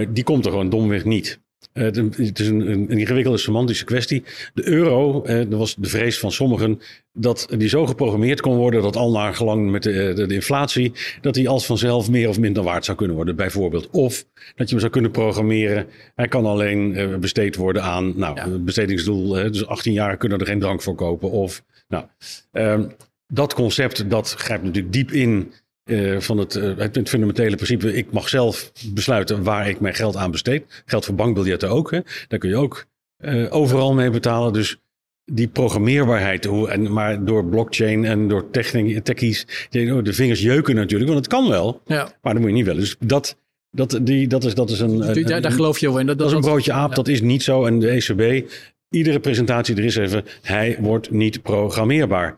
Die 0.10 0.24
komt 0.24 0.46
er 0.46 0.52
gewoon 0.52 0.70
domweg 0.70 1.06
niet. 1.06 1.40
Uh, 1.78 1.84
het 1.84 2.40
is 2.40 2.48
een, 2.48 2.72
een, 2.72 2.90
ingewikkelde 2.90 3.38
semantische 3.38 3.86
kwestie. 3.86 4.24
De 4.54 4.68
euro, 4.68 5.24
uh, 5.26 5.36
dat 5.50 5.60
was 5.60 5.76
de 5.76 5.90
vrees 5.90 6.20
van 6.20 6.32
sommigen, 6.32 6.82
dat 7.14 7.48
die 7.58 7.70
zo 7.70 7.86
geprogrammeerd 7.86 8.42
kon 8.42 8.56
worden 8.56 8.82
dat 8.82 8.96
al 8.96 9.12
naar 9.12 9.36
gelang 9.36 9.72
met 9.72 9.84
de, 9.84 10.14
de, 10.16 10.26
de, 10.28 10.34
inflatie, 10.34 10.92
dat 11.22 11.34
die 11.34 11.50
als 11.50 11.66
vanzelf 11.66 12.10
meer 12.10 12.30
of 12.30 12.40
minder 12.40 12.64
waard 12.64 12.86
zou 12.86 12.98
kunnen 12.98 13.16
worden, 13.16 13.36
bijvoorbeeld. 13.36 13.90
Of 13.90 14.26
dat 14.34 14.68
je 14.68 14.70
hem 14.70 14.80
zou 14.80 14.92
kunnen 14.92 15.12
programmeren, 15.12 15.88
hij 16.16 16.28
kan 16.28 16.46
alleen 16.46 17.18
besteed 17.20 17.56
worden 17.56 17.84
aan, 17.84 18.14
nou, 18.16 18.36
ja. 18.36 18.58
bestedingsdoel, 18.58 19.30
dus 19.30 19.66
18 19.66 19.94
jaar 19.94 20.18
kunnen 20.18 20.40
er 20.40 20.46
geen 20.46 20.60
drank 20.60 20.82
voor 20.82 20.96
kopen. 20.96 21.32
Of 21.32 21.64
nou, 21.88 22.06
um, 22.52 22.92
dat 23.28 23.54
concept 23.54 24.10
dat 24.10 24.36
grijpt 24.38 24.64
natuurlijk 24.64 24.94
diep 24.94 25.12
in 25.12 25.54
uh, 25.88 26.20
van 26.20 26.38
het, 26.38 26.56
uh, 26.56 26.78
het, 26.78 27.10
fundamentele 27.10 27.56
principe. 27.56 27.94
Ik 27.94 28.12
mag 28.12 28.30
zelf 28.30 28.72
besluiten 28.94 29.44
waar 29.44 29.70
ik 29.70 29.80
mijn 29.80 29.94
geld 29.94 30.16
aan 30.16 30.32
besteed. 30.32 30.84
Geldt 30.86 31.06
voor 31.06 31.16
bankbiljetten 31.16 31.70
ook. 31.70 31.92
Hè? 31.92 32.00
Daar 32.28 32.40
kun 32.40 32.50
je 32.50 32.56
ook 32.56 32.86
uh, 33.20 33.54
overal 33.54 33.94
mee 33.94 34.10
betalen. 34.10 34.54
Dus 34.54 34.78
die 35.26 35.48
programmeerbaarheid, 35.48 36.46
hoe, 36.46 36.70
en, 36.70 36.94
maar 36.94 37.26
door 37.26 37.46
blockchain 37.46 38.06
en 38.06 38.28
door 38.28 38.50
techniek, 38.50 39.04
techies, 39.04 39.46
oh, 39.72 40.04
de 40.04 40.14
vingers 40.14 40.42
jeuken 40.42 40.76
natuurlijk, 40.76 41.12
want 41.12 41.26
het 41.26 41.34
kan 41.34 41.50
wel, 41.50 41.82
ja. 41.86 42.12
maar 42.22 42.34
dat 42.34 42.42
moet 42.42 42.52
je 42.52 42.56
niet 42.56 42.66
willen. 42.66 42.82
Dus 42.82 42.96
dat, 43.00 43.38
dat, 43.72 44.00
die, 44.02 44.28
dat, 44.28 44.44
is, 44.44 44.54
dat 44.54 44.70
is 44.70 44.80
een. 44.80 45.18
een 45.18 45.42
daar, 45.42 45.52
geloof 45.52 45.80
je 45.80 45.88
wel 45.88 46.00
in. 46.00 46.06
Dat, 46.06 46.18
dat, 46.18 46.28
is 46.28 46.34
een 46.34 46.42
broodje 46.42 46.72
aap, 46.72 46.90
ja. 46.90 46.96
dat 46.96 47.08
is 47.08 47.22
niet 47.22 47.44
zo. 47.44 47.66
En 47.66 47.80
de 47.80 47.90
ECB 47.90 48.46
iedere 48.90 49.20
presentatie 49.20 49.76
er 49.76 49.84
is 49.84 49.96
even, 49.96 50.26
hij 50.42 50.78
wordt 50.80 51.12
niet 51.12 51.42
programmeerbaar. 51.42 52.38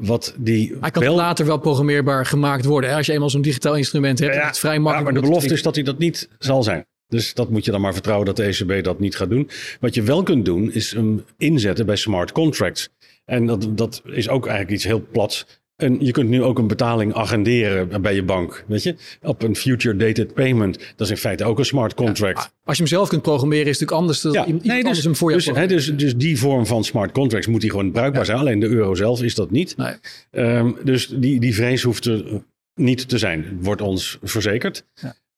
Wat 0.00 0.34
die 0.38 0.76
hij 0.80 0.90
kan 0.90 1.02
wel... 1.02 1.14
later 1.14 1.46
wel 1.46 1.58
programmeerbaar 1.58 2.26
gemaakt 2.26 2.64
worden. 2.64 2.94
Als 2.94 3.06
je 3.06 3.12
eenmaal 3.12 3.30
zo'n 3.30 3.42
digitaal 3.42 3.76
instrument 3.76 4.18
hebt, 4.18 4.34
ja, 4.34 4.46
het 4.46 4.58
vrij 4.58 4.78
makkelijk. 4.78 5.06
Ja, 5.06 5.12
maar 5.12 5.22
de 5.22 5.28
belofte 5.28 5.54
is 5.54 5.62
dat 5.62 5.74
hij 5.74 5.84
dat 5.84 5.98
niet 5.98 6.28
zal 6.38 6.62
zijn. 6.62 6.86
Dus 7.08 7.34
dat 7.34 7.50
moet 7.50 7.64
je 7.64 7.70
dan 7.70 7.80
maar 7.80 7.92
vertrouwen 7.92 8.26
dat 8.26 8.36
de 8.36 8.42
ECB 8.42 8.84
dat 8.84 8.98
niet 8.98 9.16
gaat 9.16 9.30
doen. 9.30 9.50
Wat 9.80 9.94
je 9.94 10.02
wel 10.02 10.22
kunt 10.22 10.44
doen, 10.44 10.72
is 10.72 10.92
hem 10.92 11.24
inzetten 11.36 11.86
bij 11.86 11.96
smart 11.96 12.32
contracts. 12.32 12.88
En 13.24 13.46
dat, 13.46 13.68
dat 13.70 14.02
is 14.04 14.28
ook 14.28 14.46
eigenlijk 14.46 14.76
iets 14.76 14.84
heel 14.84 15.06
plats. 15.12 15.59
En 15.80 15.96
je 16.00 16.10
kunt 16.10 16.28
nu 16.28 16.42
ook 16.42 16.58
een 16.58 16.66
betaling 16.66 17.14
agenderen 17.14 18.02
bij 18.02 18.14
je 18.14 18.22
bank. 18.22 18.64
Weet 18.66 18.82
je, 18.82 18.94
op 19.22 19.42
een 19.42 19.56
future 19.56 19.96
dated 19.96 20.34
payment. 20.34 20.78
Dat 20.78 21.06
is 21.06 21.10
in 21.10 21.16
feite 21.16 21.44
ook 21.44 21.58
een 21.58 21.64
smart 21.64 21.94
contract. 21.94 22.52
als 22.64 22.76
je 22.76 22.82
hem 22.82 22.92
zelf 22.92 23.08
kunt 23.08 23.22
programmeren, 23.22 23.66
is 23.66 23.80
het 23.80 23.90
natuurlijk 23.90 24.00
anders. 24.00 24.20
Dan 24.20 24.32
ja, 24.32 24.46
iemand 24.46 24.64
nee, 24.64 24.76
dus, 24.76 24.84
anders 24.84 25.04
hem 25.04 25.16
voor 25.16 25.30
je 25.30 25.36
dus, 25.36 25.46
hè, 25.46 25.66
dus, 25.66 25.96
dus 25.96 26.16
die 26.16 26.38
vorm 26.38 26.66
van 26.66 26.84
smart 26.84 27.12
contracts 27.12 27.46
moet 27.46 27.60
die 27.60 27.70
gewoon 27.70 27.92
bruikbaar 27.92 28.24
zijn. 28.24 28.38
Alleen 28.38 28.60
de 28.60 28.68
euro 28.68 28.94
zelf 28.94 29.22
is 29.22 29.34
dat 29.34 29.50
niet. 29.50 29.76
Nee. 29.76 29.94
Ehm, 30.30 30.70
dus 30.84 31.06
die, 31.16 31.40
die 31.40 31.54
vrees 31.54 31.82
hoeft 31.82 32.04
er 32.04 32.42
niet 32.74 33.08
te 33.08 33.18
zijn, 33.18 33.58
wordt 33.60 33.80
ons 33.80 34.18
verzekerd. 34.22 34.84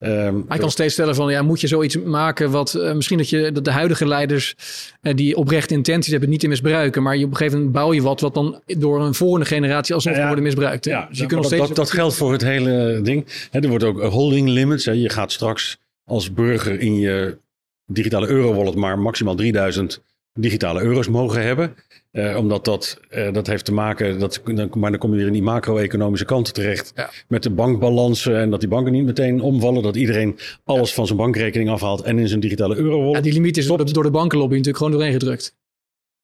Ehm, 0.02 0.40
Hij 0.48 0.58
kan 0.58 0.70
steeds 0.70 0.92
stellen 0.92 1.14
van, 1.14 1.30
ja, 1.30 1.42
moet 1.42 1.60
je 1.60 1.66
zoiets 1.66 1.96
maken 1.96 2.50
wat 2.50 2.74
eh, 2.74 2.92
misschien 2.92 3.18
dat 3.18 3.28
je 3.28 3.52
dat 3.52 3.64
de 3.64 3.70
huidige 3.70 4.06
leiders 4.06 4.54
eh, 5.00 5.14
die 5.14 5.36
oprechte 5.36 5.74
intenties 5.74 6.10
hebben 6.10 6.28
niet 6.30 6.40
te 6.40 6.48
misbruiken, 6.48 7.02
maar 7.02 7.16
je 7.16 7.24
op 7.24 7.30
een 7.30 7.36
gegeven 7.36 7.58
moment 7.58 7.76
bouw 7.76 7.92
je 7.92 8.02
wat 8.02 8.20
wat 8.20 8.34
dan 8.34 8.60
door 8.66 9.00
een 9.00 9.14
volgende 9.14 9.46
generatie 9.46 9.94
alsnog 9.94 10.16
Ja, 10.16 10.26
worden 10.26 10.44
misbruikt. 10.44 10.84
Ja, 10.84 11.06
dus 11.08 11.18
je 11.18 11.26
kunt 11.26 11.40
nog 11.40 11.40
dat, 11.40 11.50
steeds 11.50 11.66
dat, 11.66 11.76
dat 11.76 11.90
geldt 11.90 12.14
voor 12.14 12.32
het 12.32 12.42
hele 12.42 13.00
ding. 13.02 13.26
Er 13.50 13.68
wordt 13.68 13.84
ook 13.84 14.02
holding 14.02 14.48
limits. 14.48 14.84
Hè. 14.84 14.92
Je 14.92 15.08
gaat 15.08 15.32
straks 15.32 15.78
als 16.04 16.32
burger 16.32 16.80
in 16.80 16.98
je 16.98 17.38
digitale 17.86 18.26
euro-wallet 18.26 18.74
maar 18.74 18.98
maximaal 18.98 19.34
3000 19.34 20.02
digitale 20.34 20.82
euro's 20.82 21.08
mogen 21.08 21.42
hebben. 21.42 21.74
Eh, 22.12 22.36
omdat 22.36 22.64
dat, 22.64 23.00
eh, 23.08 23.32
dat 23.32 23.46
heeft 23.46 23.64
te 23.64 23.72
maken, 23.72 24.18
dat, 24.18 24.40
dan, 24.44 24.70
maar 24.74 24.90
dan 24.90 25.00
kom 25.00 25.10
je 25.10 25.16
weer 25.16 25.26
in 25.26 25.32
die 25.32 25.42
macro-economische 25.42 26.24
kant 26.24 26.54
terecht. 26.54 26.92
Ja. 26.94 27.10
Met 27.28 27.42
de 27.42 27.50
bankbalansen 27.50 28.36
en 28.36 28.50
dat 28.50 28.60
die 28.60 28.68
banken 28.68 28.92
niet 28.92 29.04
meteen 29.04 29.40
omvallen. 29.40 29.82
Dat 29.82 29.96
iedereen 29.96 30.38
alles 30.64 30.94
van 30.94 31.06
zijn 31.06 31.18
bankrekening 31.18 31.70
afhaalt 31.70 32.02
en 32.02 32.18
in 32.18 32.28
zijn 32.28 32.40
digitale 32.40 32.76
euro-wallet. 32.76 33.16
Ja, 33.16 33.20
die 33.20 33.32
limiet 33.32 33.56
is 33.56 33.66
door 33.66 33.84
de, 33.84 33.92
door 33.92 34.02
de 34.02 34.10
bankenlobby 34.10 34.56
natuurlijk 34.56 34.84
gewoon 34.84 34.92
doorheen 34.92 35.12
gedrukt. 35.12 35.56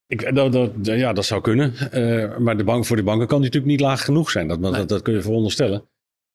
Ik, 0.07 0.35
dat, 0.35 0.53
dat, 0.53 0.71
ja, 0.83 1.13
dat 1.13 1.25
zou 1.25 1.41
kunnen. 1.41 1.75
Eh, 1.91 2.39
maar 2.39 2.57
de 2.57 2.65
bank, 2.65 2.85
voor 2.85 2.97
de 2.97 3.03
banken 3.03 3.27
kan 3.27 3.41
die 3.41 3.47
natuurlijk 3.47 3.73
niet 3.73 3.89
laag 3.89 4.05
genoeg 4.05 4.31
zijn. 4.31 4.49
Dat, 4.49 4.63
dat, 4.63 4.89
dat 4.89 5.03
kun 5.03 5.15
je 5.15 5.23
veronderstellen. 5.23 5.89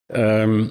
Ehm, 0.06 0.68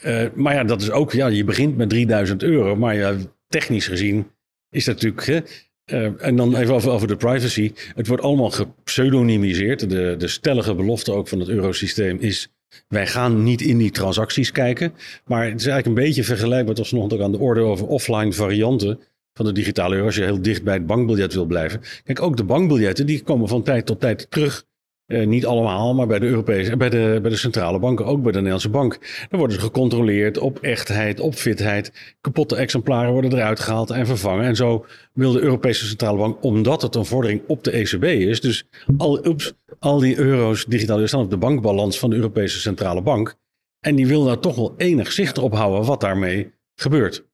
eh, 0.00 0.26
maar 0.34 0.54
ja, 0.54 0.64
dat 0.64 0.82
is 0.82 0.90
ook, 0.90 1.12
ja, 1.12 1.26
je 1.26 1.44
begint 1.44 1.76
met 1.76 1.88
3000 1.88 2.42
euro. 2.42 2.76
Maar 2.76 2.94
ja, 2.94 3.16
technisch 3.48 3.86
gezien 3.86 4.30
is 4.70 4.84
dat 4.84 5.02
natuurlijk. 5.02 5.70
Eh, 5.84 6.24
en 6.24 6.36
dan 6.36 6.56
even 6.56 6.74
over, 6.74 6.90
over 6.90 7.08
de 7.08 7.16
privacy. 7.16 7.72
Het 7.94 8.06
wordt 8.06 8.22
allemaal 8.22 8.50
gepseudonymiseerd. 8.50 9.90
De, 9.90 10.14
de 10.18 10.28
stellige 10.28 10.74
belofte 10.74 11.12
ook 11.12 11.28
van 11.28 11.40
het 11.40 11.48
eurosysteem 11.48 12.18
is. 12.20 12.48
Wij 12.88 13.06
gaan 13.06 13.42
niet 13.42 13.60
in 13.60 13.78
die 13.78 13.90
transacties 13.90 14.52
kijken. 14.52 14.94
Maar 15.24 15.44
het 15.44 15.60
is 15.60 15.66
eigenlijk 15.66 15.86
een 15.86 16.04
beetje 16.04 16.24
vergelijkbaar. 16.24 16.76
als 16.76 16.92
nog 16.92 17.20
aan 17.20 17.32
de 17.32 17.38
orde 17.38 17.60
over 17.60 17.86
offline 17.86 18.32
varianten 18.32 19.00
van 19.34 19.46
de 19.46 19.52
digitale 19.52 19.94
euro. 19.94 20.06
Als 20.06 20.16
je 20.16 20.22
heel 20.22 20.42
dicht 20.42 20.62
bij 20.62 20.74
het 20.74 20.86
bankbiljet 20.86 21.34
wil 21.34 21.46
blijven. 21.46 21.80
Kijk, 22.04 22.22
ook 22.22 22.36
de 22.36 22.44
bankbiljetten 22.44 23.06
die 23.06 23.22
komen 23.22 23.48
van 23.48 23.62
tijd 23.62 23.86
tot 23.86 24.00
tijd 24.00 24.26
terug. 24.30 24.64
Eh, 25.06 25.26
niet 25.26 25.46
allemaal, 25.46 25.94
maar 25.94 26.06
bij 26.06 26.18
de 26.18 26.26
Europese, 26.26 26.76
bij 26.76 26.90
de, 26.90 27.18
bij 27.22 27.30
de 27.30 27.36
centrale 27.36 27.78
banken, 27.78 28.06
ook 28.06 28.22
bij 28.22 28.30
de 28.32 28.36
Nederlandse 28.36 28.68
bank. 28.68 28.98
Dan 29.28 29.38
worden 29.38 29.56
ze 29.56 29.62
gecontroleerd 29.62 30.38
op 30.38 30.58
echtheid, 30.58 31.20
op 31.20 31.34
fitheid. 31.34 32.16
Kapotte 32.20 32.56
exemplaren 32.56 33.12
worden 33.12 33.32
eruit 33.32 33.60
gehaald 33.60 33.90
en 33.90 34.06
vervangen. 34.06 34.44
En 34.44 34.56
zo 34.56 34.86
wil 35.12 35.32
de 35.32 35.40
Europese 35.40 35.86
centrale 35.86 36.18
bank, 36.18 36.42
omdat 36.42 36.82
het 36.82 36.94
een 36.94 37.04
vordering 37.04 37.42
op 37.46 37.64
de 37.64 37.70
ECB 37.70 38.04
is. 38.04 38.40
Dus 38.40 38.66
al, 38.96 39.26
oeps, 39.26 39.54
al 39.78 39.98
die 39.98 40.16
euro's 40.16 40.64
digitaal 40.64 41.06
staan 41.06 41.20
op 41.20 41.30
de 41.30 41.36
bankbalans 41.36 41.98
van 41.98 42.10
de 42.10 42.16
Europese 42.16 42.60
centrale 42.60 43.02
bank. 43.02 43.34
En 43.80 43.94
die 43.94 44.06
wil 44.06 44.24
daar 44.24 44.40
toch 44.40 44.56
wel 44.56 44.74
enig 44.76 45.12
zicht 45.12 45.38
op 45.38 45.54
houden 45.54 45.84
wat 45.84 46.00
daarmee 46.00 46.52
gebeurt. 46.74 47.24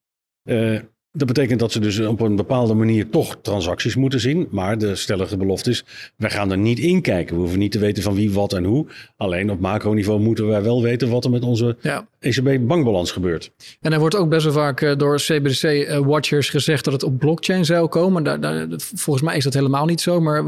Eh, 0.42 0.78
dat 1.12 1.26
betekent 1.26 1.60
dat 1.60 1.72
ze 1.72 1.80
dus 1.80 2.00
op 2.00 2.20
een 2.20 2.36
bepaalde 2.36 2.74
manier 2.74 3.08
toch 3.10 3.36
transacties 3.42 3.94
moeten 3.96 4.20
zien. 4.20 4.48
Maar 4.50 4.78
de 4.78 4.94
stellige 4.94 5.36
belofte 5.36 5.70
is, 5.70 5.84
wij 6.16 6.30
gaan 6.30 6.50
er 6.50 6.58
niet 6.58 6.78
in 6.78 7.02
kijken. 7.02 7.34
We 7.34 7.40
hoeven 7.40 7.58
niet 7.58 7.72
te 7.72 7.78
weten 7.78 8.02
van 8.02 8.14
wie, 8.14 8.32
wat 8.32 8.52
en 8.52 8.64
hoe. 8.64 8.86
Alleen 9.16 9.50
op 9.50 9.60
macroniveau 9.60 10.20
moeten 10.20 10.46
wij 10.46 10.62
wel 10.62 10.82
weten 10.82 11.10
wat 11.10 11.24
er 11.24 11.30
met 11.30 11.42
onze 11.42 11.76
Ja. 11.80 12.06
ECB-bankbalans 12.18 13.10
gebeurt. 13.12 13.50
En 13.80 13.92
er 13.92 13.98
wordt 13.98 14.14
ook 14.16 14.28
best 14.28 14.44
wel 14.44 14.52
vaak 14.52 14.80
eh, 14.80 14.96
door 14.96 15.16
CBDC-watchers 15.16 16.50
gezegd 16.50 16.84
dat 16.84 16.92
het 16.92 17.02
op 17.02 17.18
blockchain 17.18 17.64
zou 17.64 17.88
komen. 17.88 18.22
Daar, 18.22 18.40
daar, 18.40 18.66
volgens 18.78 19.24
mij 19.26 19.36
is 19.36 19.44
dat 19.44 19.54
helemaal 19.54 19.86
niet 19.86 20.00
zo, 20.00 20.20
maar 20.20 20.42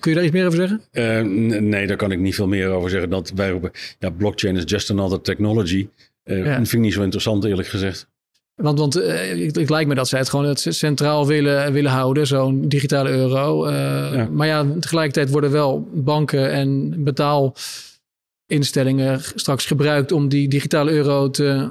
kun 0.00 0.10
je 0.10 0.14
daar 0.14 0.24
iets 0.24 0.32
meer 0.32 0.46
over 0.46 0.58
zeggen? 0.58 0.80
Eh, 0.90 1.20
nee, 1.60 1.86
daar 1.86 1.96
kan 1.96 2.12
ik 2.12 2.18
niet 2.18 2.34
veel 2.34 2.46
meer 2.48 2.68
over 2.68 2.90
zeggen. 2.90 3.10
Dat 3.10 3.32
wij 3.34 3.50
roepen, 3.50 3.70
ja, 3.98 4.10
blockchain 4.10 4.56
is 4.56 4.62
just 4.66 4.90
another 4.90 5.20
technology. 5.20 5.88
Eh, 6.22 6.38
Ja. 6.38 6.44
Dat 6.44 6.54
vind 6.54 6.72
ik 6.72 6.78
niet 6.80 6.92
zo 6.92 7.02
interessant, 7.02 7.44
eerlijk 7.44 7.68
gezegd. 7.68 8.08
Want, 8.56 8.78
want 8.78 8.96
eh, 8.96 9.44
het, 9.44 9.56
het 9.56 9.70
lijkt 9.70 9.88
me 9.88 9.94
dat 9.94 10.08
zij 10.08 10.18
het 10.18 10.28
gewoon 10.28 10.46
het 10.46 10.66
centraal 10.68 11.26
willen, 11.26 11.72
willen 11.72 11.90
houden, 11.90 12.26
zo'n 12.26 12.68
digitale 12.68 13.10
euro. 13.10 13.64
Eh, 13.64 13.74
Ja. 14.14 14.28
Maar 14.30 14.46
ja, 14.46 14.66
tegelijkertijd 14.80 15.30
worden 15.30 15.50
wel 15.50 15.88
banken 15.92 16.52
en 16.52 16.94
betaalinstellingen 17.04 19.20
straks 19.34 19.66
gebruikt 19.66 20.12
om 20.12 20.28
die 20.28 20.48
digitale 20.48 20.90
euro 20.90 21.30
te 21.30 21.70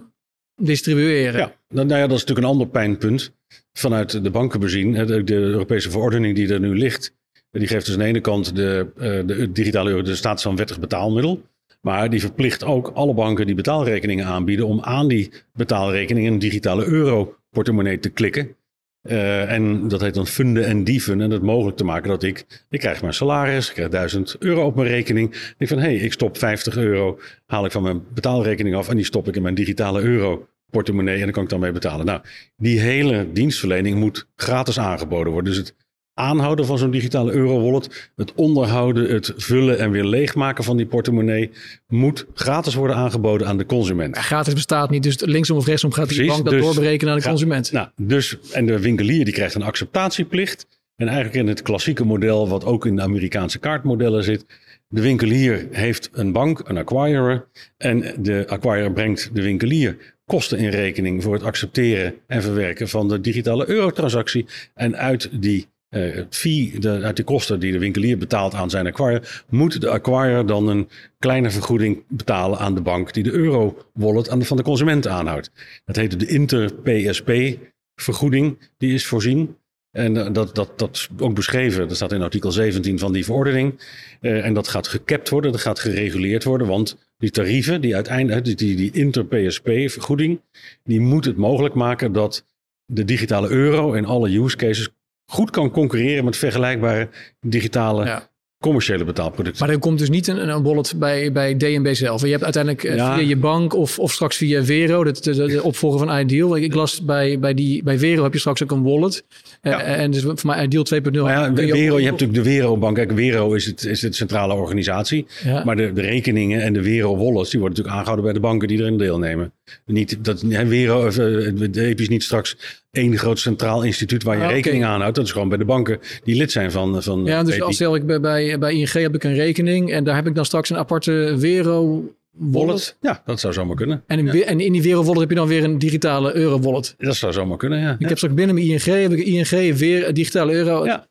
distribueren. 0.62 1.40
Ja, 1.40 1.56
nou, 1.70 1.88
nou 1.88 2.00
ja, 2.00 2.08
dat 2.08 2.18
is 2.18 2.22
natuurlijk 2.26 2.48
een 2.48 2.54
ander 2.54 2.68
pijnpunt 2.68 3.32
vanuit 3.74 4.24
de 4.24 4.30
banken 4.30 4.60
bezien. 4.60 4.94
de 5.26 5.34
Europese 5.34 5.90
verordening 5.90 6.36
die 6.36 6.54
er 6.54 6.60
nu 6.60 6.78
ligt, 6.78 7.14
die 7.52 7.68
geeft 7.68 7.86
dus 7.86 7.96
aan 7.96 8.02
de 8.02 8.08
ene 8.08 8.22
kant 8.22 8.56
de, 8.56 8.88
eh, 8.98 9.20
de 9.26 9.52
digitale 9.52 9.90
euro 9.90 10.02
de 10.02 10.16
status 10.16 10.44
van 10.44 10.56
wettig 10.56 10.80
betaalmiddel. 10.80 11.42
Maar 11.86 12.10
die 12.10 12.20
verplicht 12.20 12.64
ook 12.64 12.92
alle 12.94 13.14
banken 13.14 13.46
die 13.46 13.56
betaalrekeningen 13.56 14.26
aanbieden 14.26 14.68
om 14.68 14.82
aan 14.82 15.08
die 15.08 15.32
betaalrekening 15.54 16.28
een 16.28 16.40
digitale 16.40 16.86
euro 16.86 17.36
portemonnee 17.50 18.00
te 18.00 18.10
klikken. 18.10 18.56
Eh, 19.02 19.52
en 19.52 19.88
dat 19.88 20.02
heet 20.02 20.14
dan 20.14 20.28
funden 20.28 20.66
en 20.66 20.84
dieven. 20.84 21.22
En 21.22 21.30
dat 21.30 21.42
mogelijk 21.42 21.78
te 21.78 21.84
maken 21.84 22.10
dat 22.10 22.24
ik, 22.24 22.66
ik 22.70 22.80
krijg 22.80 23.02
mijn 23.02 23.14
salaris, 23.14 23.68
ik 23.68 23.74
krijg 23.74 23.90
1000 23.90 24.36
euro 24.40 24.66
op 24.66 24.76
mijn 24.76 24.88
rekening. 24.88 25.54
Ik 25.58 25.68
van, 25.68 25.78
hé, 25.78 25.84
hey, 25.84 25.96
ik 25.96 26.14
stop 26.14 26.38
50 26.38 26.78
euro, 26.78 27.20
haal 27.46 27.66
ik 27.66 27.72
van 27.72 27.84
mijn 27.84 28.04
betaalrekening 28.14 28.76
af 28.76 28.90
en 28.90 28.96
die 28.96 29.06
stop 29.06 29.28
ik 29.28 29.36
in 29.36 29.42
mijn 29.42 29.56
digitale 29.56 30.02
euro 30.02 30.48
portemonnee 30.70 31.18
en 31.18 31.24
daar 31.24 31.32
kan 31.32 31.44
ik 31.44 31.50
dan 31.50 31.60
mee 31.60 31.72
betalen. 31.72 32.06
Nou, 32.06 32.22
die 32.58 32.80
hele 32.80 33.32
dienstverlening 33.32 34.00
moet 34.00 34.28
gratis 34.36 34.80
aangeboden 34.80 35.34
worden. 35.34 35.54
Dus 35.54 35.62
het 35.62 35.76
aanhouden 36.16 36.66
van 36.66 36.78
zo'n 36.78 36.92
digitale 36.92 37.32
euro-wallet, 37.32 38.10
het 38.16 38.34
onderhouden, 38.36 39.14
het 39.14 39.34
vullen 39.38 39.80
en 39.80 39.92
weer 39.92 40.06
leegmaken 40.06 40.64
van 40.64 40.78
die 40.78 40.86
portemonnee 40.86 41.52
moet 41.88 42.26
gratis 42.34 42.74
worden 42.76 42.96
aangeboden 42.96 43.48
aan 43.48 43.58
de 43.58 43.66
consument. 43.66 44.14
Maar 44.14 44.24
gratis 44.24 44.54
bestaat 44.54 44.90
niet, 44.90 45.04
dus 45.04 45.20
linksom 45.20 45.58
of 45.58 45.66
rechtsom 45.66 45.92
gaat 45.92 46.10
die 46.10 46.28
bank 46.28 46.44
dat 46.44 46.54
dus 46.54 46.64
doorberekenen 46.64 47.14
aan 47.14 47.20
de 47.20 47.28
consument. 47.28 47.72
Nou, 47.72 47.88
dus, 47.96 48.38
en 48.52 48.66
de 48.66 48.80
winkelier 48.80 49.26
die 49.26 49.34
krijgt 49.34 49.56
een 49.56 49.64
acceptatieplicht. 49.64 50.68
En 50.96 51.08
eigenlijk 51.08 51.38
in 51.38 51.48
het 51.48 51.62
klassieke 51.62 52.04
model, 52.04 52.48
wat 52.48 52.66
ook 52.66 52.86
in 52.86 52.96
de 52.96 53.02
Amerikaanse 53.02 53.60
kaartmodellen 53.60 54.24
zit. 54.24 54.46
De 54.88 55.02
winkelier 55.02 55.68
heeft 55.72 56.10
een 56.14 56.32
bank, 56.32 56.62
een 56.66 56.78
acquirer. 56.78 57.48
En 57.78 58.14
de 58.20 58.46
acquirer 58.48 58.92
brengt 58.92 59.30
de 59.34 59.42
winkelier 59.42 59.98
kosten 60.26 60.58
in 60.58 60.70
rekening 60.70 61.24
voor 61.24 61.34
het 61.34 61.44
accepteren 61.44 62.14
en 62.28 62.42
verwerken 62.42 62.90
van 62.90 63.08
de 63.08 63.22
digitale 63.22 63.70
eurotransactie. 63.70 64.46
En 64.74 64.98
uit 64.98 65.30
die 65.42 65.68
eh, 65.96 66.24
fee, 66.30 66.80
de, 66.80 67.02
uit 67.02 67.16
die 67.16 67.26
kosten 67.26 67.60
die 67.60 67.72
de 67.72 67.80
winkelier 67.80 68.18
betaalt 68.18 68.54
aan 68.54 68.70
zijn 68.70 68.88
acquirer, 68.88 69.44
moet 69.50 69.82
de 69.82 69.90
acquirer 69.90 70.46
dan 70.46 70.68
een 70.68 70.90
kleine 71.20 71.50
vergoeding 71.50 72.04
betalen 72.08 72.60
aan 72.60 72.76
de 72.76 72.82
bank 72.82 73.14
die 73.14 73.24
de 73.24 73.32
euro-wallet 73.32 74.30
aan 74.30 74.40
de, 74.40 74.46
van 74.46 74.58
de 74.58 74.64
consument 74.64 75.08
aanhoudt. 75.08 75.52
Dat 75.86 75.96
heet 75.96 76.20
de 76.20 76.28
inter-PSP-vergoeding, 76.28 78.58
die 78.78 78.94
is 78.94 79.06
voorzien. 79.06 79.58
En 79.92 80.18
eh, 80.18 80.34
dat, 80.34 80.56
dat, 80.56 80.80
dat 80.80 80.96
is 80.96 81.10
ook 81.18 81.36
beschreven, 81.36 81.88
dat 81.88 81.96
staat 81.96 82.12
in 82.12 82.22
artikel 82.22 82.52
17 82.52 83.00
van 83.00 83.14
die 83.14 83.26
verordening. 83.26 83.80
Eh, 84.22 84.46
en 84.46 84.54
dat 84.54 84.68
gaat 84.68 84.88
gekapt 84.88 85.30
worden, 85.30 85.52
dat 85.52 85.62
gaat 85.62 85.80
gereguleerd 85.80 86.44
worden, 86.44 86.68
want 86.68 86.98
die 87.18 87.32
tarieven, 87.32 87.82
die 87.82 87.96
uiteindelijk, 87.96 88.46
die, 88.46 88.56
die, 88.56 88.76
die 88.76 88.92
inter-PSP-vergoeding, 88.92 90.42
die 90.84 91.00
moet 91.00 91.26
het 91.26 91.38
mogelijk 91.38 91.76
maken 91.76 92.12
dat 92.12 92.46
de 92.86 93.06
digitale 93.06 93.50
euro 93.50 93.94
in 93.94 94.06
alle 94.06 94.38
use 94.38 94.56
cases 94.56 94.90
goed 95.26 95.50
kan 95.50 95.72
concurreren 95.72 96.26
met 96.26 96.38
vergelijkbare 96.38 97.10
digitale 97.42 98.06
Ja. 98.06 98.30
commerciële 98.60 99.04
betaalproducten. 99.04 99.66
Maar 99.66 99.74
er 99.76 99.80
komt 99.82 100.00
dus 100.00 100.10
niet 100.10 100.28
een, 100.28 100.50
een 100.50 100.64
wallet 100.64 100.94
bij, 100.98 101.32
bij 101.32 101.58
DNB 101.58 101.94
zelf. 101.94 102.22
Je 102.22 102.28
hebt 102.32 102.44
uiteindelijk 102.44 102.84
eh, 102.84 102.96
Ja. 102.96 103.16
via 103.18 103.28
je 103.28 103.38
bank 103.38 103.74
of, 103.74 104.00
of 104.00 104.12
straks 104.14 104.38
via 104.38 104.64
Vero, 104.64 105.04
de, 105.04 105.12
de, 105.22 105.34
de 105.48 105.64
opvolger 105.64 106.08
van 106.08 106.20
Ideal. 106.20 106.56
Ik, 106.56 106.64
ik 106.64 106.74
las 106.74 107.02
bij, 107.04 107.40
bij, 107.40 107.54
die, 107.54 107.84
bij 107.84 107.98
Vero 107.98 108.24
heb 108.24 108.34
je 108.34 108.40
straks 108.40 108.64
ook 108.64 108.72
een 108.72 108.84
wallet. 108.84 109.26
Eh, 109.62 109.72
Ja. 109.72 109.82
en 109.82 110.12
dus 110.12 110.22
voor 110.22 110.36
mij 110.44 110.64
Ideal 110.64 110.84
2.0. 110.84 111.22
Maar 111.24 111.32
ja, 111.32 111.50
kun 111.52 111.66
je 111.66 111.72
ook- 111.74 111.78
Wero, 111.80 111.98
je 112.00 112.06
hebt 112.06 112.20
natuurlijk 112.20 112.44
de 112.48 112.50
Wero-bank. 112.56 112.96
Kijk, 112.96 113.12
Wero 113.12 113.54
is, 113.54 113.66
het, 113.66 113.84
is 113.86 114.00
de 114.00 114.14
centrale 114.14 114.54
organisatie. 114.54 115.26
Ja. 115.44 115.64
Maar 115.64 115.76
de, 115.76 115.94
de 115.94 116.02
rekeningen 116.02 116.62
en 116.62 116.74
de 116.74 116.82
Wero-wallets, 116.82 117.50
die 117.50 117.60
worden 117.60 117.78
natuurlijk 117.78 117.96
aangehouden 117.96 118.24
bij 118.26 118.34
de 118.34 118.40
banken 118.40 118.68
die 118.68 118.80
erin 118.80 118.98
deelnemen. 118.98 119.54
Niet, 119.86 120.18
dat, 120.26 120.42
hè, 120.50 120.66
Wero, 120.66 121.06
of, 121.08 121.18
eh, 121.18 121.46
het 121.60 121.76
heb 121.76 122.00
je 122.00 122.08
niet 122.10 122.24
straks 122.24 122.58
één 122.92 123.18
groot 123.18 123.40
centraal 123.40 123.84
instituut 123.84 124.24
waar 124.24 124.38
je 124.38 124.44
Ah, 124.44 124.50
rekening 124.52 124.84
aanhoudt. 124.86 125.16
Dat 125.16 125.26
is 125.26 125.32
gewoon 125.32 125.50
bij 125.50 125.58
de 125.58 125.66
banken 125.66 126.00
die 126.24 126.36
lid 126.36 126.52
zijn 126.52 126.72
van, 126.72 127.04
van 127.04 127.26
Ja, 127.26 127.40
dus 127.40 127.50
PayPal. 127.50 127.68
als 127.68 127.76
stel 127.76 127.96
ik 127.96 128.06
bij, 128.06 128.20
bij, 128.20 128.60
bij 128.60 128.74
ING 128.74 128.92
heb 128.92 129.16
ik 129.16 129.24
een 129.24 129.34
rekening 129.36 129.92
en 129.92 130.04
daar 130.04 130.16
heb 130.16 130.28
ik 130.28 130.36
dan 130.36 130.46
straks 130.46 130.70
een 130.70 130.78
aparte 130.78 131.36
Vero 131.38 132.04
wallet. 132.32 132.98
Ja, 133.02 133.22
dat 133.26 133.40
zou 133.40 133.54
zomaar 133.54 133.76
kunnen. 133.76 134.04
En 134.08 134.20
in, 134.20 134.26
Ja. 134.26 134.46
en 134.46 134.60
in 134.60 134.72
die 134.72 134.96
heb 135.20 135.30
je 135.30 135.36
dan 135.36 135.48
weer 135.48 135.64
een 135.64 135.78
digitale 135.80 136.36
euro-wallet. 136.36 136.96
Dat 136.98 137.16
zou 137.16 137.34
zomaar 137.34 137.58
kunnen, 137.58 137.80
ja. 137.80 137.96
Ik 138.00 138.08
heb 138.10 138.18
straks 138.18 138.36
binnen 138.36 138.56
mijn 138.56 138.68
ING, 138.68 138.84
heb 138.84 139.12
ik 139.12 139.26
ING 139.26 139.78
weer 139.78 140.08
een 140.08 140.14
digitale 140.14 140.54
euro. 140.54 140.86
Ja. 140.86 141.08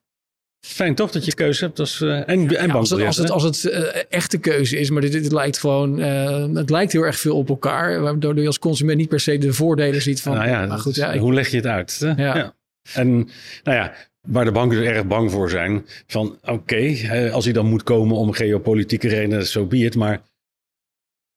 Fijn 0.67 0.95
toch 0.95 1.11
dat 1.11 1.25
je 1.25 1.35
keuze 1.35 1.65
hebt 1.65 1.79
als, 1.79 2.01
eh, 2.01 2.29
en, 2.29 2.57
en 2.57 2.67
Ja, 2.67 2.73
als 2.75 2.91
het, 2.91 3.01
als 3.03 3.17
het, 3.17 3.31
als 3.31 3.43
het 3.43 3.65
eh, 3.65 4.03
echte 4.09 4.39
keuze 4.39 4.79
is, 4.79 4.91
maar 4.91 5.01
dit, 5.01 5.13
dit 5.13 5.33
lijkt 5.33 5.59
gewoon, 5.59 6.01
eh, 6.01 6.47
het 6.55 6.71
lijkt 6.71 6.93
heel 6.93 7.03
erg 7.03 7.19
veel 7.19 7.37
op 7.37 7.49
elkaar, 7.49 8.01
waardoor 8.01 8.41
je 8.41 8.47
als 8.47 8.59
consument 8.59 8.99
niet 8.99 9.09
per 9.09 9.21
se 9.21 9.39
de 9.39 9.53
voordelen 9.53 10.03
ziet 10.03 10.21
van. 10.23 10.35
Nou 10.35 10.49
ja, 10.49 10.59
maar 10.59 10.69
dat 10.69 10.81
goed, 10.81 10.95
ja, 10.95 11.13
ik- 11.13 11.21
hoe 11.21 11.33
leg 11.33 11.49
je 11.49 11.57
het 11.57 11.67
uit? 11.67 11.99
hè? 11.99 12.13
Ja. 12.25 12.55
En 12.93 13.15
nou 13.63 13.77
ja, 13.79 13.95
waar 14.29 14.45
de 14.45 14.53
banken 14.53 14.79
dus 14.79 14.87
erg 14.87 15.07
bang 15.07 15.31
voor 15.31 15.51
zijn, 15.51 15.85
van 16.07 16.39
oké, 16.45 16.95
als 17.33 17.45
hij 17.45 17.53
dan 17.53 17.67
moet 17.67 17.83
komen 17.83 18.17
om 18.17 18.33
geopolitieke 18.33 19.09
redenen, 19.09 19.47
zo 19.47 19.67
be 19.67 19.77
it, 19.77 19.97
maar 19.97 20.23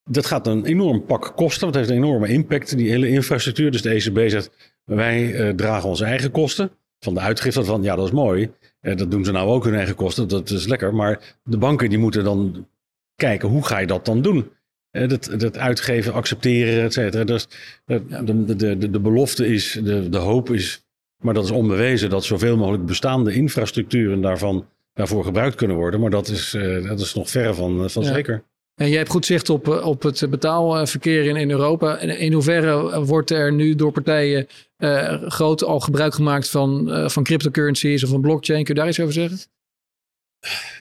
dat 0.10 0.26
gaat 0.26 0.48
een 0.48 0.66
enorm 0.66 1.06
pak 1.06 1.34
kosten, 1.36 1.62
want 1.62 1.76
het 1.76 1.86
heeft 1.86 1.98
een 2.00 2.04
enorme 2.06 2.28
impact, 2.28 2.78
die 2.78 2.90
hele 2.90 3.08
infrastructuur. 3.10 3.72
Dus 3.72 3.82
de 3.82 3.90
ECB 3.90 4.30
zegt, 4.30 4.50
wij 4.84 5.54
dragen 5.56 5.90
onze 5.90 6.06
eigen 6.06 6.32
kosten 6.32 6.70
van 7.00 7.14
de 7.14 7.20
uitgifte 7.20 7.64
van, 7.64 7.84
ja 7.84 7.96
dat 7.96 8.06
is 8.06 8.12
mooi, 8.12 8.50
dat 8.82 9.12
doen 9.12 9.26
ze 9.26 9.32
nou 9.32 9.50
ook 9.50 9.64
hun 9.64 9.76
eigen 9.76 9.96
kosten, 9.96 10.28
dat 10.28 10.50
is 10.50 10.68
lekker, 10.68 10.96
maar 10.96 11.36
de 11.44 11.58
banken 11.58 11.90
die 11.90 11.98
moeten 11.98 12.24
dan 12.24 12.68
kijken, 13.16 13.50
hoe 13.50 13.66
ga 13.66 13.78
je 13.78 13.88
dat 13.88 14.06
dan 14.06 14.22
doen? 14.22 14.50
Eh, 14.92 15.10
Dat, 15.10 15.30
dat 15.38 15.58
uitgeven, 15.58 16.14
accepteren, 16.14 16.84
et 16.84 16.94
cetera. 16.94 17.24
Dus 17.24 17.48
de, 17.86 18.06
de, 18.24 18.46
de, 18.56 18.78
de, 18.78 18.90
de 18.90 19.00
belofte 19.00 19.48
is, 19.48 19.80
de, 19.84 20.10
de 20.10 20.18
hoop 20.18 20.50
is, 20.52 20.86
maar 21.24 21.34
dat 21.34 21.44
is 21.44 21.52
onbewezen, 21.52 22.10
dat 22.10 22.24
zoveel 22.26 22.58
mogelijk 22.58 22.86
bestaande 22.86 23.34
infrastructuren 23.34 24.22
daarvan, 24.22 24.66
daarvoor 24.94 25.24
gebruikt 25.24 25.56
kunnen 25.56 25.78
worden. 25.78 26.00
Maar 26.00 26.10
dat 26.10 26.28
is, 26.28 26.54
eh, 26.54 26.88
dat 26.88 27.00
is 27.00 27.14
nog 27.14 27.30
verre 27.30 27.54
van, 27.54 27.84
eh, 27.84 27.90
van 27.90 28.04
Ja. 28.04 28.14
zeker. 28.14 28.44
En 28.76 28.88
jij 28.90 28.98
hebt 28.98 29.10
goed 29.10 29.26
zicht 29.26 29.50
op, 29.50 29.68
eh, 29.68 29.86
op 29.86 30.04
het 30.04 30.28
betaalverkeer 30.30 31.26
in, 31.26 31.36
in 31.36 31.52
Europa. 31.52 32.00
In 32.00 32.34
hoeverre 32.34 33.04
wordt 33.06 33.30
er 33.32 33.54
nu 33.54 33.76
door 33.76 33.92
partijen 33.92 34.48
eh, 34.78 35.22
groot 35.22 35.64
al 35.64 35.80
gebruik 35.80 36.14
gemaakt 36.14 36.50
van, 36.50 36.92
eh, 36.92 37.10
van 37.10 37.24
cryptocurrencies 37.24 38.04
of 38.04 38.10
van 38.10 38.22
blockchain? 38.22 38.64
Kun 38.64 38.74
je 38.74 38.80
daar 38.80 38.90
iets 38.90 39.00
over 39.00 39.14
zeggen? 39.14 39.40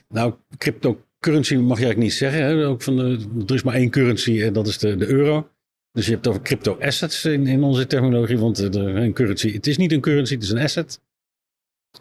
Nou, 0.07 0.33
cryptocurrency 0.57 1.55
mag 1.55 1.77
je 1.77 1.85
eigenlijk 1.85 1.97
niet 1.97 2.13
zeggen. 2.13 2.41
Hè? 2.41 2.67
Ook 2.67 2.81
van 2.81 2.95
de, 2.95 3.25
er 3.47 3.53
is 3.53 3.63
maar 3.63 3.73
één 3.73 3.89
currency 3.89 4.41
en 4.41 4.53
dat 4.53 4.67
is 4.67 4.77
de, 4.77 4.95
de 4.95 5.07
euro. 5.07 5.49
Dus 5.91 6.05
je 6.05 6.11
hebt 6.11 6.25
het 6.25 6.33
over 6.33 6.45
crypto 6.45 6.77
assets 6.79 7.25
in, 7.25 7.47
in 7.47 7.63
onze 7.63 7.87
terminologie. 7.87 8.37
Want 8.37 8.59
eh, 8.59 8.83
een 8.83 9.13
currency, 9.13 9.53
het 9.53 9.67
is 9.67 9.77
niet 9.77 9.91
een 9.91 10.01
currency, 10.01 10.33
het 10.33 10.43
is 10.43 10.49
een 10.49 10.57
asset. 10.57 11.01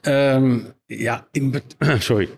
Ehm, 0.00 0.60
ja, 0.86 1.28
in, 1.30 1.62
sorry. 1.98 2.28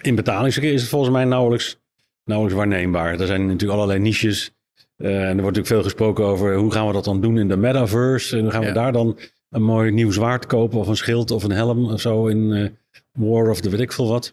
In 0.00 0.14
betalingsverkeer 0.14 0.72
is 0.72 0.80
het 0.80 0.90
volgens 0.90 1.12
mij 1.12 1.24
nauwelijks, 1.24 1.80
nauwelijks 2.24 2.58
waarneembaar. 2.58 3.20
Er 3.20 3.26
zijn 3.26 3.46
natuurlijk 3.46 3.72
allerlei 3.72 3.98
niches. 3.98 4.54
Eh, 5.02 5.08
en 5.10 5.36
er 5.36 5.42
wordt 5.42 5.56
natuurlijk 5.56 5.66
veel 5.66 5.82
gesproken 5.82 6.24
over 6.24 6.54
hoe 6.56 6.72
gaan 6.72 6.86
we 6.86 6.92
dat 6.92 7.04
dan 7.04 7.20
doen 7.20 7.38
in 7.38 7.48
de 7.48 7.56
metaverse. 7.56 8.36
En 8.36 8.42
hoe 8.42 8.50
gaan 8.52 8.62
Ja. 8.62 8.68
we 8.68 8.74
daar 8.74 8.92
dan 8.92 9.18
een 9.50 9.62
mooi 9.62 9.90
nieuw 9.90 10.10
zwaard 10.10 10.46
kopen 10.46 10.78
of 10.78 10.86
een 10.88 10.96
schild 10.96 11.30
of 11.30 11.44
een 11.44 11.50
helm 11.50 11.84
of 11.90 12.00
zo 12.00 12.26
in 12.26 12.52
eh, 12.52 12.68
War 13.12 13.50
of 13.50 13.60
the 13.60 13.70
weet 13.70 13.80
ik 13.80 13.92
veel 13.92 14.08
wat. 14.08 14.32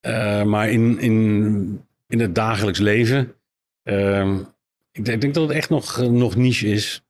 Eh, 0.00 0.42
maar 0.42 0.70
in, 0.70 0.98
in, 0.98 1.84
in 2.08 2.20
het 2.20 2.34
dagelijks 2.34 2.78
leven, 2.78 3.34
ehm, 3.82 4.34
ik, 4.92 5.04
denk, 5.04 5.16
ik 5.16 5.20
denk 5.20 5.34
dat 5.34 5.48
het 5.48 5.56
echt 5.56 5.70
nog, 5.70 6.00
nog 6.10 6.36
niche 6.36 6.66
is. 6.68 7.02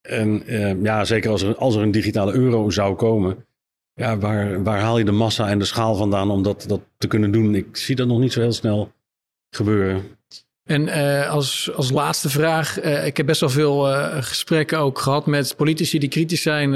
En 0.00 0.46
eh, 0.46 0.82
ja, 0.82 1.04
zeker 1.04 1.30
als 1.30 1.42
er, 1.42 1.56
als 1.56 1.74
er 1.76 1.82
een 1.82 1.90
digitale 1.90 2.32
euro 2.32 2.70
zou 2.70 2.94
komen, 2.94 3.46
ja, 3.94 4.18
waar, 4.18 4.62
waar 4.62 4.80
haal 4.80 4.98
je 4.98 5.04
de 5.04 5.12
massa 5.12 5.48
en 5.48 5.58
de 5.58 5.64
schaal 5.64 5.94
vandaan 5.94 6.30
om 6.30 6.42
dat, 6.42 6.64
dat 6.68 6.80
te 6.98 7.06
kunnen 7.06 7.30
doen? 7.30 7.54
Ik 7.54 7.76
zie 7.76 7.96
dat 7.96 8.06
nog 8.06 8.18
niet 8.18 8.32
zo 8.32 8.40
heel 8.40 8.52
snel 8.52 8.92
gebeuren. 9.50 10.02
En 10.70 10.88
eh, 10.88 11.30
als, 11.30 11.70
als 11.74 11.90
laatste 11.90 12.28
vraag. 12.28 12.78
eh, 12.78 13.06
ik 13.06 13.16
heb 13.16 13.26
best 13.26 13.40
wel 13.40 13.50
veel 13.50 13.88
eh, 13.88 14.22
gesprekken 14.22 14.78
ook 14.78 14.98
gehad 14.98 15.26
met 15.26 15.56
politici 15.56 15.98
die 15.98 16.08
kritisch 16.08 16.42
zijn 16.42 16.74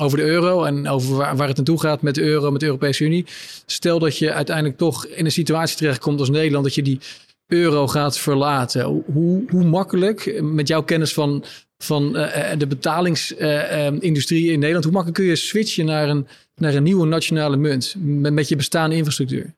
over 0.00 0.18
de 0.18 0.24
euro. 0.24 0.64
En 0.64 0.88
over 0.88 1.16
waar, 1.16 1.36
waar 1.36 1.46
het 1.46 1.56
naartoe 1.56 1.80
gaat 1.80 2.02
met 2.02 2.14
de 2.14 2.22
euro, 2.22 2.50
met 2.50 2.60
de 2.60 2.66
Europese 2.66 3.04
Unie. 3.04 3.26
Stel 3.66 3.98
dat 3.98 4.18
je 4.18 4.32
uiteindelijk 4.32 4.76
toch 4.76 5.06
in 5.06 5.24
een 5.24 5.30
situatie 5.30 5.76
terechtkomt 5.76 6.20
als 6.20 6.30
Nederland. 6.30 6.64
Dat 6.64 6.74
je 6.74 6.82
die 6.82 7.00
euro 7.46 7.88
gaat 7.88 8.18
verlaten. 8.18 8.84
Hoe, 9.12 9.44
hoe 9.48 9.64
makkelijk, 9.64 10.40
met 10.42 10.68
jouw 10.68 10.82
kennis 10.82 11.12
van, 11.12 11.44
van 11.78 12.12
de 12.58 12.66
betalingsindustrie 12.68 14.50
in 14.50 14.58
Nederland. 14.58 14.84
Hoe 14.84 14.92
makkelijk 14.92 15.20
kun 15.20 15.28
je 15.28 15.36
switchen 15.36 15.84
naar 15.84 16.08
een, 16.08 16.26
naar 16.54 16.74
een 16.74 16.82
nieuwe 16.82 17.06
nationale 17.06 17.56
munt. 17.56 17.94
Met, 17.98 18.32
met 18.32 18.48
je 18.48 18.56
bestaande 18.56 18.96
infrastructuur. 18.96 19.56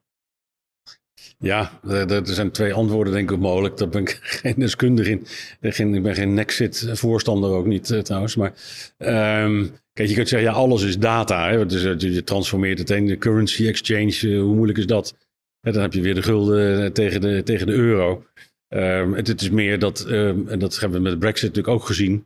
Ja, 1.41 1.79
er, 1.87 2.11
er 2.11 2.27
zijn 2.27 2.51
twee 2.51 2.73
antwoorden 2.73 3.13
denk 3.13 3.31
ik 3.31 3.39
mogelijk. 3.39 3.77
Daar 3.77 3.89
ben 3.89 4.01
ik 4.01 4.19
geen 4.41 4.55
deskundige 4.57 5.11
in. 5.11 5.25
Geen, 5.61 5.95
ik 5.95 6.03
ben 6.03 6.15
geen 6.15 6.33
Nexit 6.33 6.89
voorstander 6.93 7.49
ook 7.49 7.65
niet 7.65 7.91
eh, 7.91 7.99
trouwens. 7.99 8.35
Maar 8.35 8.53
ehm, 8.97 9.65
kijk, 9.93 10.09
je 10.09 10.15
kunt 10.15 10.27
zeggen, 10.29 10.49
ja, 10.49 10.55
alles 10.55 10.83
is 10.83 10.97
data. 10.97 11.49
Hè? 11.49 11.65
Dus 11.65 11.83
eh, 11.83 11.97
je, 11.97 12.23
transformeert 12.23 12.79
het 12.79 12.89
in 12.89 13.07
de 13.07 13.17
currency 13.17 13.67
exchange. 13.67 14.19
eh, 14.21 14.41
hoe 14.41 14.55
moeilijk 14.55 14.77
is 14.77 14.85
dat? 14.85 15.15
Ja, 15.61 15.71
dan 15.71 15.81
heb 15.81 15.93
je 15.93 16.01
weer 16.01 16.15
de 16.15 16.21
gulden 16.21 16.83
eh, 16.83 16.91
tegen 16.91 17.21
de, 17.21 17.43
tegen 17.43 17.67
de 17.67 17.73
euro. 17.73 18.25
Ehm, 18.67 19.13
het, 19.13 19.41
is 19.41 19.49
meer 19.49 19.79
dat, 19.79 19.99
ehm, 19.99 20.47
en 20.47 20.59
dat 20.59 20.79
hebben 20.79 21.03
we 21.03 21.09
met 21.09 21.19
Brexit 21.19 21.47
natuurlijk 21.47 21.75
ook 21.75 21.85
gezien. 21.85 22.25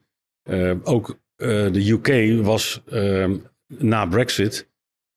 Ook 0.84 1.20
eh, 1.36 1.72
de 1.72 1.90
UK 1.90 2.42
was 2.44 2.82
na 3.68 4.06
Brexit 4.06 4.70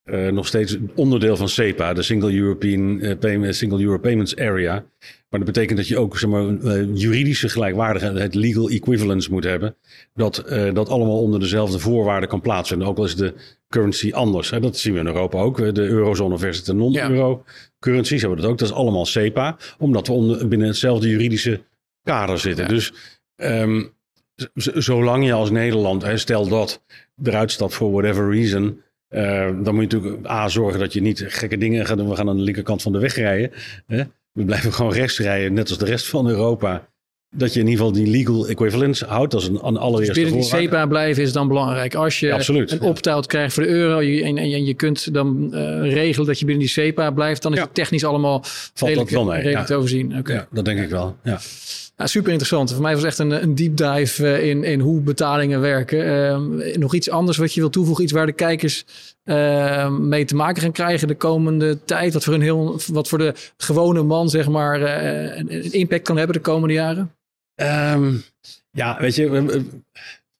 eh, 0.09 0.29
nog 0.29 0.47
steeds 0.47 0.77
onderdeel 0.95 1.37
van 1.37 1.49
SEPA, 1.49 1.93
de 1.93 2.03
Single 2.03 2.35
European 2.35 3.01
eh, 3.01 3.19
Payment, 3.19 3.57
Single 3.57 3.83
Euro 3.83 3.99
Payments 3.99 4.37
Area. 4.37 4.85
Maar 5.29 5.41
dat 5.41 5.45
betekent 5.45 5.79
dat 5.79 5.89
je 5.89 5.99
ook 5.99 6.19
zeg 6.19 6.31
maar, 6.31 6.59
eh, 6.59 6.95
juridische 6.95 7.49
gelijkwaardigheid, 7.49 8.19
het 8.19 8.35
legal 8.35 8.69
equivalence 8.69 9.31
moet 9.31 9.45
hebben. 9.45 9.77
Dat 10.15 10.45
dat 10.73 10.89
allemaal 10.89 11.21
onder 11.21 11.41
dezelfde 11.41 11.79
voorwaarden 11.79 12.29
kan 12.29 12.41
plaatsvinden, 12.41 12.89
ook 12.89 12.99
al 12.99 13.05
is 13.05 13.17
de 13.17 13.35
currency 13.69 14.13
anders. 14.13 14.51
Hè. 14.51 14.61
Dat 14.61 14.79
zien 14.79 14.95
we 14.95 15.01
in 15.01 15.07
Europa 15.07 15.39
ook. 15.39 15.75
De 15.75 15.87
eurozone 15.87 16.39
versus 16.39 16.65
de 16.65 16.73
non-euro 16.73 17.45
currencies 17.79 18.21
hebben 18.21 18.39
we 18.39 18.45
dat 18.45 18.53
ook. 18.53 18.59
Dat 18.59 18.69
is 18.69 18.75
allemaal 18.75 19.07
SEPA, 19.07 19.57
omdat 19.79 20.07
we 20.07 20.13
onder, 20.13 20.49
binnen 20.49 20.69
hetzelfde 20.69 21.09
juridische 21.09 21.61
kader 22.03 22.39
zitten. 22.39 22.65
Ja. 22.65 22.71
Dus 22.71 22.93
ehm, 23.37 23.83
zolang 24.75 25.25
je 25.25 25.33
als 25.33 25.51
Nederland, 25.51 26.03
hè, 26.03 26.17
stel 26.17 26.49
dat 26.49 26.83
eruit 27.23 27.51
stapt 27.51 27.75
voor 27.75 27.91
whatever 27.91 28.31
reason, 28.31 28.83
eh, 29.09 29.47
dan 29.63 29.75
moet 29.75 29.91
je 29.91 29.97
natuurlijk 29.97 30.27
A, 30.31 30.49
zorgen 30.49 30.81
dat 30.81 30.93
je 30.93 31.01
niet 31.01 31.25
gekke 31.27 31.59
dingen 31.59 31.87
gaat 31.87 31.97
doen. 31.97 32.09
We 32.09 32.17
gaan 32.17 32.29
aan 32.29 32.37
de 32.37 32.43
linkerkant 32.43 32.83
van 32.83 32.93
de 32.93 32.99
weg 32.99 33.15
rijden. 33.15 33.51
Hè? 33.87 34.03
We 34.33 34.45
blijven 34.45 34.73
gewoon 34.73 34.93
rechts 34.93 35.19
rijden, 35.19 35.53
net 35.53 35.69
als 35.69 35.79
de 35.79 35.85
rest 35.85 36.07
van 36.07 36.29
Europa. 36.29 36.89
Dat 37.37 37.55
je 37.55 37.61
in 37.61 37.67
ieder 37.69 37.85
geval 37.85 38.03
die 38.03 38.11
legal 38.11 38.49
equivalence 38.49 39.05
houdt. 39.07 39.33
Dat 39.33 39.41
is 39.41 39.49
een, 39.49 39.59
een 39.67 39.73
Dus 39.73 39.83
allereerste 39.83 40.21
binnen 40.21 40.41
die. 40.41 40.49
SEPA 40.49 40.87
blijven 40.87 41.23
is 41.23 41.33
dan 41.33 41.49
belangrijk. 41.49 41.95
Als 41.95 42.21
je 42.21 42.27
Ja, 42.27 42.35
absoluut. 42.35 42.71
een 42.73 42.79
Ja. 42.83 42.87
opt-out 42.89 43.27
krijgt 43.27 43.55
voor 43.55 43.63
de 43.63 43.69
euro 43.69 44.01
je, 44.01 44.23
en, 44.23 44.37
en 44.39 44.65
je 44.65 44.75
kunt 44.75 45.15
dan 45.15 45.55
eh, 45.55 45.93
regelen 45.93 46.27
dat 46.27 46.39
je 46.39 46.45
binnen 46.45 46.65
die 46.65 46.73
SEPA 46.73 47.11
blijft, 47.11 47.43
dan 47.43 47.53
is 47.53 47.59
Ja. 47.59 47.65
het 47.65 47.75
technisch 47.75 48.05
allemaal 48.05 48.41
dat 48.41 48.51
redelijk, 48.75 49.11
wel 49.11 49.25
mee, 49.25 49.35
redelijk 49.37 49.59
ja. 49.59 49.65
te 49.65 49.75
overzien. 49.75 50.23
Ja, 50.25 50.47
dat 50.51 50.65
denk 50.65 50.79
ik 50.81 50.89
wel. 50.91 51.17
Ja. 51.25 51.39
Ja, 51.99 52.07
super 52.07 52.31
interessant. 52.31 52.73
Voor 52.73 52.83
mij 52.83 52.95
was 52.95 53.05
echt 53.05 53.19
een, 53.19 53.43
een 53.43 53.55
deep 53.55 53.77
dive 53.77 54.27
eh, 54.27 54.49
in, 54.49 54.65
in 54.65 54.81
hoe 54.81 55.01
betalingen 55.01 55.61
werken. 55.61 56.05
Ehm, 56.05 56.79
nog 56.79 56.95
iets 56.95 57.11
anders 57.11 57.37
wat 57.37 57.55
je 57.55 57.61
wil 57.61 57.71
toevoegen, 57.71 58.05
iets 58.05 58.13
waar 58.13 58.27
de 58.27 58.33
kijkers 58.33 58.85
ehm, 59.25 60.09
mee 60.09 60.25
te 60.25 60.35
maken 60.35 60.63
gaan 60.63 60.73
krijgen 60.73 61.09
de 61.09 61.15
komende 61.15 61.85
tijd, 61.85 62.13
wat 62.13 62.25
voor, 62.25 62.35
een 62.35 62.41
heel, 62.41 62.81
wat 62.87 63.09
voor 63.09 63.19
de 63.19 63.35
gewone 63.57 64.03
man 64.03 64.29
zeg 64.29 64.49
maar 64.49 64.83
eh, 64.83 65.37
een, 65.39 65.73
impact 65.73 66.03
kan 66.03 66.17
hebben 66.17 66.37
de 66.37 66.43
komende 66.43 66.75
jaren? 66.75 67.15
Ehm, 67.55 68.15
ja, 68.71 68.97
weet 69.01 69.15
je, 69.15 69.31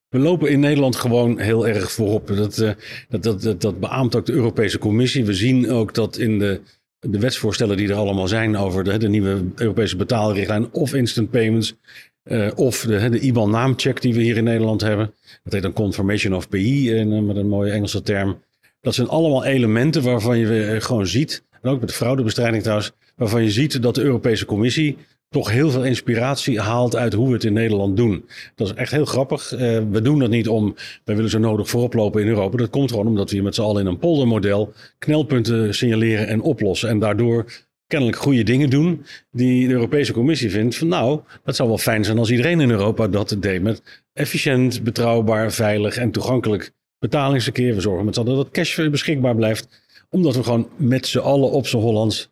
we 0.09 0.19
lopen 0.19 0.49
in 0.49 0.59
Nederland 0.59 0.95
gewoon 0.95 1.39
heel 1.39 1.67
erg 1.67 1.91
voorop. 1.91 2.27
Dat, 2.27 2.57
eh, 2.57 2.71
dat, 3.09 3.23
dat, 3.23 3.41
dat, 3.41 3.61
dat 3.61 3.79
beaamt 3.79 4.15
ook 4.15 4.25
de 4.25 4.33
Europese 4.33 4.77
Commissie. 4.77 5.25
We 5.25 5.33
zien 5.33 5.69
ook 5.69 5.93
dat 5.93 6.17
in 6.17 6.39
de, 6.39 6.61
de 6.99 7.19
wetsvoorstellen 7.19 7.77
die 7.77 7.89
er 7.89 7.95
allemaal 7.95 8.27
zijn 8.27 8.57
over 8.57 8.83
de, 8.83 8.97
de 8.97 9.09
nieuwe 9.09 9.43
Europese 9.55 9.95
betaalrichtlijn 9.95 10.71
of 10.71 10.93
instant 10.93 11.29
payments. 11.29 11.75
eh, 12.23 12.47
of 12.55 12.81
de, 12.81 13.09
de 13.09 13.19
IBAN-naamcheck 13.19 14.01
die 14.01 14.13
we 14.13 14.21
hier 14.21 14.37
in 14.37 14.43
Nederland 14.43 14.81
hebben. 14.81 15.13
Dat 15.43 15.53
heet 15.53 15.61
dan 15.61 15.73
Confirmation 15.73 16.35
of 16.35 16.49
PI 16.49 16.91
in, 16.91 17.11
eh, 17.11 17.21
met 17.21 17.35
een 17.35 17.47
mooie 17.47 17.71
Engelse 17.71 18.01
term. 18.01 18.41
Dat 18.81 18.93
zijn 18.93 19.07
allemaal 19.07 19.45
elementen 19.45 20.03
waarvan 20.03 20.37
je 20.37 20.65
eh, 20.65 20.81
gewoon 20.81 21.07
ziet, 21.07 21.43
en 21.61 21.69
ook 21.69 21.79
met 21.79 21.89
de 21.89 21.95
fraudebestrijding 21.95 22.61
trouwens, 22.61 22.91
waarvan 23.15 23.43
je 23.43 23.51
ziet 23.51 23.81
dat 23.81 23.95
de 23.95 24.01
Europese 24.01 24.45
Commissie 24.45 24.97
toch 25.29 25.51
heel 25.51 25.69
veel 25.69 25.83
inspiratie 25.83 26.59
haalt 26.59 26.95
uit 26.95 27.13
hoe 27.13 27.27
we 27.27 27.33
het 27.33 27.43
in 27.43 27.53
Nederland 27.53 27.97
doen. 27.97 28.25
Dat 28.55 28.67
is 28.67 28.73
echt 28.73 28.91
heel 28.91 29.05
grappig. 29.05 29.53
Eh, 29.53 29.59
we 29.91 30.01
doen 30.01 30.19
dat 30.19 30.29
niet 30.29 30.47
om, 30.47 30.75
wij 31.03 31.15
willen 31.15 31.29
zo 31.29 31.39
nodig 31.39 31.69
voorop 31.69 31.93
lopen 31.93 32.21
in 32.21 32.27
Europa. 32.27 32.57
Dat 32.57 32.69
komt 32.69 32.91
gewoon 32.91 33.07
omdat 33.07 33.29
we 33.29 33.35
hier 33.35 33.43
met 33.43 33.55
z'n 33.55 33.61
allen 33.61 33.81
in 33.81 33.87
een 33.87 33.99
poldermodel 33.99 34.73
knelpunten 34.97 35.75
signaleren 35.75 36.27
en 36.27 36.41
oplossen. 36.41 36.89
En 36.89 36.99
daardoor 36.99 37.45
kennelijk 37.87 38.17
goede 38.17 38.43
dingen 38.43 38.69
doen 38.69 39.05
die 39.31 39.67
de 39.67 39.73
Europese 39.73 40.13
Commissie 40.13 40.51
vindt 40.51 40.75
van 40.75 40.87
nou, 40.87 41.19
dat 41.43 41.55
zou 41.55 41.69
wel 41.69 41.77
fijn 41.77 42.05
zijn 42.05 42.17
als 42.17 42.31
iedereen 42.31 42.59
in 42.59 42.69
Europa 42.69 43.07
dat 43.07 43.35
deed 43.39 43.61
met 43.61 43.81
efficiënt, 44.13 44.83
betrouwbaar, 44.83 45.51
veilig 45.51 45.97
en 45.97 46.11
toegankelijk 46.11 46.71
betalingsverkeer. 46.99 47.75
We 47.75 47.81
zorgen 47.81 48.05
met 48.05 48.15
z'n 48.15 48.21
allen 48.21 48.35
dat 48.35 48.51
cash 48.51 48.89
beschikbaar 48.89 49.35
blijft. 49.35 49.67
Omdat 50.09 50.35
we 50.35 50.43
gewoon 50.43 50.69
met 50.75 51.07
z'n 51.07 51.17
allen 51.17 51.51
op 51.51 51.67
z'n 51.67 51.77
Hollands, 51.77 52.29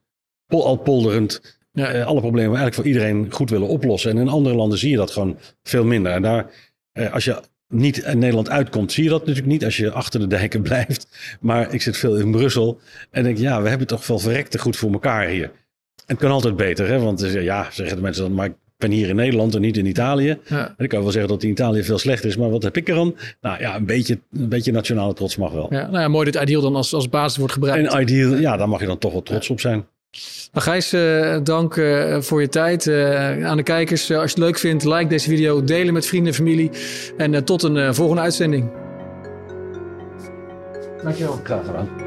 al 0.47 0.75
polderend, 0.75 1.56
ja. 1.77 1.95
uh, 1.95 2.05
alle 2.05 2.19
problemen 2.19 2.57
eigenlijk 2.57 2.75
voor 2.75 2.85
iedereen 2.85 3.27
goed 3.29 3.49
willen 3.49 3.67
oplossen. 3.67 4.11
En 4.11 4.17
in 4.17 4.27
andere 4.27 4.55
landen 4.55 4.77
zie 4.77 4.89
je 4.89 4.97
dat 4.97 5.11
gewoon 5.11 5.37
veel 5.63 5.85
minder. 5.85 6.11
En 6.11 6.21
daar, 6.21 6.45
uh, 6.93 7.13
als 7.13 7.25
je 7.25 7.41
niet 7.67 7.97
in 7.97 8.19
Nederland 8.19 8.49
uitkomt, 8.49 8.91
zie 8.91 9.03
je 9.03 9.09
dat 9.09 9.19
natuurlijk 9.19 9.47
niet 9.47 9.65
als 9.65 9.77
je 9.77 9.91
achter 9.91 10.19
de 10.19 10.27
dijken 10.27 10.61
blijft. 10.69 11.07
Maar 11.39 11.73
ik 11.73 11.81
zit 11.81 11.97
veel 11.97 12.15
in 12.15 12.31
Brussel 12.31 12.79
en 13.11 13.23
denk, 13.23 13.37
ja, 13.37 13.61
we 13.61 13.69
hebben 13.69 13.87
toch 13.87 14.07
wel 14.07 14.19
verrekte 14.19 14.59
goed 14.59 14.77
voor 14.77 14.91
elkaar 14.91 15.27
hier. 15.27 15.43
En 15.43 15.51
het 16.15 16.17
kan 16.17 16.31
altijd 16.31 16.55
beter, 16.55 16.87
hè? 16.87 16.99
want 16.99 17.31
ja, 17.31 17.67
zeggen 17.71 17.95
de 17.95 18.01
mensen 18.01 18.23
dan, 18.23 18.33
maar 18.33 18.45
ik 18.45 18.55
ben 18.77 18.91
hier 18.91 19.09
in 19.09 19.15
Nederland 19.15 19.55
en 19.55 19.61
niet 19.61 19.77
in 19.77 19.85
Italië. 19.85 20.37
Ja. 20.47 20.67
En 20.77 20.83
ik 20.83 20.89
kan 20.89 21.01
wel 21.01 21.11
zeggen 21.11 21.31
dat 21.31 21.43
in 21.43 21.49
Italië 21.49 21.83
veel 21.83 21.97
slechter 21.97 22.29
is, 22.29 22.37
maar 22.37 22.49
wat 22.49 22.63
heb 22.63 22.77
ik 22.77 22.89
er 22.89 22.97
aan? 22.97 23.15
Nou 23.41 23.59
ja, 23.59 23.75
een 23.75 23.85
beetje, 23.85 24.19
een 24.31 24.49
beetje 24.49 24.71
nationale 24.71 25.13
trots 25.13 25.35
mag 25.35 25.51
wel. 25.51 25.67
Ja, 25.69 25.81
nou 25.81 25.99
ja, 25.99 26.07
mooi 26.07 26.31
dat 26.31 26.41
Ideal 26.41 26.61
dan 26.61 26.75
als, 26.75 26.93
als 26.93 27.09
basis 27.09 27.37
wordt 27.37 27.53
gebruikt. 27.53 27.93
En 27.93 28.01
Ideal, 28.01 28.35
ja, 28.35 28.57
daar 28.57 28.69
mag 28.69 28.79
je 28.79 28.85
dan 28.85 28.97
toch 28.97 29.11
wel 29.11 29.23
trots 29.23 29.49
op 29.49 29.59
zijn. 29.59 29.85
Nou, 30.51 30.65
Gijs, 30.65 30.93
uh, 30.93 31.37
dank 31.43 31.75
uh, 31.75 32.21
voor 32.21 32.41
je 32.41 32.49
tijd. 32.49 32.85
Uh, 32.85 33.45
aan 33.45 33.57
de 33.57 33.63
kijkers, 33.63 34.01
als 34.01 34.09
je 34.09 34.19
het 34.19 34.37
leuk 34.37 34.57
vindt, 34.57 34.83
like 34.83 35.07
deze 35.07 35.29
video, 35.29 35.63
delen 35.63 35.93
met 35.93 36.05
vrienden 36.05 36.31
en 36.31 36.37
familie. 36.37 36.71
En 37.17 37.43
tot 37.43 37.63
een 37.63 37.95
volgende 37.95 38.21
uitzending. 38.21 38.71
Dankjewel. 41.03 41.39
Graag 41.43 41.65
gedaan. 41.65 42.06